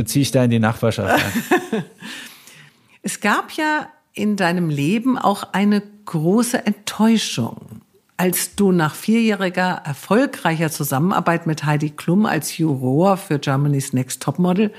ziehe 0.06 0.24
ich 0.24 0.32
da 0.32 0.44
in 0.44 0.50
die 0.50 0.60
Nachbarschaft 0.60 1.24
ein. 1.24 1.84
es 3.04 3.20
gab 3.20 3.52
ja 3.52 3.88
in 4.14 4.36
deinem 4.36 4.70
Leben 4.70 5.20
auch 5.20 5.54
eine 5.54 5.84
große 6.06 6.66
Enttäuschung, 6.66 7.82
als 8.18 8.56
du 8.56 8.72
nach 8.72 8.96
vierjähriger 8.96 9.84
erfolgreicher 9.86 10.72
Zusammenarbeit 10.72 11.46
mit 11.46 11.64
Heidi 11.64 11.92
Klum 11.92 12.26
als 12.26 12.58
Juror 12.58 13.18
für 13.18 13.38
Germany's 13.38 13.94
Next 13.94 14.24
Topmodel 14.24 14.74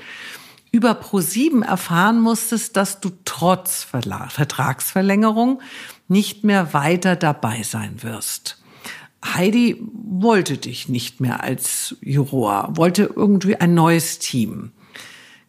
über 0.73 0.95
ProSieben 0.95 1.61
erfahren 1.61 2.19
musstest, 2.19 2.75
dass 2.75 2.99
du 2.99 3.11
trotz 3.25 3.83
Vertragsverlängerung 3.83 5.61
nicht 6.07 6.43
mehr 6.43 6.73
weiter 6.73 7.15
dabei 7.15 7.61
sein 7.61 8.01
wirst. 8.01 8.59
Heidi 9.23 9.81
wollte 9.93 10.57
dich 10.57 10.89
nicht 10.89 11.21
mehr 11.21 11.43
als 11.43 11.95
Juror, 12.01 12.75
wollte 12.75 13.03
irgendwie 13.15 13.55
ein 13.55 13.75
neues 13.75 14.17
Team. 14.17 14.71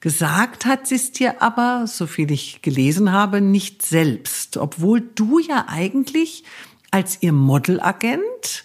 Gesagt 0.00 0.66
hat 0.66 0.86
sie 0.86 0.96
es 0.96 1.12
dir 1.12 1.40
aber, 1.40 1.86
so 1.86 2.06
viel 2.06 2.30
ich 2.30 2.60
gelesen 2.60 3.10
habe, 3.10 3.40
nicht 3.40 3.80
selbst, 3.80 4.58
obwohl 4.58 5.00
du 5.00 5.38
ja 5.38 5.64
eigentlich 5.68 6.44
als 6.90 7.22
ihr 7.22 7.32
Modelagent 7.32 8.64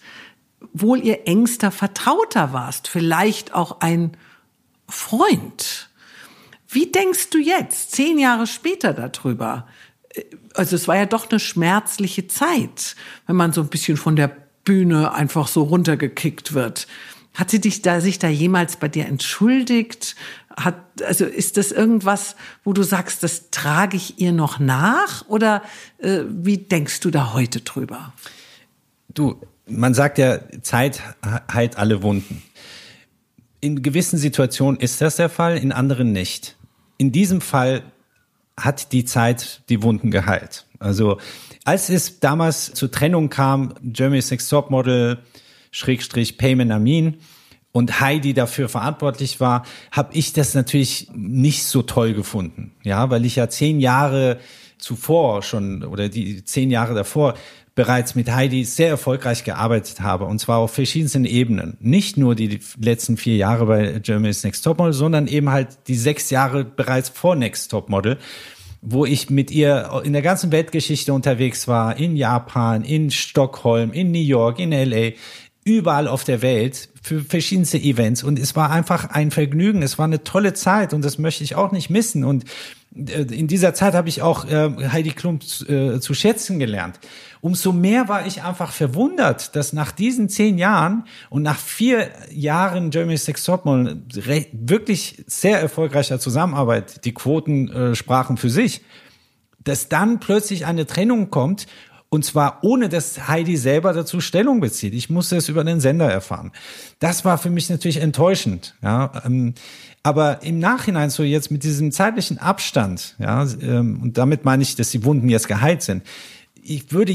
wohl 0.74 0.99
ihr 0.99 1.26
engster 1.26 1.72
Vertrauter 1.72 2.51
warst, 2.51 2.89
vielleicht 2.89 3.53
auch 3.53 3.80
ein 3.80 4.18
Freund. 4.89 5.88
Wie 6.72 6.91
denkst 6.91 7.32
du 7.32 7.39
jetzt, 7.39 7.91
zehn 7.93 8.20
Jahre 8.20 8.45
später 8.45 8.93
darüber? 8.93 9.67
Also 10.53 10.76
es 10.76 10.88
war 10.88 10.97
ja 10.97 11.07
doch 11.07 11.30
eine 11.30 11.39
schmerzliche 11.39 12.28
Zeit, 12.28 12.95
wenn 13.26 13.36
man 13.36 13.53
so 13.53 13.61
ein 13.61 13.70
bisschen 13.70 13.97
von 13.97 14.15
der 14.15 14.32
Bühne 14.65 15.11
einfach 15.13 15.47
so 15.47 15.63
runtergekickt 15.63 16.53
wird. 16.53 16.88
Hat 17.34 17.49
sie 17.49 17.59
dich 17.59 17.82
da, 17.82 18.01
sich 18.01 18.20
da 18.20 18.28
jemals 18.28 18.76
bei 18.76 18.88
dir 18.88 19.07
entschuldigt? 19.07 20.15
Hat, 20.55 20.76
also 21.03 21.26
ist 21.26 21.57
das 21.57 21.72
irgendwas, 21.72 22.36
wo 22.63 22.74
du 22.74 22.84
sagst, 22.84 23.24
das 23.24 23.49
trage 23.49 23.97
ich 23.97 24.20
ihr 24.20 24.32
noch 24.32 24.59
nach? 24.59 25.28
Oder 25.28 25.63
äh, 25.97 26.22
wie 26.28 26.57
denkst 26.57 26.99
du 26.99 27.09
da 27.09 27.34
heute 27.34 27.61
drüber? 27.61 28.13
Du, 29.11 29.41
man 29.65 29.95
sagt 29.95 30.20
ja, 30.20 30.39
Zeit 30.61 31.01
heilt 31.51 31.78
alle 31.78 32.03
Wunden. 32.03 32.43
In 33.59 33.82
gewissen 33.82 34.20
Situationen 34.20 34.80
ist 34.80 35.01
das 35.01 35.15
der 35.15 35.30
Fall, 35.30 35.57
in 35.57 35.72
anderen 35.72 36.11
nicht 36.11 36.59
in 36.99 37.11
diesem 37.11 37.41
Fall 37.41 37.81
hat 38.55 38.91
die 38.91 39.05
Zeit 39.05 39.61
die 39.69 39.81
Wunden 39.81 40.11
geheilt. 40.11 40.65
Also 40.79 41.17
als 41.63 41.89
es 41.89 42.19
damals 42.19 42.73
zur 42.73 42.91
Trennung 42.91 43.29
kam, 43.29 43.73
Jeremy's 43.81 44.29
Next 44.29 44.49
Top 44.49 44.69
Model, 44.69 45.17
Schrägstrich 45.71 46.37
Payment 46.37 46.71
Amin 46.71 47.17
und 47.71 48.01
Heidi 48.01 48.33
dafür 48.33 48.69
verantwortlich 48.69 49.39
war, 49.39 49.65
habe 49.91 50.13
ich 50.13 50.33
das 50.33 50.53
natürlich 50.53 51.09
nicht 51.15 51.65
so 51.65 51.81
toll 51.81 52.13
gefunden. 52.13 52.73
Ja, 52.83 53.09
weil 53.09 53.25
ich 53.25 53.37
ja 53.37 53.49
zehn 53.49 53.79
Jahre 53.79 54.39
zuvor 54.80 55.43
schon 55.43 55.84
oder 55.84 56.09
die 56.09 56.43
zehn 56.43 56.71
Jahre 56.71 56.95
davor 56.95 57.36
bereits 57.75 58.15
mit 58.15 58.30
Heidi 58.30 58.65
sehr 58.65 58.89
erfolgreich 58.89 59.43
gearbeitet 59.43 60.01
habe 60.01 60.25
und 60.25 60.39
zwar 60.39 60.57
auf 60.57 60.73
verschiedensten 60.73 61.23
Ebenen. 61.23 61.77
Nicht 61.80 62.17
nur 62.17 62.36
die 62.36 62.59
letzten 62.77 63.15
vier 63.15 63.38
Jahre 63.38 63.65
bei 63.67 63.99
Germany's 63.99 64.43
Next 64.43 64.63
Topmodel, 64.63 64.93
sondern 64.93 65.27
eben 65.27 65.49
halt 65.49 65.88
die 65.88 65.95
sechs 65.95 66.30
Jahre 66.30 66.65
bereits 66.65 67.09
vor 67.09 67.36
Next 67.36 67.71
Topmodel, 67.71 68.17
wo 68.82 69.05
ich 69.05 69.30
mit 69.30 69.51
ihr 69.51 70.01
in 70.03 70.13
der 70.13 70.21
ganzen 70.21 70.51
Weltgeschichte 70.51 71.13
unterwegs 71.13 71.67
war, 71.67 71.97
in 71.97 72.15
Japan, 72.15 72.84
in 72.84 73.11
Stockholm, 73.11 73.93
in 73.93 74.11
New 74.11 74.19
York, 74.19 74.59
in 74.59 74.71
LA, 74.71 75.11
überall 75.63 76.07
auf 76.07 76.23
der 76.23 76.41
Welt 76.41 76.89
für 77.01 77.21
verschiedenste 77.21 77.77
Events 77.77 78.23
und 78.23 78.39
es 78.39 78.55
war 78.55 78.71
einfach 78.71 79.11
ein 79.11 79.32
Vergnügen, 79.32 79.84
es 79.84 79.97
war 79.97 80.05
eine 80.05 80.23
tolle 80.23 80.53
Zeit 80.53 80.93
und 80.93 81.03
das 81.05 81.17
möchte 81.17 81.43
ich 81.43 81.55
auch 81.55 81.71
nicht 81.71 81.89
missen 81.89 82.23
und 82.23 82.45
in 83.07 83.47
dieser 83.47 83.73
Zeit 83.73 83.93
habe 83.93 84.09
ich 84.09 84.21
auch 84.21 84.45
äh, 84.45 84.69
Heidi 84.91 85.11
Klum 85.11 85.39
äh, 85.67 85.99
zu 85.99 86.13
schätzen 86.13 86.59
gelernt. 86.59 86.99
Umso 87.41 87.71
mehr 87.71 88.09
war 88.09 88.27
ich 88.27 88.43
einfach 88.43 88.71
verwundert, 88.71 89.55
dass 89.55 89.71
nach 89.71 89.91
diesen 89.91 90.27
zehn 90.27 90.57
Jahren 90.57 91.05
und 91.29 91.41
nach 91.41 91.57
vier 91.57 92.09
Jahren 92.31 92.89
Germany's 92.89 93.25
Sex 93.25 93.43
Topmodel 93.45 94.01
wirklich 94.51 95.23
sehr 95.27 95.59
erfolgreicher 95.61 96.19
Zusammenarbeit, 96.19 97.05
die 97.05 97.13
Quoten 97.13 97.71
äh, 97.71 97.95
sprachen 97.95 98.35
für 98.35 98.49
sich, 98.49 98.81
dass 99.63 99.87
dann 99.87 100.19
plötzlich 100.19 100.65
eine 100.65 100.85
Trennung 100.85 101.29
kommt 101.29 101.67
und 102.10 102.26
zwar 102.26 102.60
ohne, 102.64 102.89
dass 102.89 103.28
Heidi 103.28 103.55
selber 103.55 103.93
dazu 103.93 104.20
Stellung 104.20 104.60
bezieht. 104.60 104.93
Ich 104.93 105.10
musste 105.10 105.38
es 105.38 105.47
über 105.47 105.64
den 105.64 105.80
Sender 105.80 106.12
erfahren. 106.12 106.51
Das 106.99 107.24
war 107.24 107.38
für 107.38 107.51
mich 107.51 107.70
natürlich 107.70 107.97
enttäuschend. 107.97 108.76
Ja, 108.82 109.12
ähm, 109.26 109.53
aber 110.01 110.41
im 110.43 110.60
Nachhinein 110.60 111.10
so 111.10 111.24
jetzt 111.24 111.51
mit 111.51 111.64
diesem 111.64 111.91
zeitlichen 111.91 112.39
Abstand, 112.39 113.16
ja, 113.20 113.45
ähm, 113.62 113.99
und 114.01 114.18
damit 114.18 114.43
meine 114.43 114.64
ich, 114.64 114.76
dass 114.76 114.91
die 114.91 115.03
Wunden 115.03 115.30
jetzt 115.30 115.47
geheilt 115.47 115.84
sind. 115.84 116.03
Ich 116.62 116.91
würde 116.91 117.14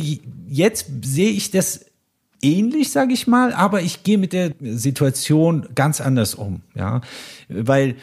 jetzt 0.48 0.86
sehe 1.02 1.30
ich 1.30 1.50
das 1.50 1.86
ähnlich, 2.42 2.92
sage 2.92 3.14
ich 3.14 3.26
mal, 3.26 3.52
aber 3.52 3.80
ich 3.80 4.02
gehe 4.02 4.18
mit 4.18 4.32
der 4.32 4.52
Situation 4.60 5.66
ganz 5.74 6.00
anders 6.00 6.34
um, 6.34 6.60
ja, 6.74 7.00
weil 7.48 7.96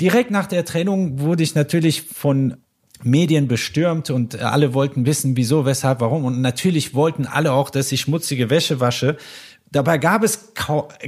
direkt 0.00 0.30
nach 0.30 0.46
der 0.46 0.64
Trennung 0.64 1.18
wurde 1.20 1.42
ich 1.42 1.54
natürlich 1.54 2.02
von 2.02 2.58
Medien 3.02 3.48
bestürmt 3.48 4.10
und 4.10 4.40
alle 4.40 4.74
wollten 4.74 5.06
wissen, 5.06 5.36
wieso, 5.36 5.64
weshalb, 5.66 6.00
warum. 6.00 6.24
Und 6.24 6.40
natürlich 6.40 6.94
wollten 6.94 7.26
alle 7.26 7.52
auch, 7.52 7.70
dass 7.70 7.92
ich 7.92 8.00
schmutzige 8.00 8.50
Wäsche 8.50 8.80
wasche. 8.80 9.16
Dabei 9.70 9.98
gab 9.98 10.24
es 10.24 10.52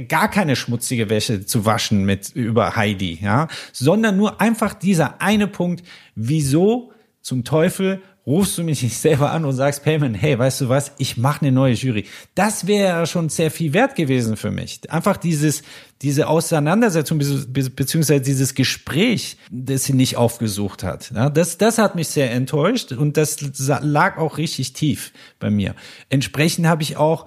gar 0.07 0.29
keine 0.29 0.55
schmutzige 0.55 1.09
Wäsche 1.09 1.45
zu 1.45 1.65
waschen 1.65 2.05
mit 2.05 2.29
über 2.29 2.75
Heidi, 2.75 3.19
ja, 3.21 3.47
sondern 3.73 4.17
nur 4.17 4.39
einfach 4.39 4.75
dieser 4.75 5.21
eine 5.21 5.47
Punkt, 5.47 5.83
wieso 6.15 6.91
zum 7.21 7.43
Teufel 7.43 8.01
rufst 8.25 8.57
du 8.57 8.63
mich 8.63 8.83
nicht 8.83 8.97
selber 8.97 9.31
an 9.31 9.45
und 9.45 9.53
sagst, 9.53 9.83
Payment, 9.83 10.21
hey, 10.21 10.37
weißt 10.37 10.61
du 10.61 10.69
was, 10.69 10.91
ich 10.97 11.17
mache 11.17 11.41
eine 11.41 11.51
neue 11.51 11.73
Jury. 11.73 12.05
Das 12.35 12.67
wäre 12.67 13.07
schon 13.07 13.29
sehr 13.29 13.49
viel 13.49 13.73
wert 13.73 13.95
gewesen 13.95 14.37
für 14.37 14.51
mich. 14.51 14.79
Einfach 14.89 15.17
dieses, 15.17 15.63
diese 16.01 16.27
Auseinandersetzung 16.27 17.17
beziehungsweise 17.19 18.21
dieses 18.21 18.53
Gespräch, 18.53 19.37
das 19.49 19.85
sie 19.85 19.93
nicht 19.93 20.17
aufgesucht 20.17 20.83
hat. 20.83 21.11
Ja, 21.15 21.29
das, 21.29 21.57
das 21.57 21.79
hat 21.79 21.95
mich 21.95 22.09
sehr 22.09 22.31
enttäuscht 22.31 22.91
und 22.91 23.17
das 23.17 23.37
lag 23.81 24.17
auch 24.17 24.37
richtig 24.37 24.73
tief 24.73 25.11
bei 25.39 25.49
mir. 25.49 25.73
Entsprechend 26.09 26.67
habe 26.67 26.83
ich 26.83 26.97
auch 26.97 27.25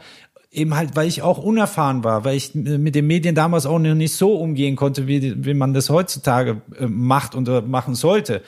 eben 0.52 0.76
halt, 0.76 0.94
weil 0.94 1.08
ich 1.08 1.22
auch 1.22 1.38
unerfahren 1.38 2.04
war, 2.04 2.24
weil 2.24 2.36
ich 2.36 2.54
mit 2.54 2.94
den 2.94 3.08
Medien 3.08 3.34
damals 3.34 3.66
auch 3.66 3.80
noch 3.80 3.94
nicht 3.94 4.14
so 4.14 4.36
umgehen 4.36 4.76
konnte, 4.76 5.08
wie, 5.08 5.44
wie 5.44 5.54
man 5.54 5.74
das 5.74 5.90
heutzutage 5.90 6.62
äh, 6.78 6.86
macht 6.86 7.34
und 7.34 7.68
machen 7.68 7.96
sollte 7.96 8.42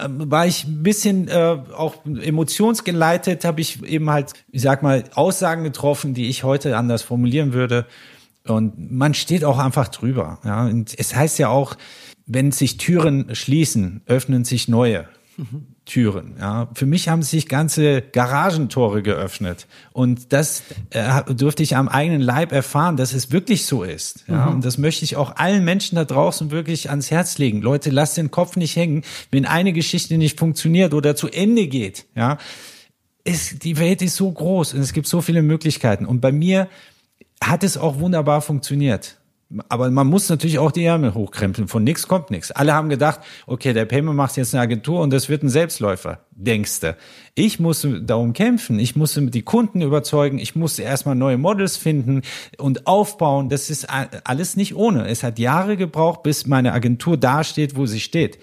war 0.00 0.46
ich 0.46 0.64
ein 0.64 0.82
bisschen 0.82 1.28
äh, 1.28 1.58
auch 1.76 2.04
emotionsgeleitet, 2.04 3.44
habe 3.44 3.60
ich 3.60 3.82
eben 3.82 4.10
halt, 4.10 4.32
ich 4.50 4.62
sag 4.62 4.82
mal, 4.82 5.04
Aussagen 5.14 5.64
getroffen, 5.64 6.14
die 6.14 6.28
ich 6.28 6.44
heute 6.44 6.76
anders 6.76 7.02
formulieren 7.02 7.52
würde. 7.52 7.86
Und 8.46 8.90
man 8.90 9.14
steht 9.14 9.44
auch 9.44 9.58
einfach 9.58 9.88
drüber. 9.88 10.38
Ja, 10.44 10.66
und 10.66 10.94
es 10.98 11.14
heißt 11.14 11.38
ja 11.38 11.48
auch, 11.48 11.76
wenn 12.26 12.52
sich 12.52 12.76
Türen 12.76 13.34
schließen, 13.34 14.02
öffnen 14.06 14.44
sich 14.44 14.68
neue. 14.68 15.08
Türen. 15.84 16.34
Ja, 16.38 16.68
für 16.74 16.86
mich 16.86 17.08
haben 17.08 17.22
sich 17.22 17.48
ganze 17.48 18.02
Garagentore 18.02 19.02
geöffnet 19.02 19.66
und 19.92 20.32
das 20.32 20.62
äh, 20.90 21.22
durfte 21.32 21.62
ich 21.62 21.76
am 21.76 21.88
eigenen 21.88 22.20
Leib 22.20 22.50
erfahren, 22.50 22.96
dass 22.96 23.12
es 23.12 23.30
wirklich 23.30 23.64
so 23.66 23.84
ist. 23.84 24.24
Ja, 24.26 24.46
mhm. 24.46 24.56
und 24.56 24.64
das 24.64 24.78
möchte 24.78 25.04
ich 25.04 25.16
auch 25.16 25.36
allen 25.36 25.64
Menschen 25.64 25.96
da 25.96 26.04
draußen 26.04 26.50
wirklich 26.50 26.90
ans 26.90 27.10
Herz 27.10 27.38
legen. 27.38 27.62
Leute, 27.62 27.90
lasst 27.90 28.16
den 28.16 28.30
Kopf 28.30 28.56
nicht 28.56 28.74
hängen, 28.74 29.02
wenn 29.30 29.46
eine 29.46 29.72
Geschichte 29.72 30.18
nicht 30.18 30.38
funktioniert 30.38 30.92
oder 30.92 31.14
zu 31.14 31.28
Ende 31.28 31.68
geht. 31.68 32.06
Ja, 32.16 32.38
es, 33.24 33.58
die 33.58 33.78
Welt 33.78 34.02
ist 34.02 34.16
so 34.16 34.30
groß 34.30 34.74
und 34.74 34.80
es 34.80 34.92
gibt 34.92 35.06
so 35.06 35.20
viele 35.20 35.42
Möglichkeiten. 35.42 36.04
Und 36.04 36.20
bei 36.20 36.32
mir 36.32 36.68
hat 37.42 37.62
es 37.62 37.76
auch 37.76 38.00
wunderbar 38.00 38.40
funktioniert. 38.40 39.18
Aber 39.70 39.90
man 39.90 40.06
muss 40.06 40.28
natürlich 40.28 40.58
auch 40.58 40.70
die 40.70 40.84
Ärmel 40.84 41.14
hochkrempeln. 41.14 41.68
Von 41.68 41.82
nichts 41.82 42.06
kommt 42.06 42.30
nichts. 42.30 42.50
Alle 42.50 42.74
haben 42.74 42.90
gedacht, 42.90 43.20
okay, 43.46 43.72
der 43.72 43.86
Payment 43.86 44.14
macht 44.14 44.36
jetzt 44.36 44.54
eine 44.54 44.60
Agentur 44.60 45.00
und 45.00 45.10
das 45.10 45.30
wird 45.30 45.42
ein 45.42 45.48
Selbstläufer, 45.48 46.20
denkste. 46.32 46.96
Ich 47.34 47.58
musste 47.58 48.02
darum 48.02 48.34
kämpfen. 48.34 48.78
Ich 48.78 48.94
musste 48.94 49.22
die 49.22 49.42
Kunden 49.42 49.80
überzeugen. 49.80 50.38
Ich 50.38 50.54
musste 50.54 50.82
erstmal 50.82 51.14
neue 51.14 51.38
Models 51.38 51.78
finden 51.78 52.22
und 52.58 52.86
aufbauen. 52.86 53.48
Das 53.48 53.70
ist 53.70 53.86
alles 53.88 54.56
nicht 54.56 54.76
ohne. 54.76 55.08
Es 55.08 55.22
hat 55.22 55.38
Jahre 55.38 55.78
gebraucht, 55.78 56.22
bis 56.22 56.46
meine 56.46 56.74
Agentur 56.74 57.16
da 57.16 57.42
steht, 57.42 57.74
wo 57.74 57.86
sie 57.86 58.00
steht. 58.00 58.38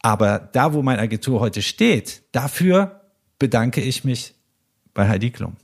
Aber 0.00 0.48
da, 0.52 0.72
wo 0.72 0.80
meine 0.80 1.02
Agentur 1.02 1.40
heute 1.40 1.60
steht, 1.60 2.22
dafür 2.32 3.02
bedanke 3.38 3.82
ich 3.82 4.02
mich 4.02 4.34
bei 4.94 5.06
Heidi 5.08 5.30
Klum. 5.30 5.56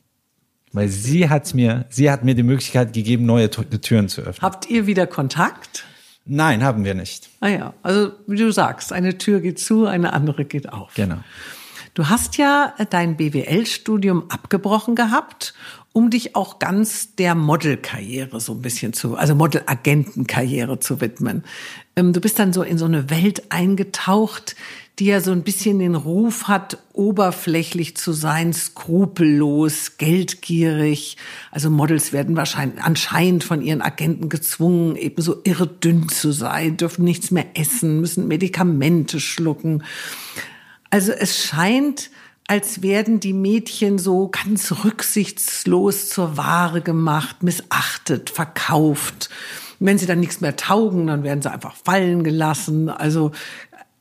Weil 0.74 0.88
sie 0.88 1.30
hat 1.30 1.54
mir, 1.54 1.86
sie 1.88 2.10
hat 2.10 2.24
mir 2.24 2.34
die 2.34 2.42
Möglichkeit 2.42 2.92
gegeben, 2.92 3.26
neue 3.26 3.48
Türen 3.48 4.08
zu 4.08 4.22
öffnen. 4.22 4.42
Habt 4.42 4.68
ihr 4.68 4.88
wieder 4.88 5.06
Kontakt? 5.06 5.84
Nein, 6.26 6.64
haben 6.64 6.84
wir 6.84 6.94
nicht. 6.94 7.30
Ah 7.40 7.48
ja, 7.48 7.74
also 7.82 8.10
wie 8.26 8.36
du 8.36 8.50
sagst, 8.52 8.92
eine 8.92 9.16
Tür 9.16 9.40
geht 9.40 9.60
zu, 9.60 9.86
eine 9.86 10.12
andere 10.12 10.44
geht 10.44 10.72
auf. 10.72 10.94
Genau. 10.94 11.18
Du 11.94 12.08
hast 12.08 12.38
ja 12.38 12.74
dein 12.90 13.16
BWL-Studium 13.16 14.24
abgebrochen 14.30 14.96
gehabt, 14.96 15.54
um 15.92 16.10
dich 16.10 16.34
auch 16.34 16.58
ganz 16.58 17.14
der 17.14 17.36
Modelkarriere 17.36 18.40
so 18.40 18.54
ein 18.54 18.62
bisschen 18.62 18.94
zu, 18.94 19.16
also 19.16 19.36
Modelagentenkarriere 19.36 20.80
zu 20.80 21.00
widmen. 21.00 21.44
Ähm, 21.94 22.12
du 22.12 22.20
bist 22.20 22.40
dann 22.40 22.52
so 22.52 22.64
in 22.64 22.78
so 22.78 22.84
eine 22.86 23.10
Welt 23.10 23.44
eingetaucht, 23.50 24.56
die 24.98 25.06
ja 25.06 25.20
so 25.20 25.32
ein 25.32 25.42
bisschen 25.42 25.80
den 25.80 25.96
Ruf 25.96 26.44
hat, 26.44 26.78
oberflächlich 26.92 27.96
zu 27.96 28.12
sein, 28.12 28.52
skrupellos, 28.52 29.96
geldgierig. 29.98 31.16
Also 31.50 31.68
Models 31.68 32.12
werden 32.12 32.36
wahrscheinlich 32.36 32.82
anscheinend 32.82 33.42
von 33.42 33.60
ihren 33.60 33.82
Agenten 33.82 34.28
gezwungen, 34.28 34.94
ebenso 34.94 35.40
irre 35.42 35.66
dünn 35.66 36.08
zu 36.08 36.30
sein, 36.30 36.76
dürfen 36.76 37.04
nichts 37.04 37.32
mehr 37.32 37.46
essen, 37.54 38.00
müssen 38.00 38.28
Medikamente 38.28 39.18
schlucken. 39.18 39.82
Also 40.90 41.10
es 41.10 41.44
scheint, 41.44 42.10
als 42.46 42.80
werden 42.82 43.18
die 43.18 43.32
Mädchen 43.32 43.98
so 43.98 44.28
ganz 44.28 44.84
rücksichtslos 44.84 46.08
zur 46.08 46.36
Ware 46.36 46.82
gemacht, 46.82 47.42
missachtet, 47.42 48.30
verkauft. 48.30 49.28
wenn 49.80 49.98
sie 49.98 50.06
dann 50.06 50.20
nichts 50.20 50.40
mehr 50.40 50.54
taugen, 50.54 51.08
dann 51.08 51.24
werden 51.24 51.42
sie 51.42 51.50
einfach 51.50 51.74
fallen 51.74 52.22
gelassen. 52.22 52.88
Also 52.88 53.32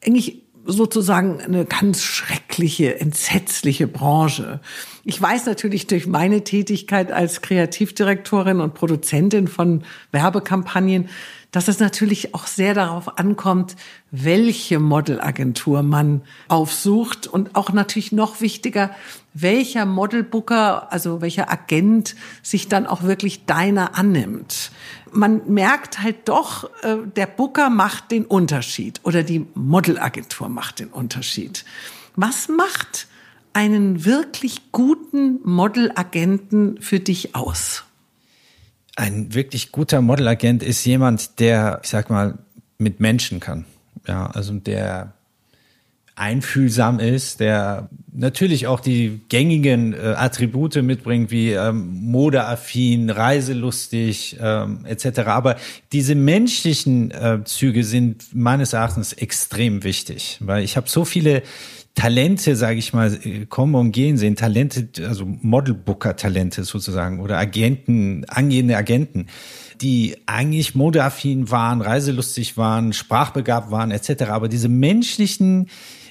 eigentlich 0.06 0.43
sozusagen 0.66 1.42
eine 1.42 1.66
ganz 1.66 2.04
schreckliche, 2.04 3.00
entsetzliche 3.00 3.88
Branche. 3.88 4.62
Ich 5.04 5.22
weiß 5.22 5.46
natürlich 5.46 5.88
durch 5.88 6.08
meine 6.08 6.44
Tätigkeit 6.44 7.12
als 7.12 7.42
Kreativdirektorin 7.42 8.62
und 8.62 8.74
Produzentin 8.74 9.48
von 9.48 9.84
Werbekampagnen, 10.12 11.10
dass 11.52 11.68
es 11.68 11.80
natürlich 11.80 12.34
auch 12.34 12.48
sehr 12.48 12.74
darauf 12.74 13.20
ankommt, 13.20 13.76
welche 14.12 14.80
Modelagentur 14.80 15.84
man 15.84 16.22
aufsucht 16.48 17.28
und 17.28 17.56
auch 17.56 17.72
natürlich 17.72 18.12
noch 18.12 18.42
wichtiger, 18.42 18.92
welcher 19.34 19.86
Modelbooker, 19.86 20.92
also 20.92 21.22
welcher 21.22 21.52
Agent 21.52 22.16
sich 22.42 22.68
dann 22.68 22.86
auch 22.86 23.04
wirklich 23.04 23.46
deiner 23.46 23.98
annimmt. 23.98 24.72
Man 25.12 25.42
merkt 25.52 26.02
halt 26.02 26.28
doch, 26.30 26.70
äh, 26.84 26.98
der 27.16 27.28
Booker 27.28 27.70
macht 27.70 28.12
den 28.12 28.26
Unterschied 28.26 29.02
oder 29.04 29.24
die 29.24 29.46
Modelagentur 29.56 30.50
macht 30.50 30.80
den 30.80 30.90
Unterschied. 30.90 31.66
Was 32.16 32.48
macht 32.48 33.08
einen 33.54 34.06
wirklich 34.06 34.72
guten 34.72 35.40
Modelagenten 35.44 36.82
für 36.82 37.00
dich 37.00 37.36
aus? 37.36 37.84
Ein 38.96 39.34
wirklich 39.34 39.72
guter 39.72 40.02
Modelagent 40.02 40.62
ist 40.62 40.86
jemand, 40.86 41.40
der, 41.40 41.80
ich 41.84 41.90
sag 41.90 42.10
mal, 42.10 42.38
mit 42.78 43.00
Menschen 43.00 43.40
kann. 43.40 43.66
Ja, 44.08 44.28
also 44.28 44.54
der 44.54 45.14
einfühlsam 46.16 47.00
ist, 47.00 47.40
der 47.40 47.90
natürlich 48.14 48.68
auch 48.68 48.80
die 48.80 49.22
gängigen 49.30 49.94
äh, 49.94 50.14
Attribute 50.16 50.76
mitbringt, 50.84 51.32
wie 51.32 51.52
ähm, 51.52 52.12
modeaffin, 52.12 53.10
reiselustig 53.10 54.38
ähm, 54.40 54.86
etc. 54.86 55.22
Aber 55.22 55.56
diese 55.92 56.14
menschlichen 56.14 57.12
äh, 57.12 57.40
Züge 57.46 57.84
sind 57.84 58.36
meines 58.36 58.74
Erachtens 58.74 59.14
extrem 59.14 59.84
wichtig, 59.84 60.38
weil 60.42 60.64
ich 60.64 60.78
habe 60.78 60.88
so 60.88 61.06
viele 61.06 61.42
Talente, 61.96 62.56
sage 62.56 62.80
ich 62.80 62.94
mal, 62.94 63.14
äh, 63.24 63.46
kommen 63.48 63.76
und 63.76 63.92
gehen 63.92 64.18
sehen, 64.18 64.36
Talente, 64.36 64.88
also 65.08 65.26
Modelbooker-Talente 65.26 66.64
sozusagen 66.64 67.20
oder 67.20 67.38
Agenten, 67.38 68.26
angehende 68.28 68.78
Agenten, 68.78 69.28
die 69.82 70.18
eigentlich 70.28 70.76
modeaffin 70.76 71.52
waren, 71.52 71.82
reiselustig 71.82 72.58
waren, 72.58 72.94
sprachbegabt 72.94 73.72
waren 73.72 73.92
etc. 73.92 74.24
Aber 74.30 74.48
diese 74.48 74.70
menschlichen 74.70 75.68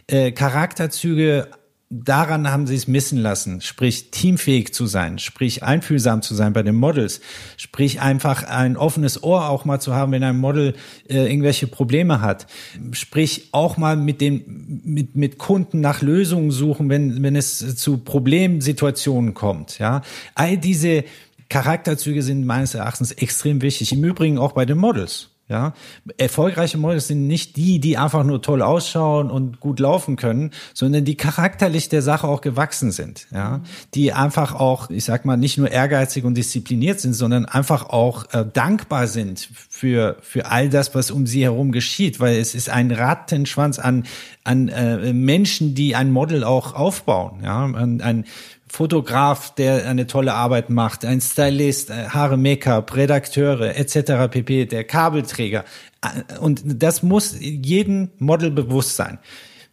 äh, 0.06 0.32
Charakterzüge 0.32 1.48
daran 1.92 2.50
haben 2.50 2.66
sie 2.66 2.74
es 2.74 2.88
missen 2.88 3.18
lassen, 3.18 3.60
sprich 3.60 4.10
teamfähig 4.10 4.72
zu 4.72 4.86
sein, 4.86 5.18
sprich 5.18 5.62
einfühlsam 5.62 6.22
zu 6.22 6.34
sein 6.34 6.54
bei 6.54 6.62
den 6.62 6.74
Models, 6.74 7.20
sprich 7.58 8.00
einfach 8.00 8.44
ein 8.44 8.76
offenes 8.76 9.22
Ohr 9.22 9.48
auch 9.48 9.66
mal 9.66 9.78
zu 9.78 9.94
haben, 9.94 10.12
wenn 10.12 10.24
ein 10.24 10.38
Model 10.38 10.74
äh, 11.08 11.26
irgendwelche 11.26 11.66
Probleme 11.66 12.22
hat, 12.22 12.46
sprich 12.92 13.50
auch 13.52 13.76
mal 13.76 13.96
mit 13.96 14.20
den 14.20 14.80
mit 14.84 15.16
mit 15.16 15.38
Kunden 15.38 15.80
nach 15.80 16.00
Lösungen 16.00 16.50
suchen, 16.50 16.88
wenn 16.88 17.22
wenn 17.22 17.36
es 17.36 17.76
zu 17.76 17.98
Problemsituationen 17.98 19.34
kommt, 19.34 19.78
ja, 19.78 20.00
all 20.34 20.56
diese 20.56 21.04
Charakterzüge 21.50 22.22
sind 22.22 22.46
meines 22.46 22.74
Erachtens 22.74 23.12
extrem 23.12 23.60
wichtig. 23.60 23.92
Im 23.92 24.02
Übrigen 24.02 24.38
auch 24.38 24.52
bei 24.52 24.64
den 24.64 24.78
Models. 24.78 25.31
Ja, 25.52 25.74
erfolgreiche 26.16 26.78
Models 26.78 27.08
sind 27.08 27.26
nicht 27.26 27.56
die, 27.56 27.78
die 27.78 27.98
einfach 27.98 28.24
nur 28.24 28.40
toll 28.40 28.62
ausschauen 28.62 29.30
und 29.30 29.60
gut 29.60 29.80
laufen 29.80 30.16
können, 30.16 30.50
sondern 30.72 31.04
die 31.04 31.14
charakterlich 31.14 31.90
der 31.90 32.00
Sache 32.00 32.26
auch 32.26 32.40
gewachsen 32.40 32.90
sind. 32.90 33.26
Ja, 33.32 33.60
die 33.92 34.14
einfach 34.14 34.54
auch, 34.54 34.88
ich 34.88 35.04
sag 35.04 35.26
mal, 35.26 35.36
nicht 35.36 35.58
nur 35.58 35.70
ehrgeizig 35.70 36.24
und 36.24 36.34
diszipliniert 36.34 37.00
sind, 37.00 37.12
sondern 37.12 37.44
einfach 37.44 37.90
auch 37.90 38.24
äh, 38.32 38.46
dankbar 38.50 39.08
sind 39.08 39.46
für 39.68 40.16
für 40.22 40.46
all 40.46 40.70
das, 40.70 40.94
was 40.94 41.10
um 41.10 41.26
sie 41.26 41.42
herum 41.42 41.70
geschieht, 41.70 42.18
weil 42.18 42.36
es 42.36 42.54
ist 42.54 42.70
ein 42.70 42.90
Rattenschwanz 42.90 43.78
an 43.78 44.04
an 44.44 44.68
äh, 44.68 45.12
Menschen, 45.12 45.74
die 45.74 45.94
ein 45.94 46.10
Model 46.10 46.44
auch 46.44 46.74
aufbauen. 46.74 47.40
Ja, 47.44 47.66
ein, 47.66 48.00
ein 48.00 48.24
Fotograf, 48.72 49.54
der 49.54 49.86
eine 49.86 50.06
tolle 50.06 50.32
Arbeit 50.32 50.70
macht, 50.70 51.04
ein 51.04 51.20
Stylist, 51.20 51.90
äh, 51.90 52.08
Haare, 52.08 52.38
Make-up, 52.38 52.96
Redakteure 52.96 53.76
etc. 53.76 54.30
pp, 54.30 54.64
der 54.64 54.84
Kabelträger. 54.84 55.66
Äh, 56.00 56.38
und 56.38 56.62
das 56.64 57.02
muss 57.02 57.36
jedem 57.38 58.12
Model 58.16 58.50
bewusst 58.50 58.96
sein. 58.96 59.18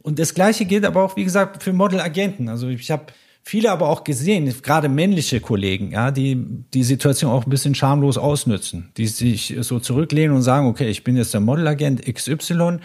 Und 0.02 0.20
das 0.20 0.34
Gleiche 0.34 0.66
gilt 0.66 0.84
aber 0.84 1.02
auch, 1.02 1.16
wie 1.16 1.24
gesagt, 1.24 1.64
für 1.64 1.72
Modelagenten. 1.72 2.50
Also 2.50 2.68
ich 2.68 2.92
habe 2.92 3.06
viele 3.42 3.72
aber 3.72 3.88
auch 3.88 4.04
gesehen, 4.04 4.54
gerade 4.62 4.90
männliche 4.90 5.40
Kollegen, 5.40 5.92
ja, 5.92 6.12
die 6.12 6.36
die 6.74 6.84
Situation 6.84 7.32
auch 7.32 7.46
ein 7.46 7.50
bisschen 7.50 7.76
schamlos 7.76 8.18
ausnützen, 8.18 8.92
die 8.98 9.08
sich 9.08 9.56
so 9.62 9.80
zurücklehnen 9.80 10.36
und 10.36 10.42
sagen, 10.42 10.68
okay, 10.68 10.90
ich 10.90 11.06
bin 11.06 11.16
jetzt 11.16 11.34
der 11.34 11.40
Modelagent 11.40 12.04
XY 12.06 12.80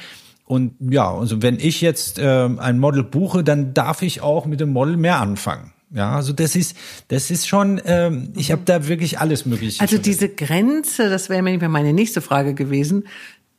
und 0.44 0.74
ja, 0.78 1.12
also 1.12 1.42
wenn 1.42 1.58
ich 1.58 1.80
jetzt 1.80 2.20
äh, 2.20 2.48
ein 2.56 2.78
Model 2.78 3.02
buche, 3.02 3.42
dann 3.42 3.74
darf 3.74 4.02
ich 4.02 4.20
auch 4.20 4.46
mit 4.46 4.60
dem 4.60 4.70
Model 4.70 4.96
mehr 4.96 5.20
anfangen. 5.20 5.73
Ja, 5.90 6.16
also 6.16 6.32
das 6.32 6.56
ist, 6.56 6.76
das 7.08 7.30
ist 7.30 7.46
schon, 7.46 7.80
ähm, 7.84 8.32
ich 8.36 8.50
habe 8.50 8.62
da 8.64 8.88
wirklich 8.88 9.20
alles 9.20 9.46
Mögliche. 9.46 9.80
Also 9.80 9.98
diese 9.98 10.28
Grenze, 10.28 11.08
das 11.08 11.28
wäre 11.28 11.42
meine 11.42 11.92
nächste 11.92 12.20
Frage 12.20 12.54
gewesen. 12.54 13.04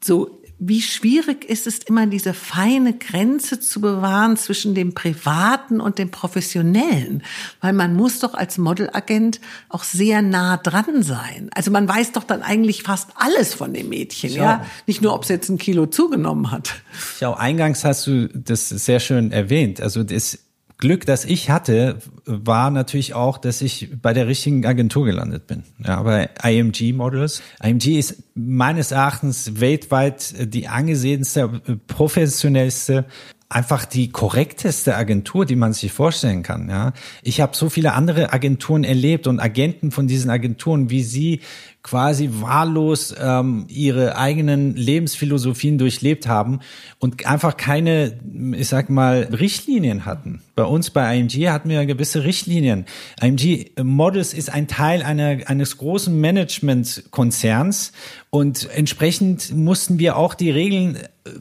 So, 0.04 0.42
wie 0.58 0.82
schwierig 0.82 1.44
ist 1.44 1.68
es 1.68 1.80
immer, 1.80 2.08
diese 2.08 2.34
feine 2.34 2.94
Grenze 2.94 3.60
zu 3.60 3.82
bewahren 3.82 4.38
zwischen 4.38 4.74
dem 4.74 4.94
Privaten 4.94 5.82
und 5.82 6.00
dem 6.00 6.12
Professionellen? 6.12 7.24
Weil 7.60 7.74
man 7.74 7.94
muss 7.94 8.20
doch 8.20 8.34
als 8.34 8.58
Modelagent 8.58 9.42
auch 9.68 9.84
sehr 9.84 10.22
nah 10.22 10.56
dran 10.58 11.04
sein. 11.04 11.50
Also 11.54 11.72
man 11.72 11.88
weiß 11.88 12.14
doch 12.14 12.24
dann 12.24 12.42
eigentlich 12.42 12.84
fast 12.84 13.10
alles 13.16 13.54
von 13.54 13.74
dem 13.74 13.90
Mädchen, 13.90 14.32
ja? 14.32 14.44
ja? 14.44 14.66
Nicht 14.88 15.02
nur, 15.02 15.14
ob 15.14 15.24
es 15.24 15.30
jetzt 15.30 15.50
ein 15.50 15.58
Kilo 15.58 15.88
zugenommen 15.88 16.52
hat. 16.52 16.76
Ja, 17.20 17.34
eingangs 17.34 17.84
hast 17.84 18.08
du 18.08 18.30
das 18.30 18.70
sehr 18.70 19.02
schön 19.02 19.34
erwähnt. 19.34 19.82
Also 19.82 20.04
das 20.04 20.40
Glück, 20.78 21.06
das 21.06 21.24
ich 21.24 21.50
hatte, 21.50 22.00
war 22.26 22.70
natürlich 22.70 23.14
auch, 23.14 23.38
dass 23.38 23.62
ich 23.62 23.90
bei 24.02 24.14
der 24.14 24.28
richtigen 24.28 24.66
Agentur 24.66 25.06
gelandet 25.06 25.48
bin. 25.48 25.64
Ja, 25.84 26.02
bei 26.04 26.30
IMG 26.44 26.94
Models. 26.94 27.42
IMG 27.64 27.98
ist 27.98 28.24
meines 28.36 28.92
Erachtens 28.92 29.62
weltweit 29.62 30.34
die 30.54 30.68
angesehenste, 30.68 31.62
professionellste 31.88 33.06
einfach 33.48 33.86
die 33.86 34.10
korrekteste 34.10 34.96
Agentur, 34.96 35.46
die 35.46 35.56
man 35.56 35.72
sich 35.72 35.92
vorstellen 35.92 36.44
kann. 36.44 36.68
Ja, 36.68 36.94
ich 37.22 37.42
habe 37.42 37.56
so 37.56 37.70
viele 37.70 37.94
andere 37.94 38.34
Agenturen 38.34 38.84
erlebt 38.84 39.28
und 39.28 39.40
Agenten 39.40 39.92
von 39.92 40.08
diesen 40.08 40.30
Agenturen, 40.30 40.90
wie 40.90 41.04
sie 41.04 41.42
quasi 41.84 42.30
wahllos 42.34 43.14
ähm, 43.18 43.66
ihre 43.70 44.18
eigenen 44.18 44.76
Lebensphilosophien 44.76 45.78
durchlebt 45.78 46.28
haben 46.28 46.60
und 46.98 47.26
einfach 47.28 47.56
keine, 47.56 48.20
ich 48.58 48.68
sag 48.68 48.90
mal, 48.90 49.30
Richtlinien 49.32 50.06
hatten. 50.06 50.42
Bei 50.56 50.64
uns 50.64 50.90
bei 50.90 51.18
IMG 51.18 51.50
hatten 51.50 51.70
wir 51.70 51.86
gewisse 51.86 52.24
Richtlinien. 52.24 52.86
IMG 53.22 53.72
Models 53.82 54.34
ist 54.34 54.50
ein 54.50 54.68
Teil 54.68 55.04
einer, 55.04 55.48
eines 55.48 55.78
großen 55.78 56.20
Managementkonzerns 56.20 57.92
und 58.30 58.70
entsprechend 58.74 59.56
mussten 59.56 60.00
wir 60.00 60.18
auch 60.18 60.34
die 60.34 60.52
Regeln 60.52 60.98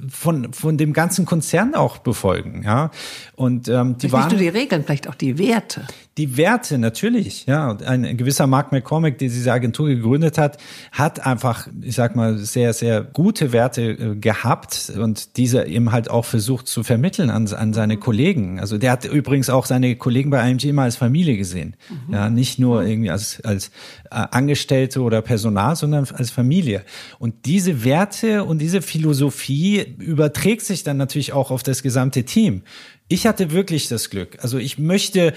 von, 0.08 0.52
von 0.52 0.78
dem 0.78 0.92
ganzen 0.94 1.26
Konzern 1.26 1.74
auch 1.74 1.98
befolgen, 1.98 2.62
ja. 2.64 2.90
Und 3.36 3.68
ähm, 3.68 3.98
die 3.98 4.08
vielleicht 4.08 4.12
waren 4.12 4.22
nicht 4.28 4.40
nur 4.40 4.52
die 4.52 4.58
Regeln, 4.58 4.84
vielleicht 4.84 5.08
auch 5.08 5.14
die 5.14 5.38
Werte. 5.38 5.86
Die 6.16 6.36
Werte 6.36 6.78
natürlich, 6.78 7.44
ja. 7.46 7.70
Und 7.70 7.82
ein 7.82 8.16
gewisser 8.16 8.46
Mark 8.46 8.72
McCormick, 8.72 9.18
der 9.18 9.28
diese 9.28 9.52
Agentur 9.52 9.88
gegründet 9.88 10.38
hat, 10.38 10.56
hat 10.90 11.26
einfach, 11.26 11.68
ich 11.82 11.96
sag 11.96 12.16
mal, 12.16 12.38
sehr, 12.38 12.72
sehr 12.72 13.02
gute 13.02 13.52
Werte 13.52 13.82
äh, 13.82 14.14
gehabt 14.16 14.90
und 14.96 15.36
diese 15.36 15.66
eben 15.66 15.92
halt 15.92 16.10
auch 16.10 16.24
versucht 16.24 16.66
zu 16.66 16.82
vermitteln 16.82 17.28
an, 17.28 17.46
an 17.52 17.74
seine 17.74 17.98
Kollegen. 17.98 18.60
Also 18.60 18.78
der 18.78 18.92
hat 18.92 19.03
übrigens 19.04 19.50
auch 19.50 19.66
seine 19.66 19.96
Kollegen 19.96 20.30
bei 20.30 20.48
IMG 20.48 20.64
immer 20.64 20.82
als 20.82 20.96
Familie 20.96 21.36
gesehen, 21.36 21.76
mhm. 21.88 22.14
ja, 22.14 22.30
nicht 22.30 22.58
nur 22.58 22.84
irgendwie 22.84 23.10
als 23.10 23.40
als 23.42 23.68
äh, 24.10 24.26
Angestellte 24.30 25.00
oder 25.00 25.22
Personal, 25.22 25.76
sondern 25.76 26.06
als 26.12 26.30
Familie. 26.30 26.84
Und 27.18 27.46
diese 27.46 27.84
Werte 27.84 28.44
und 28.44 28.58
diese 28.58 28.82
Philosophie 28.82 29.80
überträgt 29.98 30.62
sich 30.62 30.82
dann 30.82 30.96
natürlich 30.96 31.32
auch 31.32 31.50
auf 31.50 31.62
das 31.62 31.82
gesamte 31.82 32.24
Team. 32.24 32.62
Ich 33.08 33.26
hatte 33.26 33.50
wirklich 33.50 33.88
das 33.88 34.10
Glück. 34.10 34.38
Also 34.40 34.58
ich 34.58 34.78
möchte 34.78 35.34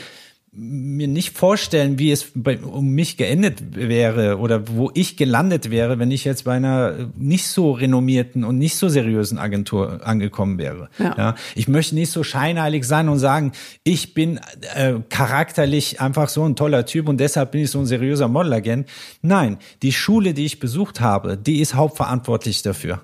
mir 0.59 1.07
nicht 1.07 1.37
vorstellen, 1.37 1.99
wie 1.99 2.11
es 2.11 2.31
bei, 2.33 2.57
um 2.57 2.89
mich 2.89 3.15
geendet 3.15 3.75
wäre 3.75 4.39
oder 4.39 4.67
wo 4.67 4.89
ich 4.95 5.15
gelandet 5.15 5.69
wäre, 5.69 5.99
wenn 5.99 6.09
ich 6.09 6.25
jetzt 6.25 6.45
bei 6.45 6.53
einer 6.53 7.11
nicht 7.15 7.47
so 7.47 7.73
renommierten 7.73 8.43
und 8.43 8.57
nicht 8.57 8.75
so 8.75 8.89
seriösen 8.89 9.37
Agentur 9.37 10.05
angekommen 10.05 10.57
wäre. 10.57 10.89
Ja. 10.97 11.15
ja 11.15 11.35
ich 11.53 11.67
möchte 11.67 11.93
nicht 11.93 12.11
so 12.11 12.23
scheinheilig 12.23 12.85
sein 12.85 13.07
und 13.07 13.19
sagen, 13.19 13.51
ich 13.83 14.15
bin 14.15 14.39
äh, 14.73 14.95
charakterlich 15.09 16.01
einfach 16.01 16.27
so 16.27 16.43
ein 16.43 16.55
toller 16.55 16.87
Typ 16.87 17.07
und 17.07 17.19
deshalb 17.19 17.51
bin 17.51 17.61
ich 17.61 17.69
so 17.69 17.79
ein 17.79 17.85
seriöser 17.85 18.27
Modelagent. 18.27 18.89
Nein, 19.21 19.59
die 19.83 19.93
Schule, 19.93 20.33
die 20.33 20.45
ich 20.45 20.59
besucht 20.59 21.01
habe, 21.01 21.37
die 21.37 21.59
ist 21.59 21.75
hauptverantwortlich 21.75 22.63
dafür. 22.63 23.01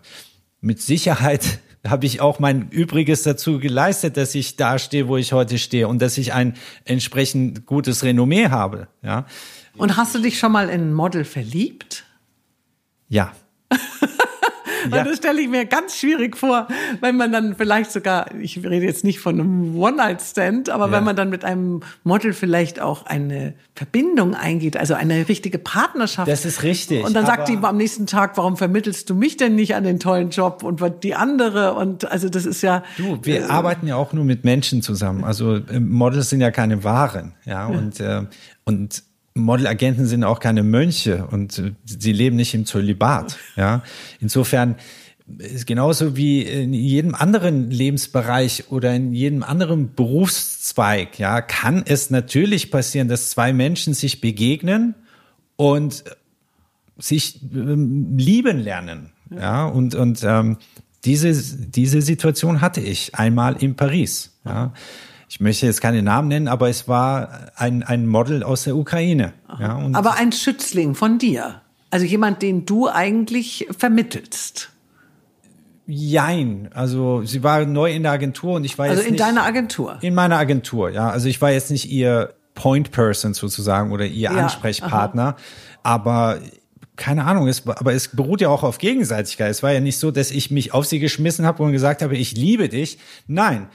Mit 0.59 0.81
Sicherheit 0.81 1.59
habe 1.85 2.05
ich 2.05 2.21
auch 2.21 2.39
mein 2.39 2.69
Übriges 2.69 3.23
dazu 3.23 3.59
geleistet, 3.59 4.15
dass 4.17 4.35
ich 4.35 4.55
da 4.55 4.79
stehe, 4.79 5.07
wo 5.07 5.17
ich 5.17 5.33
heute 5.33 5.57
stehe 5.57 5.87
und 5.87 6.01
dass 6.01 6.17
ich 6.17 6.33
ein 6.33 6.55
entsprechend 6.85 7.65
gutes 7.65 8.03
Renommee 8.03 8.49
habe. 8.49 8.87
Ja. 9.01 9.25
Und 9.75 9.97
hast 9.97 10.15
du 10.15 10.19
dich 10.19 10.39
schon 10.39 10.51
mal 10.51 10.69
in 10.69 10.89
ein 10.89 10.93
Model 10.93 11.25
verliebt? 11.25 12.05
Ja. 13.09 13.33
Ja. 14.91 15.03
Das 15.03 15.17
stelle 15.17 15.41
ich 15.41 15.49
mir 15.49 15.65
ganz 15.65 15.97
schwierig 15.97 16.37
vor, 16.37 16.67
wenn 17.01 17.17
man 17.17 17.31
dann 17.31 17.55
vielleicht 17.55 17.91
sogar, 17.91 18.33
ich 18.35 18.57
rede 18.57 18.85
jetzt 18.85 19.03
nicht 19.03 19.19
von 19.19 19.39
einem 19.39 19.77
One-Night-Stand, 19.77 20.69
aber 20.69 20.87
ja. 20.87 20.91
wenn 20.91 21.03
man 21.03 21.15
dann 21.15 21.29
mit 21.29 21.45
einem 21.45 21.81
Model 22.03 22.33
vielleicht 22.33 22.79
auch 22.79 23.05
eine 23.05 23.53
Verbindung 23.75 24.35
eingeht, 24.35 24.77
also 24.77 24.93
eine 24.93 25.27
richtige 25.27 25.57
Partnerschaft. 25.57 26.27
Das 26.27 26.45
ist 26.45 26.63
richtig. 26.63 27.03
Und 27.03 27.15
dann 27.15 27.25
sagt 27.25 27.49
die 27.49 27.57
am 27.61 27.77
nächsten 27.77 28.05
Tag, 28.05 28.37
warum 28.37 28.57
vermittelst 28.57 29.09
du 29.09 29.15
mich 29.15 29.37
denn 29.37 29.55
nicht 29.55 29.75
an 29.75 29.83
den 29.83 29.99
tollen 29.99 30.29
Job 30.29 30.63
und 30.63 30.81
die 31.03 31.15
andere? 31.15 31.73
Und 31.73 32.09
also 32.11 32.29
das 32.29 32.45
ist 32.45 32.61
ja. 32.61 32.83
Du, 32.97 33.19
wir 33.23 33.41
äh, 33.41 33.43
arbeiten 33.45 33.87
ja 33.87 33.95
auch 33.95 34.13
nur 34.13 34.25
mit 34.25 34.43
Menschen 34.43 34.81
zusammen. 34.81 35.23
Also 35.23 35.55
äh, 35.55 35.79
Models 35.79 36.29
sind 36.29 36.41
ja 36.41 36.51
keine 36.51 36.83
Waren, 36.83 37.33
ja. 37.45 37.65
Und, 37.67 37.99
äh, 37.99 38.23
und 38.65 39.03
Modelagenten 39.35 40.05
sind 40.05 40.23
auch 40.23 40.39
keine 40.39 40.63
Mönche 40.63 41.27
und 41.27 41.61
sie 41.85 42.13
leben 42.13 42.35
nicht 42.35 42.53
im 42.53 42.65
Zölibat. 42.65 43.37
Ja, 43.55 43.83
insofern 44.19 44.75
ist 45.37 45.65
genauso 45.65 46.15
wie 46.15 46.41
in 46.41 46.73
jedem 46.73 47.15
anderen 47.15 47.71
Lebensbereich 47.71 48.65
oder 48.69 48.93
in 48.93 49.13
jedem 49.13 49.41
anderen 49.41 49.95
Berufszweig, 49.95 51.17
ja, 51.17 51.41
kann 51.41 51.83
es 51.85 52.09
natürlich 52.09 52.69
passieren, 52.69 53.07
dass 53.07 53.29
zwei 53.29 53.53
Menschen 53.53 53.93
sich 53.93 54.21
begegnen 54.21 54.95
und 55.55 56.03
sich 56.97 57.41
ähm, 57.53 58.17
lieben 58.17 58.59
lernen. 58.59 59.11
Ja, 59.31 59.65
und, 59.65 59.95
und 59.95 60.23
ähm, 60.23 60.57
diese, 61.05 61.33
diese 61.33 62.01
Situation 62.01 62.61
hatte 62.61 62.81
ich 62.81 63.15
einmal 63.15 63.55
in 63.61 63.75
Paris. 63.75 64.37
Ja 64.45 64.73
ich 65.33 65.39
möchte 65.39 65.65
jetzt 65.65 65.81
keine 65.81 66.03
Namen 66.03 66.27
nennen, 66.27 66.47
aber 66.47 66.69
es 66.69 66.87
war 66.87 67.49
ein, 67.55 67.81
ein 67.81 68.05
Model 68.05 68.43
aus 68.43 68.65
der 68.65 68.75
Ukraine. 68.75 69.33
Ja, 69.59 69.79
aber 69.93 70.13
ein 70.13 70.31
Schützling 70.31 70.93
von 70.93 71.17
dir. 71.17 71.61
Also 71.89 72.05
jemand, 72.05 72.43
den 72.43 72.67
du 72.67 72.87
eigentlich 72.87 73.67
vermittelst. 73.75 74.69
Jein. 75.87 76.69
Also 76.75 77.23
sie 77.23 77.41
war 77.41 77.65
neu 77.65 77.91
in 77.91 78.03
der 78.03 78.11
Agentur 78.11 78.57
und 78.57 78.63
ich 78.63 78.77
war 78.77 78.85
also 78.85 79.01
jetzt. 79.01 79.05
Also 79.05 79.11
in 79.11 79.17
deiner 79.17 79.43
Agentur. 79.43 79.97
In 80.01 80.13
meiner 80.13 80.37
Agentur, 80.37 80.91
ja. 80.91 81.09
Also 81.09 81.27
ich 81.27 81.41
war 81.41 81.49
jetzt 81.49 81.71
nicht 81.71 81.89
ihr 81.89 82.35
Point 82.53 82.91
Person 82.91 83.33
sozusagen 83.33 83.91
oder 83.91 84.05
ihr 84.05 84.29
ja, 84.29 84.31
Ansprechpartner. 84.33 85.29
Aha. 85.29 85.37
Aber 85.81 86.37
keine 86.95 87.25
Ahnung, 87.25 87.47
es, 87.47 87.67
aber 87.67 87.93
es 87.93 88.09
beruht 88.09 88.41
ja 88.41 88.49
auch 88.49 88.63
auf 88.63 88.77
Gegenseitigkeit. 88.77 89.49
Es 89.49 89.63
war 89.63 89.71
ja 89.71 89.79
nicht 89.79 89.97
so, 89.97 90.11
dass 90.11 90.29
ich 90.31 90.51
mich 90.51 90.73
auf 90.73 90.85
sie 90.85 90.99
geschmissen 90.99 91.45
habe 91.45 91.63
und 91.63 91.71
gesagt 91.71 92.01
habe, 92.01 92.15
ich 92.15 92.35
liebe 92.35 92.69
dich. 92.69 92.99
Nein, 93.27 93.67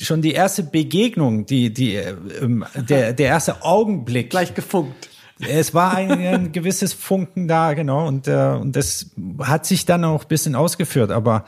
schon 0.00 0.22
die 0.22 0.32
erste 0.32 0.64
Begegnung, 0.64 1.46
die, 1.46 1.72
die, 1.72 1.94
ähm, 1.94 2.64
der, 2.74 3.12
der 3.12 3.26
erste 3.26 3.62
Augenblick. 3.62 4.30
Gleich 4.30 4.54
gefunkt. 4.54 5.08
Es 5.38 5.74
war 5.74 5.94
ein, 5.94 6.10
ein 6.10 6.52
gewisses 6.52 6.92
Funken 6.92 7.48
da, 7.48 7.74
genau, 7.74 8.06
und, 8.06 8.28
äh, 8.28 8.56
und 8.60 8.74
das 8.74 9.10
hat 9.40 9.66
sich 9.66 9.84
dann 9.84 10.04
auch 10.04 10.24
bisschen 10.24 10.54
ausgeführt, 10.54 11.10
aber 11.10 11.44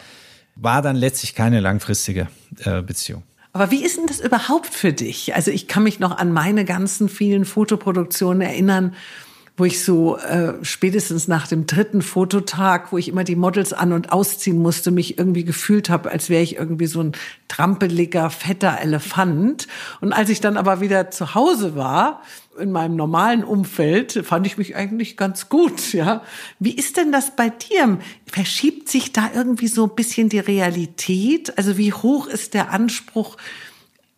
war 0.57 0.83
dann 0.83 0.97
letztlich 0.97 1.35
keine 1.35 1.61
langfristige 1.61 2.29
äh, 2.65 2.83
Beziehung. 2.83 3.23
Aber 3.53 3.71
wie 3.71 3.85
ist 3.85 3.97
denn 3.97 4.07
das 4.07 4.21
überhaupt 4.21 4.67
für 4.75 4.93
dich? 4.93 5.35
Also 5.35 5.51
ich 5.51 5.67
kann 5.67 5.83
mich 5.83 5.99
noch 5.99 6.19
an 6.19 6.31
meine 6.31 6.65
ganzen 6.65 7.09
vielen 7.09 7.45
Fotoproduktionen 7.45 8.43
erinnern, 8.43 8.95
wo 9.57 9.65
ich 9.65 9.83
so 9.83 10.19
äh, 10.19 10.53
spätestens 10.63 11.29
nach 11.29 11.49
dem 11.49 11.67
dritten 11.67 12.03
Fototag, 12.03 12.93
wo 12.93 12.99
ich 12.99 13.09
immer 13.09 13.25
die 13.25 13.37
Models 13.37 13.73
an 13.73 13.93
und 13.95 14.13
ausziehen 14.13 14.59
musste, 14.59 14.91
mich 14.91 15.19
irgendwie 15.19 15.45
gefühlt 15.45 15.89
habe, 15.89 16.11
als 16.11 16.29
wäre 16.29 16.43
ich 16.43 16.57
irgendwie 16.57 16.87
so 16.87 17.01
ein 17.03 17.13
trampeliger, 17.49 18.29
fetter 18.29 18.79
Elefant. 18.81 19.67
Und 20.03 20.13
als 20.13 20.29
ich 20.29 20.41
dann 20.41 20.59
aber 20.59 20.81
wieder 20.81 21.11
zu 21.11 21.35
Hause 21.35 21.75
war, 21.75 22.23
in 22.59 22.71
meinem 22.71 22.97
normalen 22.97 23.45
Umfeld, 23.45 24.21
fand 24.25 24.47
ich 24.47 24.59
mich 24.59 24.77
eigentlich 24.77 25.17
ganz 25.17 25.49
gut, 25.49 25.93
ja. 25.93 26.23
Wie 26.59 26.75
ist 26.75 26.97
denn 26.97 27.13
das 27.13 27.35
bei 27.37 27.51
dir? 27.51 27.99
Verschiebt 28.27 28.89
sich 28.89 29.13
da 29.13 29.31
irgendwie 29.35 29.69
so 29.69 29.85
ein 29.85 29.95
bisschen 29.95 30.29
die 30.29 30.39
Realität? 30.39 31.57
Also 31.57 31.79
wie 31.79 31.93
hoch 31.93 32.27
ist 32.27 32.55
der 32.55 32.73
Anspruch, 32.73 33.37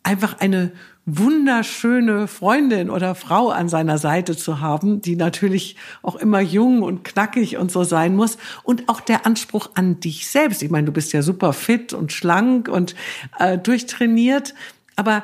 einfach 0.03 0.39
eine 0.39 0.71
wunderschöne 1.17 2.27
Freundin 2.27 2.89
oder 2.89 3.15
Frau 3.15 3.49
an 3.49 3.69
seiner 3.69 3.97
Seite 3.97 4.35
zu 4.37 4.59
haben, 4.59 5.01
die 5.01 5.15
natürlich 5.15 5.75
auch 6.01 6.15
immer 6.15 6.39
jung 6.39 6.81
und 6.81 7.03
knackig 7.03 7.57
und 7.57 7.71
so 7.71 7.83
sein 7.83 8.15
muss. 8.15 8.37
Und 8.63 8.89
auch 8.89 9.01
der 9.01 9.25
Anspruch 9.25 9.71
an 9.75 9.99
dich 9.99 10.27
selbst. 10.27 10.61
Ich 10.61 10.69
meine, 10.69 10.85
du 10.85 10.91
bist 10.91 11.13
ja 11.13 11.21
super 11.21 11.53
fit 11.53 11.93
und 11.93 12.11
schlank 12.11 12.67
und 12.67 12.95
äh, 13.39 13.57
durchtrainiert. 13.57 14.53
Aber 14.95 15.23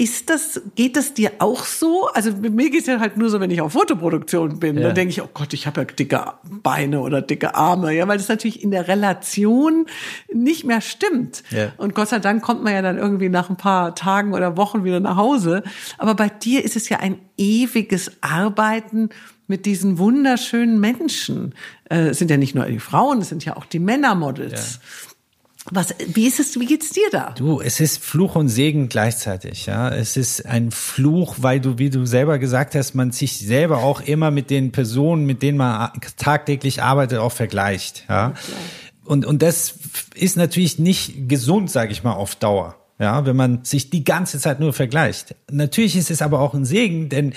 ist 0.00 0.30
das, 0.30 0.62
geht 0.76 0.96
das 0.96 1.12
dir 1.12 1.30
auch 1.40 1.66
so? 1.66 2.08
Also 2.14 2.32
mir 2.32 2.70
geht 2.70 2.80
es 2.80 2.86
ja 2.86 3.00
halt 3.00 3.18
nur 3.18 3.28
so, 3.28 3.38
wenn 3.38 3.50
ich 3.50 3.60
auf 3.60 3.72
Fotoproduktion 3.72 4.58
bin. 4.58 4.78
Ja. 4.78 4.84
Dann 4.84 4.94
denke 4.94 5.10
ich, 5.10 5.20
oh 5.20 5.28
Gott, 5.34 5.52
ich 5.52 5.66
habe 5.66 5.82
ja 5.82 5.84
dicke 5.84 6.24
Beine 6.42 7.00
oder 7.02 7.20
dicke 7.20 7.54
Arme. 7.54 7.92
Ja, 7.92 8.08
weil 8.08 8.16
das 8.16 8.28
natürlich 8.28 8.64
in 8.64 8.70
der 8.70 8.88
Relation 8.88 9.84
nicht 10.32 10.64
mehr 10.64 10.80
stimmt. 10.80 11.42
Ja. 11.50 11.72
Und 11.76 11.94
Gott 11.94 12.08
sei 12.08 12.18
Dank 12.18 12.42
kommt 12.42 12.64
man 12.64 12.72
ja 12.72 12.80
dann 12.80 12.96
irgendwie 12.96 13.28
nach 13.28 13.50
ein 13.50 13.58
paar 13.58 13.94
Tagen 13.94 14.32
oder 14.32 14.56
Wochen 14.56 14.84
wieder 14.84 15.00
nach 15.00 15.16
Hause. 15.16 15.62
Aber 15.98 16.14
bei 16.14 16.30
dir 16.30 16.64
ist 16.64 16.76
es 16.76 16.88
ja 16.88 17.00
ein 17.00 17.18
ewiges 17.36 18.10
Arbeiten 18.22 19.10
mit 19.48 19.66
diesen 19.66 19.98
wunderschönen 19.98 20.80
Menschen. 20.80 21.54
Äh, 21.90 22.08
es 22.08 22.18
sind 22.18 22.30
ja 22.30 22.38
nicht 22.38 22.54
nur 22.54 22.64
die 22.64 22.78
Frauen, 22.78 23.18
es 23.18 23.28
sind 23.28 23.44
ja 23.44 23.58
auch 23.58 23.66
die 23.66 23.80
Männermodels. 23.80 24.80
Ja. 24.82 25.09
Was, 25.70 25.94
wie 26.06 26.26
ist 26.26 26.40
es, 26.40 26.58
wie 26.58 26.66
geht's 26.66 26.90
dir 26.90 27.08
da? 27.12 27.34
Du, 27.36 27.60
es 27.60 27.80
ist 27.80 28.02
Fluch 28.02 28.34
und 28.34 28.48
Segen 28.48 28.88
gleichzeitig, 28.88 29.66
ja. 29.66 29.90
Es 29.90 30.16
ist 30.16 30.46
ein 30.46 30.70
Fluch, 30.70 31.36
weil 31.40 31.60
du, 31.60 31.78
wie 31.78 31.90
du 31.90 32.06
selber 32.06 32.38
gesagt 32.38 32.74
hast, 32.74 32.94
man 32.94 33.12
sich 33.12 33.38
selber 33.38 33.78
auch 33.78 34.00
immer 34.00 34.30
mit 34.30 34.48
den 34.48 34.72
Personen, 34.72 35.26
mit 35.26 35.42
denen 35.42 35.58
man 35.58 35.90
tagtäglich 36.16 36.82
arbeitet, 36.82 37.18
auch 37.18 37.32
vergleicht, 37.32 38.04
ja. 38.08 38.28
Okay. 38.28 38.40
Und, 39.04 39.26
und 39.26 39.42
das 39.42 39.74
ist 40.14 40.36
natürlich 40.36 40.78
nicht 40.78 41.28
gesund, 41.28 41.70
sage 41.70 41.92
ich 41.92 42.04
mal, 42.04 42.12
auf 42.12 42.36
Dauer. 42.36 42.76
Ja, 43.00 43.24
wenn 43.24 43.34
man 43.34 43.64
sich 43.64 43.88
die 43.88 44.04
ganze 44.04 44.38
Zeit 44.38 44.60
nur 44.60 44.74
vergleicht. 44.74 45.34
Natürlich 45.50 45.96
ist 45.96 46.10
es 46.10 46.20
aber 46.20 46.40
auch 46.40 46.52
ein 46.52 46.66
Segen, 46.66 47.08
denn 47.08 47.32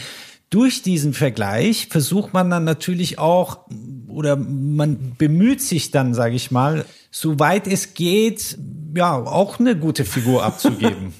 durch 0.53 0.83
diesen 0.83 1.13
Vergleich 1.13 1.87
versucht 1.89 2.31
man 2.31 2.51
dann 2.51 2.63
natürlich 2.63 3.17
auch 3.17 3.65
oder 4.07 4.35
man 4.35 5.15
bemüht 5.17 5.61
sich 5.61 5.89
dann, 5.89 6.13
sage 6.13 6.35
ich 6.35 6.51
mal, 6.51 6.85
soweit 7.09 7.65
es 7.65 7.95
geht, 7.95 8.59
ja, 8.95 9.15
auch 9.15 9.59
eine 9.59 9.75
gute 9.75 10.05
Figur 10.05 10.43
abzugeben. 10.43 11.15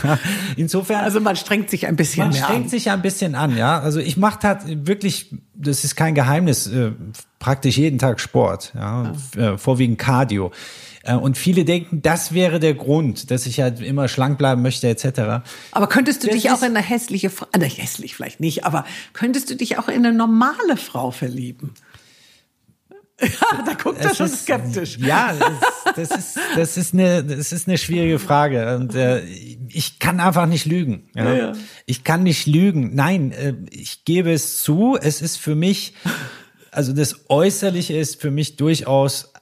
Insofern. 0.56 1.02
Also 1.02 1.20
man 1.20 1.34
strengt 1.36 1.70
sich 1.70 1.86
ein 1.86 1.96
bisschen 1.96 2.24
man 2.24 2.34
mehr 2.34 2.44
strengt 2.44 2.68
sich 2.68 2.90
ein 2.90 3.00
bisschen 3.00 3.34
an, 3.34 3.56
ja. 3.56 3.80
Also 3.80 4.00
ich 4.00 4.18
mache 4.18 4.46
halt 4.46 4.86
wirklich, 4.86 5.34
das 5.54 5.84
ist 5.84 5.96
kein 5.96 6.14
Geheimnis, 6.14 6.66
äh, 6.66 6.92
praktisch 7.38 7.78
jeden 7.78 7.98
Tag 7.98 8.20
Sport, 8.20 8.72
ja, 8.74 9.14
ja. 9.34 9.52
Äh, 9.54 9.58
vorwiegend 9.58 9.98
Cardio. 9.98 10.52
Äh, 11.04 11.14
und 11.14 11.38
viele 11.38 11.64
denken, 11.64 12.02
das 12.02 12.32
wäre 12.32 12.60
der 12.60 12.74
Grund, 12.74 13.30
dass 13.30 13.46
ich 13.46 13.60
halt 13.60 13.80
immer 13.80 14.08
schlank 14.08 14.38
bleiben 14.38 14.62
möchte, 14.62 14.88
etc. 14.88 15.44
Aber 15.72 15.86
könntest 15.88 16.22
du 16.22 16.28
das 16.28 16.36
dich 16.36 16.50
auch 16.50 16.62
in 16.62 16.76
eine 16.76 16.82
hässliche 16.82 17.30
Frau, 17.30 17.46
äh, 17.52 17.60
hässlich 17.60 18.14
vielleicht 18.16 18.40
nicht, 18.40 18.64
aber 18.64 18.84
könntest 19.12 19.50
du 19.50 19.56
dich 19.56 19.78
auch 19.78 19.88
in 19.88 20.06
eine 20.06 20.12
normale 20.12 20.76
Frau 20.76 21.10
verlieben? 21.10 21.74
Ja, 23.20 23.62
da 23.66 23.74
guckt 23.74 24.04
er 24.04 24.14
schon 24.14 24.26
ist, 24.26 24.42
skeptisch. 24.42 24.98
Ja, 24.98 25.34
das, 25.94 26.08
das, 26.08 26.18
ist, 26.18 26.38
das, 26.56 26.76
ist 26.76 26.94
eine, 26.94 27.22
das 27.22 27.52
ist 27.52 27.68
eine 27.68 27.78
schwierige 27.78 28.18
Frage. 28.18 28.76
Und 28.76 28.94
äh, 28.94 29.22
ich 29.68 29.98
kann 29.98 30.20
einfach 30.20 30.46
nicht 30.46 30.66
lügen. 30.66 31.08
Ja? 31.14 31.24
Ja, 31.24 31.34
ja. 31.34 31.52
Ich 31.86 32.02
kann 32.02 32.24
nicht 32.24 32.46
lügen. 32.46 32.94
Nein, 32.94 33.32
äh, 33.32 33.54
ich 33.70 34.04
gebe 34.04 34.32
es 34.32 34.62
zu. 34.62 34.98
Es 35.00 35.22
ist 35.22 35.36
für 35.36 35.54
mich, 35.54 35.94
also 36.72 36.92
das 36.92 37.30
Äußerliche 37.30 37.94
ist 37.94 38.20
für 38.20 38.32
mich 38.32 38.56
durchaus 38.56 39.32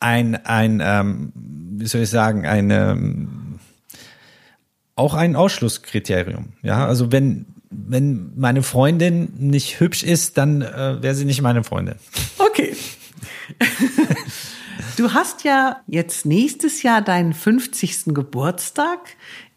ein, 0.00 0.44
ein 0.44 0.82
ähm, 0.82 1.32
wie 1.34 1.86
soll 1.86 2.02
ich 2.02 2.10
sagen, 2.10 2.46
eine, 2.46 2.92
ähm, 2.92 3.58
auch 4.96 5.14
ein 5.14 5.36
Ausschlusskriterium. 5.36 6.52
Ja, 6.62 6.86
also 6.86 7.12
wenn, 7.12 7.46
wenn 7.70 8.32
meine 8.36 8.62
Freundin 8.62 9.32
nicht 9.38 9.80
hübsch 9.80 10.02
ist, 10.02 10.36
dann 10.36 10.62
äh, 10.62 11.02
wäre 11.02 11.14
sie 11.14 11.24
nicht 11.24 11.42
meine 11.42 11.64
Freundin. 11.64 11.94
Okay. 12.38 12.76
du 14.96 15.12
hast 15.12 15.44
ja 15.44 15.80
jetzt 15.86 16.26
nächstes 16.26 16.82
Jahr 16.82 17.02
deinen 17.02 17.32
50. 17.32 18.06
Geburtstag. 18.06 18.98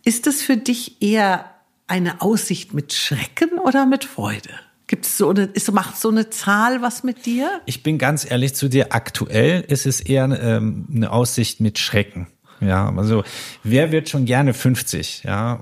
Ist 0.06 0.28
es 0.28 0.41
für 0.41 0.58
dich 0.58 1.02
eher 1.02 1.50
eine 1.88 2.22
Aussicht 2.22 2.74
mit 2.74 2.94
Schrecken 2.94 3.60
oder 3.60 3.86
mit 3.86 4.06
Freude? 4.06 4.50
Gibt 4.94 5.08
es 5.08 5.18
so 5.18 5.32
eine, 5.32 5.46
ist, 5.46 5.72
macht 5.72 5.98
so 5.98 6.10
eine 6.10 6.30
Zahl 6.30 6.84
was 6.84 7.04
mit 7.04 7.26
dir? 7.26 7.62
Ich 7.66 7.82
bin 7.82 7.98
ganz 7.98 8.30
ehrlich 8.30 8.54
zu 8.54 8.70
dir. 8.70 8.94
Aktuell 8.94 9.62
ist 9.62 9.88
es 9.88 10.00
eher 10.02 10.26
ähm, 10.26 10.86
eine 10.94 11.12
Aussicht 11.12 11.60
mit 11.62 11.80
Schrecken. 11.80 12.28
Ja, 12.62 12.94
also 12.96 13.24
wer 13.64 13.91
wird 13.91 14.08
schon 14.08 14.26
gerne 14.26 14.54
50? 14.54 15.24
Ja, 15.24 15.60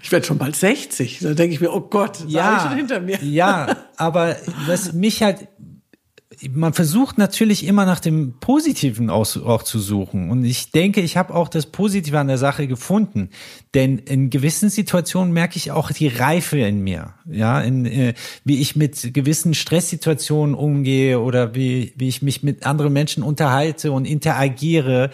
ich 0.00 0.10
werde 0.10 0.24
schon 0.24 0.38
bald 0.38 0.56
60. 0.56 1.18
Da 1.20 1.34
denke 1.34 1.52
ich 1.52 1.60
mir, 1.60 1.74
oh 1.74 1.82
Gott, 1.82 2.24
ja, 2.26 2.66
schon 2.66 2.78
hinter 2.78 3.00
mir. 3.00 3.22
Ja, 3.22 3.76
aber 3.98 4.34
was 4.66 4.94
mich 4.94 5.22
halt 5.22 5.46
man 6.52 6.72
versucht 6.72 7.18
natürlich 7.18 7.66
immer 7.66 7.84
nach 7.84 8.00
dem 8.00 8.34
Positiven 8.40 9.10
auch 9.10 9.62
zu 9.62 9.78
suchen. 9.78 10.30
Und 10.30 10.44
ich 10.44 10.70
denke, 10.70 11.00
ich 11.00 11.16
habe 11.16 11.34
auch 11.34 11.48
das 11.48 11.66
Positive 11.66 12.18
an 12.18 12.28
der 12.28 12.38
Sache 12.38 12.66
gefunden. 12.66 13.30
Denn 13.74 13.98
in 13.98 14.30
gewissen 14.30 14.70
Situationen 14.70 15.32
merke 15.32 15.56
ich 15.56 15.72
auch 15.72 15.90
die 15.90 16.08
Reife 16.08 16.58
in 16.58 16.80
mir. 16.80 17.14
Ja, 17.26 17.60
in, 17.60 17.86
äh, 17.86 18.14
wie 18.44 18.60
ich 18.60 18.76
mit 18.76 19.14
gewissen 19.14 19.54
Stresssituationen 19.54 20.54
umgehe 20.54 21.20
oder 21.20 21.54
wie, 21.54 21.92
wie 21.96 22.08
ich 22.08 22.22
mich 22.22 22.42
mit 22.42 22.66
anderen 22.66 22.92
Menschen 22.92 23.22
unterhalte 23.22 23.92
und 23.92 24.04
interagiere. 24.04 25.10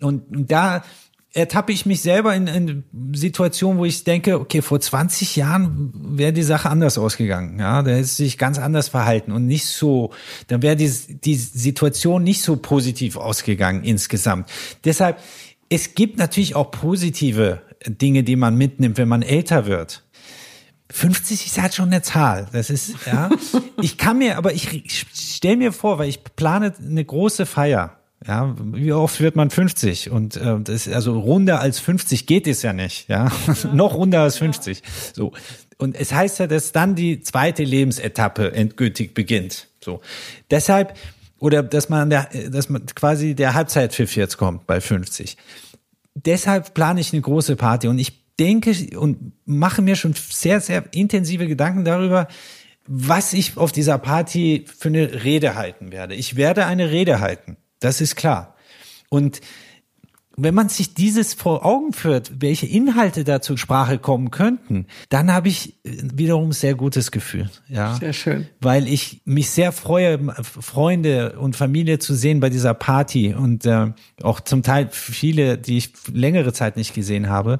Und, 0.00 0.36
und 0.36 0.50
da 0.50 0.84
ertappe 1.34 1.72
ich 1.72 1.84
mich 1.84 2.00
selber 2.00 2.34
in, 2.34 2.46
in 2.46 2.84
Situationen, 3.12 3.78
wo 3.78 3.84
ich 3.84 4.04
denke, 4.04 4.40
okay, 4.40 4.62
vor 4.62 4.80
20 4.80 5.34
Jahren 5.34 5.92
wäre 5.94 6.32
die 6.32 6.44
Sache 6.44 6.70
anders 6.70 6.96
ausgegangen. 6.96 7.58
Ja, 7.58 7.82
da 7.82 7.90
hätte 7.90 8.04
sich 8.04 8.38
ganz 8.38 8.58
anders 8.58 8.88
verhalten 8.88 9.32
und 9.32 9.46
nicht 9.46 9.66
so, 9.66 10.12
dann 10.46 10.62
wäre 10.62 10.76
die, 10.76 10.88
die 10.88 11.34
Situation 11.34 12.22
nicht 12.22 12.40
so 12.40 12.56
positiv 12.56 13.16
ausgegangen 13.16 13.82
insgesamt. 13.82 14.48
Deshalb, 14.84 15.18
es 15.68 15.94
gibt 15.94 16.18
natürlich 16.18 16.54
auch 16.54 16.70
positive 16.70 17.62
Dinge, 17.84 18.22
die 18.22 18.36
man 18.36 18.54
mitnimmt, 18.56 18.96
wenn 18.96 19.08
man 19.08 19.22
älter 19.22 19.66
wird. 19.66 20.04
50 20.90 21.46
ist 21.46 21.60
halt 21.60 21.74
schon 21.74 21.86
eine 21.86 22.02
Zahl. 22.02 22.46
Das 22.52 22.70
ist, 22.70 22.94
ja. 23.06 23.28
Ich 23.82 23.98
kann 23.98 24.18
mir, 24.18 24.38
aber 24.38 24.52
ich, 24.52 24.72
ich 24.72 25.04
stell 25.12 25.56
mir 25.56 25.72
vor, 25.72 25.98
weil 25.98 26.08
ich 26.08 26.22
plane 26.22 26.72
eine 26.80 27.04
große 27.04 27.44
Feier 27.44 27.98
ja, 28.26 28.54
wie 28.58 28.92
oft 28.92 29.20
wird 29.20 29.36
man 29.36 29.50
50? 29.50 30.10
Und 30.10 30.36
äh, 30.36 30.58
das 30.60 30.88
also 30.88 31.18
runder 31.18 31.60
als 31.60 31.78
50 31.78 32.26
geht 32.26 32.46
es 32.46 32.62
ja 32.62 32.72
nicht, 32.72 33.08
ja, 33.08 33.30
ja. 33.46 33.54
noch 33.72 33.94
runder 33.94 34.20
als 34.20 34.38
50. 34.38 34.78
Ja. 34.78 34.84
So 35.12 35.32
und 35.76 35.96
es 35.96 36.12
heißt 36.12 36.38
ja, 36.38 36.46
dass 36.46 36.72
dann 36.72 36.94
die 36.94 37.20
zweite 37.20 37.64
Lebensetappe 37.64 38.52
endgültig 38.52 39.12
beginnt. 39.12 39.68
So 39.80 40.00
deshalb 40.50 40.96
oder 41.38 41.62
dass 41.62 41.88
man 41.90 42.08
der, 42.08 42.28
dass 42.50 42.70
man 42.70 42.86
quasi 42.86 43.34
der 43.34 43.54
Halbzeitpfiff 43.54 44.16
jetzt 44.16 44.38
kommt 44.38 44.66
bei 44.66 44.80
50. 44.80 45.36
Deshalb 46.14 46.72
plane 46.72 47.00
ich 47.00 47.12
eine 47.12 47.20
große 47.20 47.56
Party 47.56 47.88
und 47.88 47.98
ich 47.98 48.24
denke 48.38 48.72
und 48.98 49.32
mache 49.44 49.82
mir 49.82 49.96
schon 49.96 50.14
sehr 50.14 50.60
sehr 50.60 50.84
intensive 50.94 51.46
Gedanken 51.46 51.84
darüber, 51.84 52.28
was 52.86 53.34
ich 53.34 53.58
auf 53.58 53.72
dieser 53.72 53.98
Party 53.98 54.64
für 54.78 54.88
eine 54.88 55.24
Rede 55.24 55.56
halten 55.56 55.92
werde. 55.92 56.14
Ich 56.14 56.36
werde 56.36 56.64
eine 56.64 56.90
Rede 56.90 57.20
halten. 57.20 57.58
Das 57.80 58.00
ist 58.00 58.16
klar. 58.16 58.54
Und 59.08 59.40
wenn 60.36 60.54
man 60.54 60.68
sich 60.68 60.94
dieses 60.94 61.34
vor 61.34 61.64
Augen 61.64 61.92
führt, 61.92 62.32
welche 62.40 62.66
Inhalte 62.66 63.24
da 63.24 63.40
zur 63.40 63.56
Sprache 63.56 63.98
kommen 63.98 64.30
könnten, 64.30 64.86
dann 65.08 65.32
habe 65.32 65.48
ich 65.48 65.78
wiederum 65.84 66.52
sehr 66.52 66.74
gutes 66.74 67.10
Gefühl. 67.10 67.50
Ja, 67.68 67.94
sehr 67.94 68.12
schön, 68.12 68.48
weil 68.60 68.88
ich 68.88 69.22
mich 69.24 69.50
sehr 69.50 69.70
freue, 69.70 70.18
Freunde 70.42 71.38
und 71.38 71.56
Familie 71.56 71.98
zu 71.98 72.14
sehen 72.14 72.40
bei 72.40 72.50
dieser 72.50 72.74
Party 72.74 73.34
und 73.34 73.64
äh, 73.66 73.92
auch 74.22 74.40
zum 74.40 74.62
Teil 74.62 74.88
viele, 74.90 75.56
die 75.56 75.76
ich 75.76 75.92
längere 76.12 76.52
Zeit 76.52 76.76
nicht 76.76 76.94
gesehen 76.94 77.28
habe. 77.28 77.58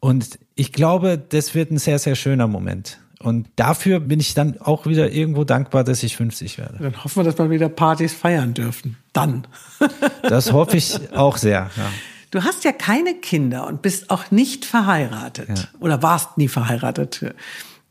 Und 0.00 0.38
ich 0.56 0.72
glaube, 0.72 1.18
das 1.18 1.54
wird 1.54 1.70
ein 1.70 1.78
sehr 1.78 1.98
sehr 1.98 2.16
schöner 2.16 2.48
Moment. 2.48 2.98
Und 3.22 3.48
dafür 3.56 4.00
bin 4.00 4.18
ich 4.18 4.32
dann 4.32 4.58
auch 4.60 4.86
wieder 4.86 5.12
irgendwo 5.12 5.44
dankbar, 5.44 5.84
dass 5.84 6.02
ich 6.02 6.16
50 6.16 6.56
werde. 6.56 6.78
Dann 6.80 7.04
hoffen 7.04 7.16
wir, 7.16 7.24
dass 7.24 7.38
wir 7.38 7.50
wieder 7.50 7.68
Partys 7.68 8.14
feiern 8.14 8.54
dürfen. 8.54 8.96
Dann. 9.12 9.46
Das 10.22 10.52
hoffe 10.52 10.76
ich 10.76 11.12
auch 11.12 11.38
sehr. 11.38 11.70
Ja. 11.76 11.90
Du 12.30 12.44
hast 12.44 12.62
ja 12.62 12.72
keine 12.72 13.14
Kinder 13.14 13.66
und 13.66 13.82
bist 13.82 14.10
auch 14.10 14.30
nicht 14.30 14.64
verheiratet 14.64 15.48
ja. 15.48 15.64
oder 15.80 16.02
warst 16.02 16.38
nie 16.38 16.46
verheiratet. 16.46 17.34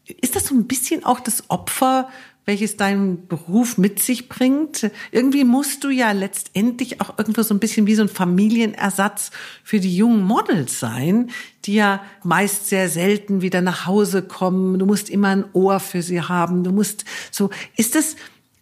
Ist 0.06 0.36
das 0.36 0.46
so 0.46 0.56
ein 0.56 0.68
bisschen 0.68 1.04
auch 1.04 1.20
das 1.20 1.50
Opfer 1.50 2.08
welches 2.46 2.78
dein 2.78 3.28
Beruf 3.28 3.78
mit 3.78 4.02
sich 4.02 4.28
bringt. 4.28 4.90
Irgendwie 5.12 5.44
musst 5.44 5.84
du 5.84 5.90
ja 5.90 6.12
letztendlich 6.14 7.00
auch 7.00 7.18
irgendwo 7.18 7.44
so 7.44 7.54
ein 7.54 7.60
bisschen 7.60 7.86
wie 7.86 7.96
so 7.96 8.02
ein 8.02 8.10
Familienersatz 8.10 9.32
für 9.64 9.80
die 9.80 9.96
jungen 9.96 10.24
Models 10.24 10.80
sein, 10.80 11.30
die 11.66 11.76
ja 11.76 12.02
meist 12.24 12.68
sehr 12.68 12.90
selten 12.90 13.42
wieder 13.42 13.62
nach 13.62 13.86
Hause 13.86 14.24
kommen. 14.24 14.80
Du 14.80 14.86
musst 14.88 15.10
immer 15.10 15.28
ein 15.28 15.46
Ohr 15.54 15.80
für 15.80 16.02
sie 16.02 16.22
haben. 16.22 16.64
Du 16.64 16.72
musst 16.72 17.06
so, 17.30 17.52
ist 17.78 17.94
das 17.94 18.16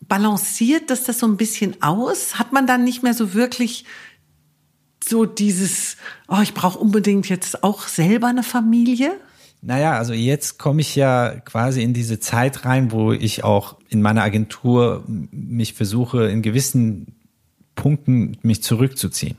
balanciert, 0.08 0.90
dass 0.90 1.04
das 1.04 1.20
so 1.20 1.28
ein 1.28 1.38
bisschen 1.38 1.82
aus? 1.82 2.40
Hat 2.40 2.52
man 2.52 2.68
dann 2.68 2.84
nicht 2.84 3.04
mehr 3.04 3.14
so 3.14 3.34
wirklich 3.34 3.86
so 5.08 5.26
dieses, 5.26 5.98
oh, 6.28 6.40
ich 6.42 6.54
brauche 6.54 6.80
unbedingt 6.80 7.30
jetzt 7.30 7.64
auch 7.64 7.88
selber 7.88 8.28
eine 8.28 8.44
Familie? 8.44 9.18
Naja, 9.62 9.98
also 9.98 10.14
jetzt 10.14 10.60
komme 10.60 10.82
ich 10.82 10.96
ja 10.96 11.32
quasi 11.44 11.82
in 11.82 11.94
diese 11.94 12.20
Zeit 12.20 12.66
rein, 12.66 12.92
wo 12.92 13.12
ich 13.12 13.44
auch 13.44 13.78
in 13.90 14.02
meiner 14.02 14.24
Agentur 14.24 15.04
mich 15.08 15.74
versuche, 15.74 16.28
in 16.28 16.42
gewissen 16.42 17.16
Punkten 17.76 18.38
mich 18.42 18.62
zurückzuziehen. 18.62 19.38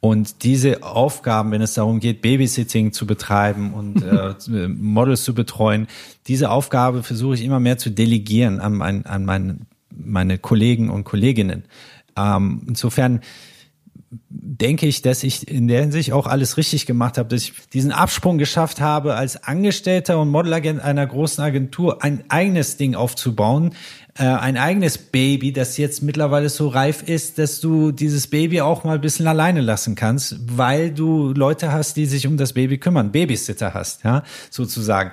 Und 0.00 0.44
diese 0.44 0.84
Aufgaben, 0.84 1.50
wenn 1.50 1.60
es 1.60 1.74
darum 1.74 1.98
geht, 1.98 2.22
Babysitting 2.22 2.92
zu 2.92 3.06
betreiben 3.06 3.74
und 3.74 4.02
äh, 4.52 4.68
Models 4.68 5.24
zu 5.24 5.34
betreuen, 5.34 5.88
diese 6.28 6.50
Aufgabe 6.50 7.02
versuche 7.02 7.34
ich 7.34 7.44
immer 7.44 7.60
mehr 7.60 7.78
zu 7.78 7.90
delegieren 7.90 8.60
an, 8.60 8.80
an, 8.80 9.04
an 9.04 9.24
mein, 9.24 9.66
meine 9.90 10.38
Kollegen 10.38 10.88
und 10.88 11.04
Kolleginnen. 11.04 11.64
Ähm, 12.16 12.62
insofern 12.68 13.20
denke 14.10 14.86
ich, 14.86 15.02
dass 15.02 15.22
ich 15.22 15.48
in 15.48 15.68
der 15.68 15.82
Hinsicht 15.82 16.12
auch 16.12 16.26
alles 16.26 16.56
richtig 16.56 16.86
gemacht 16.86 17.18
habe, 17.18 17.28
dass 17.28 17.42
ich 17.42 17.52
diesen 17.72 17.92
Absprung 17.92 18.38
geschafft 18.38 18.80
habe, 18.80 19.14
als 19.14 19.42
Angestellter 19.44 20.18
und 20.18 20.30
Modelagent 20.30 20.80
einer 20.80 21.06
großen 21.06 21.44
Agentur 21.44 22.02
ein 22.02 22.24
eigenes 22.28 22.78
Ding 22.78 22.94
aufzubauen, 22.94 23.74
äh, 24.16 24.24
ein 24.24 24.56
eigenes 24.56 24.96
Baby, 24.96 25.52
das 25.52 25.76
jetzt 25.76 26.02
mittlerweile 26.02 26.48
so 26.48 26.68
reif 26.68 27.02
ist, 27.02 27.38
dass 27.38 27.60
du 27.60 27.92
dieses 27.92 28.28
Baby 28.28 28.62
auch 28.62 28.84
mal 28.84 28.94
ein 28.94 29.00
bisschen 29.00 29.26
alleine 29.26 29.60
lassen 29.60 29.94
kannst, 29.94 30.36
weil 30.56 30.90
du 30.90 31.32
Leute 31.34 31.70
hast, 31.70 31.96
die 31.96 32.06
sich 32.06 32.26
um 32.26 32.38
das 32.38 32.54
Baby 32.54 32.78
kümmern, 32.78 33.12
Babysitter 33.12 33.74
hast, 33.74 34.04
ja, 34.04 34.22
sozusagen. 34.50 35.12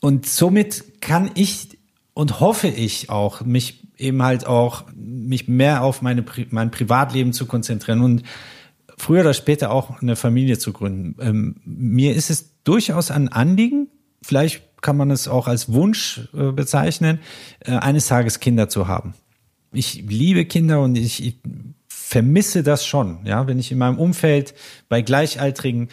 Und 0.00 0.26
somit 0.26 1.00
kann 1.02 1.30
ich 1.34 1.78
und 2.14 2.40
hoffe 2.40 2.68
ich 2.68 3.10
auch, 3.10 3.42
mich 3.42 3.83
eben 3.98 4.22
halt 4.22 4.46
auch 4.46 4.84
mich 4.94 5.48
mehr 5.48 5.82
auf 5.82 6.02
meine, 6.02 6.24
mein 6.50 6.70
Privatleben 6.70 7.32
zu 7.32 7.46
konzentrieren 7.46 8.00
und 8.00 8.22
früher 8.96 9.20
oder 9.20 9.34
später 9.34 9.70
auch 9.70 10.00
eine 10.00 10.16
Familie 10.16 10.58
zu 10.58 10.72
gründen. 10.72 11.16
Ähm, 11.20 11.56
mir 11.64 12.14
ist 12.14 12.30
es 12.30 12.62
durchaus 12.64 13.10
ein 13.10 13.28
Anliegen, 13.28 13.88
vielleicht 14.22 14.62
kann 14.82 14.96
man 14.96 15.10
es 15.10 15.28
auch 15.28 15.48
als 15.48 15.72
Wunsch 15.72 16.28
äh, 16.34 16.52
bezeichnen, 16.52 17.18
äh, 17.60 17.72
eines 17.72 18.06
Tages 18.06 18.40
Kinder 18.40 18.68
zu 18.68 18.86
haben. 18.86 19.14
ich 19.72 20.04
liebe 20.08 20.44
Kinder 20.44 20.80
und 20.80 20.96
ich, 20.96 21.24
ich 21.24 21.38
vermisse 21.88 22.62
das 22.62 22.86
schon, 22.86 23.18
ja, 23.24 23.46
wenn 23.46 23.58
ich 23.58 23.72
in 23.72 23.78
meinem 23.78 23.98
Umfeld 23.98 24.54
bei 24.88 25.02
Gleichaltrigen 25.02 25.88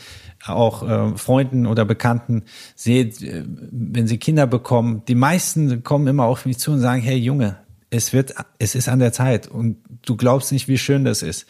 auch 0.46 0.88
äh, 0.88 1.18
Freunden 1.18 1.66
oder 1.66 1.86
Bekannten 1.86 2.44
sehe, 2.76 3.06
äh, 3.06 3.46
wenn 3.48 4.08
sie 4.08 4.18
Kinder 4.18 4.46
bekommen, 4.46 5.04
die 5.08 5.16
meisten 5.16 5.84
kommen 5.84 6.08
immer 6.08 6.26
auf 6.26 6.46
mich 6.46 6.60
zu 6.60 6.72
und 6.72 6.80
sagen, 6.80 7.02
hey 7.02 7.18
Junge, 7.18 7.58
es 7.92 8.14
wird, 8.14 8.34
es 8.58 8.74
ist 8.74 8.90
an 8.90 9.00
der 9.00 9.14
Zeit 9.14 9.48
und 9.48 9.78
du 10.04 10.16
glaubst 10.16 10.52
nicht, 10.52 10.68
wie 10.68 10.80
schön 10.80 11.06
das 11.06 11.22
ist. 11.22 11.46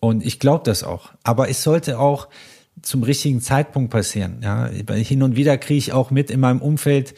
Und 0.00 0.24
ich 0.24 0.38
glaube 0.38 0.64
das 0.64 0.82
auch. 0.84 1.10
Aber 1.22 1.50
es 1.50 1.62
sollte 1.62 1.98
auch 1.98 2.28
zum 2.80 3.02
richtigen 3.02 3.40
Zeitpunkt 3.40 3.90
passieren. 3.90 4.38
Ja, 4.42 4.66
hin 4.66 5.22
und 5.22 5.36
wieder 5.36 5.58
kriege 5.58 5.78
ich 5.78 5.92
auch 5.92 6.10
mit 6.10 6.30
in 6.30 6.40
meinem 6.40 6.62
Umfeld 6.62 7.14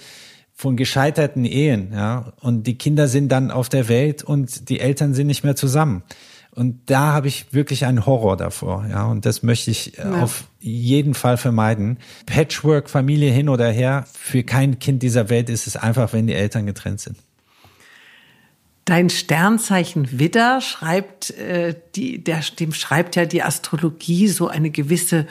von 0.54 0.76
gescheiterten 0.76 1.44
Ehen. 1.44 1.90
Ja, 1.92 2.32
und 2.40 2.66
die 2.66 2.76
Kinder 2.76 3.06
sind 3.06 3.28
dann 3.28 3.50
auf 3.50 3.68
der 3.68 3.88
Welt 3.88 4.22
und 4.24 4.68
die 4.68 4.80
Eltern 4.80 5.14
sind 5.14 5.26
nicht 5.28 5.44
mehr 5.44 5.56
zusammen. 5.56 6.02
Und 6.50 6.82
da 6.86 7.12
habe 7.12 7.26
ich 7.26 7.52
wirklich 7.52 7.84
einen 7.84 8.06
Horror 8.06 8.36
davor, 8.36 8.86
ja. 8.88 9.06
Und 9.06 9.26
das 9.26 9.42
möchte 9.42 9.72
ich 9.72 9.96
ja. 9.96 10.22
auf 10.22 10.44
jeden 10.60 11.14
Fall 11.14 11.36
vermeiden. 11.36 11.98
Patchwork, 12.26 12.88
Familie 12.88 13.32
hin 13.32 13.48
oder 13.48 13.68
her, 13.70 14.04
für 14.12 14.44
kein 14.44 14.78
Kind 14.78 15.02
dieser 15.02 15.28
Welt 15.30 15.50
ist 15.50 15.66
es 15.66 15.76
einfach, 15.76 16.12
wenn 16.12 16.28
die 16.28 16.34
Eltern 16.34 16.64
getrennt 16.66 17.00
sind. 17.00 17.16
Dein 18.84 19.08
Sternzeichen 19.08 20.18
Widder 20.18 20.60
schreibt, 20.60 21.30
äh, 21.30 21.74
die, 21.94 22.22
der, 22.22 22.40
dem 22.58 22.74
schreibt 22.74 23.16
ja 23.16 23.24
die 23.24 23.42
Astrologie 23.42 24.28
so 24.28 24.48
eine 24.48 24.70
gewisse 24.70 25.26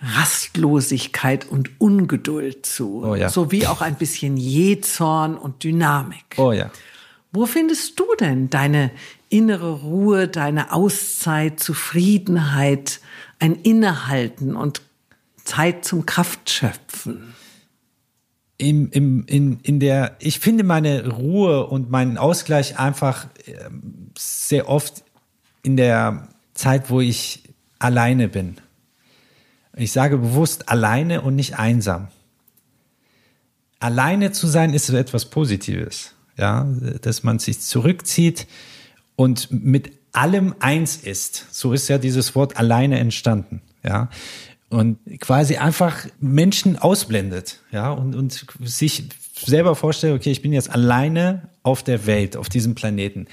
Rastlosigkeit 0.00 1.46
und 1.48 1.80
Ungeduld 1.80 2.66
zu. 2.66 3.04
Oh 3.04 3.14
ja. 3.14 3.28
Sowie 3.28 3.66
auch 3.66 3.80
ein 3.80 3.96
bisschen 3.96 4.36
Jähzorn 4.36 5.36
und 5.36 5.64
Dynamik. 5.64 6.36
Oh 6.36 6.52
ja. 6.52 6.70
Wo 7.32 7.46
findest 7.46 7.98
du 7.98 8.04
denn 8.20 8.50
deine 8.50 8.90
innere 9.28 9.80
Ruhe, 9.80 10.28
deine 10.28 10.72
Auszeit, 10.72 11.60
Zufriedenheit, 11.60 13.00
ein 13.38 13.54
Innehalten 13.54 14.54
und 14.54 14.82
Zeit 15.44 15.84
zum 15.84 16.04
Kraftschöpfen? 16.04 17.31
Im, 18.62 18.90
im, 18.92 19.24
in, 19.26 19.58
in 19.64 19.80
der, 19.80 20.14
ich 20.20 20.38
finde 20.38 20.62
meine 20.62 21.08
Ruhe 21.08 21.66
und 21.66 21.90
meinen 21.90 22.16
Ausgleich 22.16 22.78
einfach 22.78 23.26
ähm, 23.46 24.12
sehr 24.16 24.68
oft 24.68 25.02
in 25.64 25.76
der 25.76 26.28
Zeit, 26.54 26.88
wo 26.88 27.00
ich 27.00 27.42
alleine 27.80 28.28
bin. 28.28 28.58
Ich 29.74 29.90
sage 29.90 30.16
bewusst 30.18 30.68
alleine 30.68 31.22
und 31.22 31.34
nicht 31.34 31.58
einsam. 31.58 32.06
Alleine 33.80 34.30
zu 34.30 34.46
sein 34.46 34.74
ist 34.74 34.88
etwas 34.90 35.24
Positives, 35.24 36.14
ja, 36.36 36.64
dass 37.00 37.24
man 37.24 37.40
sich 37.40 37.60
zurückzieht 37.62 38.46
und 39.16 39.50
mit 39.50 39.90
allem 40.12 40.54
eins 40.60 40.98
ist. 40.98 41.48
So 41.50 41.72
ist 41.72 41.88
ja 41.88 41.98
dieses 41.98 42.36
Wort 42.36 42.58
alleine 42.58 43.00
entstanden, 43.00 43.60
ja. 43.82 44.08
Und 44.72 44.98
quasi 45.20 45.56
einfach 45.56 46.06
Menschen 46.20 46.78
ausblendet, 46.78 47.60
ja, 47.70 47.92
und, 47.92 48.14
und 48.14 48.46
sich 48.60 49.04
selber 49.36 49.76
vorstellt, 49.76 50.14
okay, 50.14 50.30
ich 50.30 50.42
bin 50.42 50.52
jetzt 50.52 50.70
alleine 50.70 51.48
auf 51.62 51.82
der 51.82 52.06
Welt, 52.06 52.36
auf 52.36 52.48
diesem 52.48 52.74
Planeten 52.74 53.26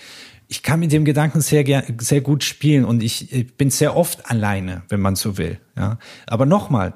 ich 0.52 0.64
kann 0.64 0.80
mit 0.80 0.92
dem 0.92 1.06
Gedanken 1.06 1.42
sehr, 1.42 1.84
sehr 2.00 2.22
gut 2.22 2.44
spielen 2.44 2.84
und 2.84 3.04
ich, 3.04 3.32
ich 3.32 3.56
bin 3.56 3.70
sehr 3.70 3.96
oft 3.96 4.30
alleine, 4.30 4.82
wenn 4.90 5.00
man 5.00 5.16
so 5.16 5.38
will. 5.38 5.60
Ja. 5.78 6.00
Aber 6.26 6.48
nochmal, 6.48 6.96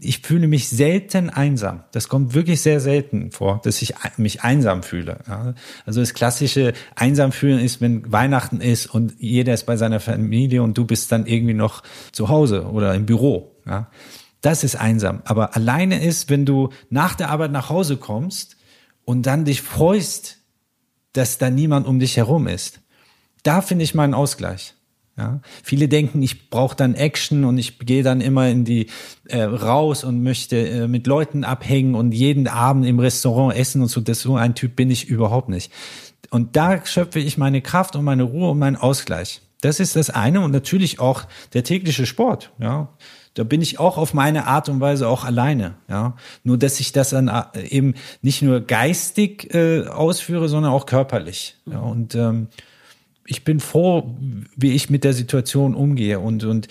ich 0.00 0.20
fühle 0.20 0.46
mich 0.46 0.68
selten 0.68 1.28
einsam. 1.28 1.82
Das 1.90 2.08
kommt 2.08 2.34
wirklich 2.34 2.62
sehr 2.62 2.78
selten 2.80 3.32
vor, 3.32 3.60
dass 3.64 3.82
ich 3.82 3.94
mich 4.16 4.42
einsam 4.42 4.84
fühle. 4.84 5.18
Ja. 5.26 5.54
Also 5.84 6.00
das 6.00 6.14
klassische 6.14 6.72
einsam 6.94 7.32
fühlen 7.32 7.58
ist, 7.58 7.80
wenn 7.80 8.10
Weihnachten 8.10 8.60
ist 8.60 8.86
und 8.86 9.14
jeder 9.18 9.54
ist 9.54 9.66
bei 9.66 9.76
seiner 9.76 9.98
Familie 9.98 10.62
und 10.62 10.78
du 10.78 10.86
bist 10.86 11.10
dann 11.10 11.26
irgendwie 11.26 11.54
noch 11.54 11.82
zu 12.12 12.28
Hause 12.28 12.66
oder 12.66 12.94
im 12.94 13.06
Büro. 13.06 13.56
Ja. 13.68 13.90
Das 14.40 14.64
ist 14.64 14.76
einsam. 14.76 15.22
Aber 15.24 15.56
alleine 15.56 16.02
ist, 16.02 16.30
wenn 16.30 16.46
du 16.46 16.70
nach 16.90 17.14
der 17.14 17.30
Arbeit 17.30 17.52
nach 17.52 17.70
Hause 17.70 17.96
kommst 17.96 18.56
und 19.04 19.26
dann 19.26 19.44
dich 19.44 19.62
freust, 19.62 20.38
dass 21.12 21.38
da 21.38 21.50
niemand 21.50 21.86
um 21.86 21.98
dich 21.98 22.16
herum 22.16 22.46
ist. 22.46 22.80
Da 23.42 23.62
finde 23.62 23.84
ich 23.84 23.94
meinen 23.94 24.14
Ausgleich. 24.14 24.74
Ja, 25.16 25.40
viele 25.64 25.88
denken, 25.88 26.22
ich 26.22 26.48
brauche 26.48 26.76
dann 26.76 26.94
Action 26.94 27.44
und 27.44 27.58
ich 27.58 27.80
gehe 27.80 28.04
dann 28.04 28.20
immer 28.20 28.48
in 28.48 28.64
die 28.64 28.86
äh, 29.24 29.42
raus 29.42 30.04
und 30.04 30.22
möchte 30.22 30.56
äh, 30.56 30.86
mit 30.86 31.08
Leuten 31.08 31.42
abhängen 31.42 31.96
und 31.96 32.12
jeden 32.12 32.46
Abend 32.46 32.86
im 32.86 33.00
Restaurant 33.00 33.56
essen 33.56 33.82
und 33.82 33.88
so. 33.88 34.00
Das 34.00 34.20
so 34.20 34.36
ein 34.36 34.54
Typ 34.54 34.76
bin 34.76 34.92
ich 34.92 35.08
überhaupt 35.08 35.48
nicht. 35.48 35.72
Und 36.30 36.54
da 36.54 36.86
schöpfe 36.86 37.18
ich 37.18 37.36
meine 37.36 37.62
Kraft 37.62 37.96
und 37.96 38.04
meine 38.04 38.22
Ruhe 38.22 38.50
und 38.50 38.60
meinen 38.60 38.76
Ausgleich. 38.76 39.40
Das 39.60 39.80
ist 39.80 39.96
das 39.96 40.08
eine 40.08 40.40
und 40.40 40.52
natürlich 40.52 41.00
auch 41.00 41.24
der 41.52 41.64
tägliche 41.64 42.06
Sport. 42.06 42.52
Ja, 42.60 42.90
da 43.34 43.44
bin 43.44 43.62
ich 43.62 43.78
auch 43.78 43.98
auf 43.98 44.14
meine 44.14 44.46
Art 44.46 44.68
und 44.68 44.80
Weise 44.80 45.08
auch 45.08 45.24
alleine. 45.24 45.74
Ja, 45.88 46.16
nur 46.44 46.58
dass 46.58 46.80
ich 46.80 46.92
das 46.92 47.10
dann 47.10 47.28
äh, 47.28 47.66
eben 47.68 47.94
nicht 48.22 48.42
nur 48.42 48.60
geistig 48.60 49.54
äh, 49.54 49.86
ausführe, 49.86 50.48
sondern 50.48 50.72
auch 50.72 50.86
körperlich. 50.86 51.56
Ja, 51.66 51.80
und 51.80 52.14
ähm, 52.14 52.48
ich 53.26 53.44
bin 53.44 53.60
froh, 53.60 54.16
wie 54.56 54.72
ich 54.72 54.90
mit 54.90 55.04
der 55.04 55.12
Situation 55.12 55.74
umgehe 55.74 56.20
und 56.20 56.44
und 56.44 56.68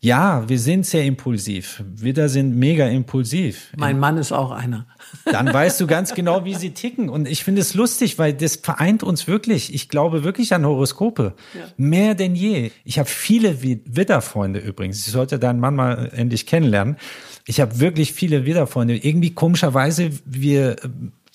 ja, 0.00 0.48
wir 0.48 0.58
sind 0.58 0.86
sehr 0.86 1.04
impulsiv. 1.04 1.82
Widder 1.84 2.28
sind 2.28 2.54
mega 2.54 2.86
impulsiv. 2.86 3.72
Mein 3.76 3.98
Mann 3.98 4.18
ist 4.18 4.30
auch 4.30 4.52
einer. 4.52 4.86
Dann 5.24 5.52
weißt 5.52 5.80
du 5.80 5.86
ganz 5.86 6.14
genau, 6.14 6.44
wie 6.44 6.54
sie 6.54 6.70
ticken. 6.70 7.08
Und 7.08 7.28
ich 7.28 7.44
finde 7.44 7.60
es 7.60 7.74
lustig, 7.74 8.18
weil 8.18 8.32
das 8.34 8.56
vereint 8.56 9.02
uns 9.02 9.26
wirklich. 9.26 9.74
Ich 9.74 9.88
glaube 9.88 10.24
wirklich 10.24 10.54
an 10.54 10.64
Horoskope. 10.64 11.34
Ja. 11.54 11.60
Mehr 11.76 12.14
denn 12.14 12.34
je. 12.34 12.70
Ich 12.84 12.98
habe 12.98 13.08
viele 13.08 13.62
Widderfreunde 13.62 14.60
übrigens. 14.60 15.06
Ich 15.06 15.12
sollte 15.12 15.38
deinen 15.38 15.60
Mann 15.60 15.74
mal 15.74 16.10
endlich 16.14 16.46
kennenlernen. 16.46 16.96
Ich 17.44 17.60
habe 17.60 17.80
wirklich 17.80 18.12
viele 18.12 18.44
Widderfreunde. 18.44 18.96
Irgendwie 18.96 19.34
komischerweise, 19.34 20.10
wir 20.24 20.76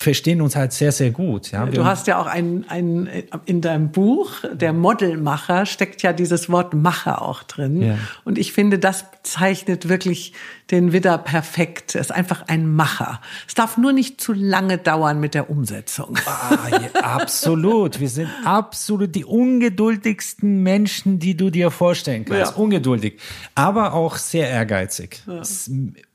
verstehen 0.02 0.42
uns 0.42 0.56
halt 0.56 0.72
sehr, 0.72 0.92
sehr 0.92 1.10
gut. 1.10 1.50
Ja. 1.50 1.66
Du 1.66 1.84
hast 1.84 2.06
ja 2.06 2.20
auch 2.20 2.26
ein, 2.26 2.64
ein, 2.68 3.08
in 3.46 3.60
deinem 3.60 3.90
Buch, 3.90 4.32
der 4.52 4.72
Modelmacher, 4.72 5.66
steckt 5.66 6.02
ja 6.02 6.12
dieses 6.12 6.50
Wort 6.50 6.74
Macher 6.74 7.22
auch 7.22 7.42
drin. 7.42 7.82
Ja. 7.82 7.98
Und 8.24 8.38
ich 8.38 8.52
finde, 8.52 8.78
das 8.78 9.04
zeichnet 9.22 9.88
wirklich 9.88 10.32
den 10.70 10.92
Widder 10.92 11.18
perfekt. 11.18 11.94
Er 11.94 12.00
ist 12.00 12.12
einfach 12.12 12.44
ein 12.48 12.74
Macher. 12.74 13.20
Es 13.46 13.54
darf 13.54 13.76
nur 13.76 13.92
nicht 13.92 14.20
zu 14.20 14.32
lange 14.32 14.78
dauern 14.78 15.20
mit 15.20 15.34
der 15.34 15.50
Umsetzung. 15.50 16.18
Ah, 16.26 16.56
ja, 16.70 17.00
absolut. 17.00 18.00
Wir 18.00 18.08
sind 18.08 18.28
absolut 18.44 19.14
die 19.14 19.24
ungeduldigsten 19.24 20.62
Menschen, 20.62 21.18
die 21.18 21.36
du 21.36 21.50
dir 21.50 21.70
vorstellen 21.70 22.24
kannst. 22.24 22.52
Ja. 22.52 22.58
Ungeduldig. 22.58 23.18
Aber 23.54 23.94
auch 23.94 24.16
sehr 24.16 24.48
ehrgeizig. 24.48 25.22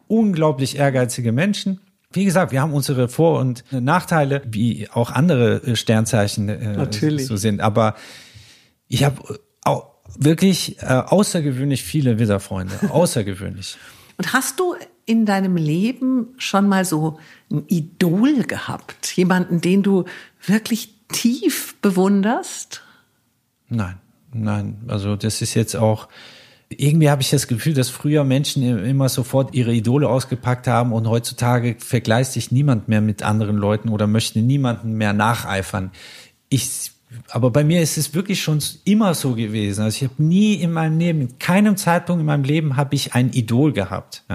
Unglaublich 0.07 0.77
ehrgeizige 0.77 1.31
Menschen 1.31 1.79
wie 2.11 2.25
gesagt, 2.25 2.51
wir 2.51 2.61
haben 2.61 2.73
unsere 2.73 3.09
Vor- 3.09 3.39
und 3.39 3.63
Nachteile, 3.71 4.41
wie 4.45 4.89
auch 4.89 5.11
andere 5.11 5.63
äh, 5.63 5.75
Sternzeichen 5.75 6.49
äh, 6.49 6.77
Natürlich. 6.77 7.27
so 7.27 7.35
sind. 7.37 7.59
Aber 7.59 7.95
ich 8.87 9.03
habe 9.03 9.39
auch 9.63 9.87
wirklich 10.17 10.81
äh, 10.81 10.85
außergewöhnlich 10.85 11.83
viele 11.83 12.19
Widderfreunde. 12.19 12.73
Außergewöhnlich. 12.91 13.77
und 14.17 14.33
hast 14.33 14.59
du 14.59 14.75
in 15.05 15.25
deinem 15.25 15.57
Leben 15.57 16.33
schon 16.37 16.67
mal 16.67 16.85
so 16.85 17.19
ein 17.51 17.63
Idol 17.67 18.43
gehabt? 18.43 19.15
Jemanden, 19.15 19.61
den 19.61 19.83
du 19.83 20.05
wirklich 20.45 20.95
tief 21.09 21.75
bewunderst? 21.81 22.83
Nein, 23.69 23.99
nein. 24.33 24.81
Also 24.87 25.15
das 25.15 25.41
ist 25.41 25.53
jetzt 25.55 25.75
auch 25.75 26.07
irgendwie 26.69 27.09
habe 27.09 27.21
ich 27.21 27.29
das 27.29 27.47
Gefühl, 27.47 27.73
dass 27.73 27.89
früher 27.89 28.23
Menschen 28.23 28.63
immer 28.85 29.09
sofort 29.09 29.55
ihre 29.55 29.73
Idole 29.73 30.09
ausgepackt 30.09 30.67
haben 30.67 30.91
und 30.91 31.07
heutzutage 31.07 31.77
vergleicht 31.79 32.33
sich 32.33 32.51
niemand 32.51 32.87
mehr 32.87 33.01
mit 33.01 33.23
anderen 33.23 33.57
Leuten 33.57 33.89
oder 33.89 34.07
möchte 34.07 34.39
niemanden 34.39 34.93
mehr 34.93 35.13
nacheifern. 35.13 35.91
Ich 36.49 36.91
aber 37.29 37.51
bei 37.51 37.63
mir 37.63 37.81
ist 37.81 37.97
es 37.97 38.13
wirklich 38.13 38.41
schon 38.41 38.59
immer 38.83 39.13
so 39.13 39.33
gewesen. 39.33 39.81
Also 39.81 39.95
ich 40.03 40.09
habe 40.09 40.21
nie 40.21 40.55
in 40.55 40.71
meinem 40.71 40.99
Leben, 40.99 41.21
in 41.21 41.39
keinem 41.39 41.77
Zeitpunkt 41.77 42.19
in 42.19 42.25
meinem 42.25 42.43
Leben 42.43 42.75
habe 42.75 42.95
ich 42.95 43.13
ein 43.13 43.31
Idol 43.31 43.71
gehabt. 43.71 44.25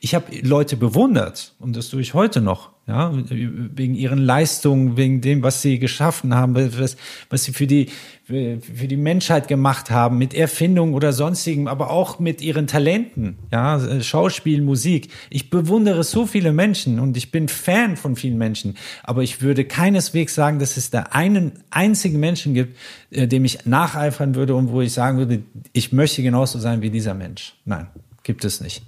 Ich 0.00 0.14
habe 0.14 0.26
Leute 0.42 0.76
bewundert 0.76 1.54
und 1.58 1.74
das 1.74 1.88
tue 1.88 2.02
ich 2.02 2.12
heute 2.12 2.42
noch 2.42 2.71
ja, 2.86 3.12
wegen 3.14 3.94
ihren 3.94 4.18
Leistungen, 4.18 4.96
wegen 4.96 5.20
dem, 5.20 5.44
was 5.44 5.62
sie 5.62 5.78
geschaffen 5.78 6.34
haben, 6.34 6.56
was, 6.56 6.96
was 7.30 7.44
sie 7.44 7.52
für 7.52 7.68
die, 7.68 7.90
für 8.24 8.88
die 8.88 8.96
Menschheit 8.96 9.46
gemacht 9.46 9.90
haben, 9.90 10.18
mit 10.18 10.34
Erfindungen 10.34 10.94
oder 10.94 11.12
sonstigem, 11.12 11.68
aber 11.68 11.90
auch 11.90 12.18
mit 12.18 12.42
ihren 12.42 12.66
Talenten, 12.66 13.38
ja, 13.52 14.02
Schauspiel, 14.02 14.62
Musik. 14.62 15.10
Ich 15.30 15.48
bewundere 15.48 16.02
so 16.02 16.26
viele 16.26 16.52
Menschen 16.52 16.98
und 16.98 17.16
ich 17.16 17.30
bin 17.30 17.48
Fan 17.48 17.96
von 17.96 18.16
vielen 18.16 18.36
Menschen, 18.36 18.76
aber 19.04 19.22
ich 19.22 19.42
würde 19.42 19.64
keineswegs 19.64 20.34
sagen, 20.34 20.58
dass 20.58 20.76
es 20.76 20.90
da 20.90 21.04
einen 21.10 21.52
einzigen 21.70 22.18
Menschen 22.18 22.52
gibt, 22.54 22.76
äh, 23.10 23.28
dem 23.28 23.44
ich 23.44 23.64
nacheifern 23.64 24.34
würde 24.34 24.56
und 24.56 24.70
wo 24.70 24.80
ich 24.80 24.92
sagen 24.92 25.18
würde, 25.18 25.42
ich 25.72 25.92
möchte 25.92 26.22
genauso 26.22 26.58
sein 26.58 26.82
wie 26.82 26.90
dieser 26.90 27.14
Mensch. 27.14 27.54
Nein, 27.64 27.86
gibt 28.24 28.44
es 28.44 28.60
nicht. 28.60 28.82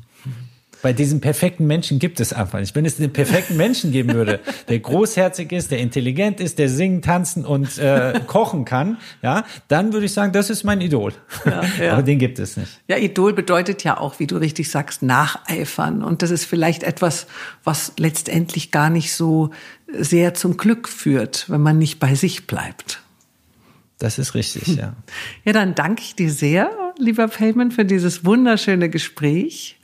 Bei 0.84 0.92
diesem 0.92 1.22
perfekten 1.22 1.66
Menschen 1.66 1.98
gibt 1.98 2.20
es 2.20 2.34
einfach 2.34 2.60
nicht. 2.60 2.74
Wenn 2.74 2.84
es 2.84 3.00
einen 3.00 3.10
perfekten 3.10 3.56
Menschen 3.56 3.90
geben 3.90 4.12
würde, 4.12 4.40
der 4.68 4.80
großherzig 4.80 5.50
ist, 5.50 5.70
der 5.70 5.78
intelligent 5.78 6.40
ist, 6.40 6.58
der 6.58 6.68
singen, 6.68 7.00
tanzen 7.00 7.46
und 7.46 7.78
äh, 7.78 8.20
kochen 8.26 8.66
kann, 8.66 8.98
ja, 9.22 9.46
dann 9.68 9.94
würde 9.94 10.04
ich 10.04 10.12
sagen, 10.12 10.34
das 10.34 10.50
ist 10.50 10.62
mein 10.62 10.82
Idol. 10.82 11.14
Ja, 11.46 11.62
ja. 11.82 11.92
Aber 11.94 12.02
den 12.02 12.18
gibt 12.18 12.38
es 12.38 12.58
nicht. 12.58 12.82
Ja, 12.86 12.98
Idol 12.98 13.32
bedeutet 13.32 13.82
ja 13.82 13.96
auch, 13.96 14.18
wie 14.18 14.26
du 14.26 14.36
richtig 14.36 14.70
sagst, 14.70 15.02
nacheifern. 15.02 16.02
Und 16.02 16.20
das 16.20 16.30
ist 16.30 16.44
vielleicht 16.44 16.82
etwas, 16.82 17.28
was 17.64 17.94
letztendlich 17.96 18.70
gar 18.70 18.90
nicht 18.90 19.14
so 19.14 19.52
sehr 19.90 20.34
zum 20.34 20.58
Glück 20.58 20.90
führt, 20.90 21.48
wenn 21.48 21.62
man 21.62 21.78
nicht 21.78 21.98
bei 21.98 22.14
sich 22.14 22.46
bleibt. 22.46 23.00
Das 23.98 24.18
ist 24.18 24.34
richtig, 24.34 24.76
ja. 24.76 24.92
Ja, 25.46 25.52
dann 25.54 25.74
danke 25.74 26.02
ich 26.02 26.14
dir 26.14 26.30
sehr, 26.30 26.70
lieber 26.98 27.26
Payman, 27.28 27.70
für 27.70 27.86
dieses 27.86 28.26
wunderschöne 28.26 28.90
Gespräch. 28.90 29.78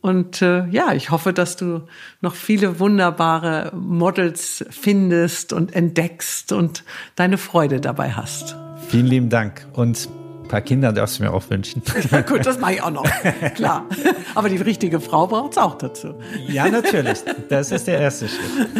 Und 0.00 0.40
äh, 0.40 0.66
ja, 0.66 0.92
ich 0.94 1.10
hoffe, 1.10 1.32
dass 1.32 1.56
du 1.56 1.82
noch 2.20 2.34
viele 2.34 2.78
wunderbare 2.78 3.72
Models 3.74 4.64
findest 4.70 5.52
und 5.52 5.74
entdeckst 5.74 6.52
und 6.52 6.84
deine 7.16 7.36
Freude 7.36 7.80
dabei 7.80 8.12
hast. 8.12 8.56
Vielen 8.88 9.06
lieben 9.06 9.28
Dank 9.28 9.66
und 9.74 10.08
ein 10.42 10.48
paar 10.48 10.62
Kinder 10.62 10.92
darfst 10.92 11.18
du 11.18 11.24
mir 11.24 11.32
auch 11.32 11.48
wünschen. 11.50 11.82
Ja, 12.10 12.22
gut, 12.22 12.46
das 12.46 12.58
mache 12.58 12.74
ich 12.74 12.82
auch 12.82 12.90
noch. 12.90 13.04
Klar. 13.54 13.84
Aber 14.34 14.48
die 14.48 14.56
richtige 14.56 15.00
Frau 15.00 15.26
braucht 15.26 15.52
es 15.52 15.58
auch 15.58 15.76
dazu. 15.76 16.14
Ja, 16.48 16.68
natürlich. 16.68 17.22
Das 17.48 17.70
ist 17.70 17.86
der 17.86 18.00
erste 18.00 18.26
Schritt. 18.28 18.76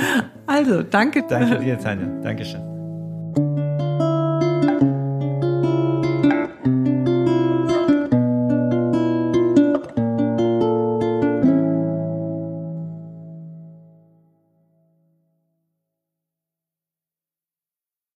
Also, 0.47 0.83
danke. 0.83 1.25
Danke 1.29 1.59
dir, 1.59 1.79
Tanja. 1.79 2.07
Dankeschön. 2.23 2.70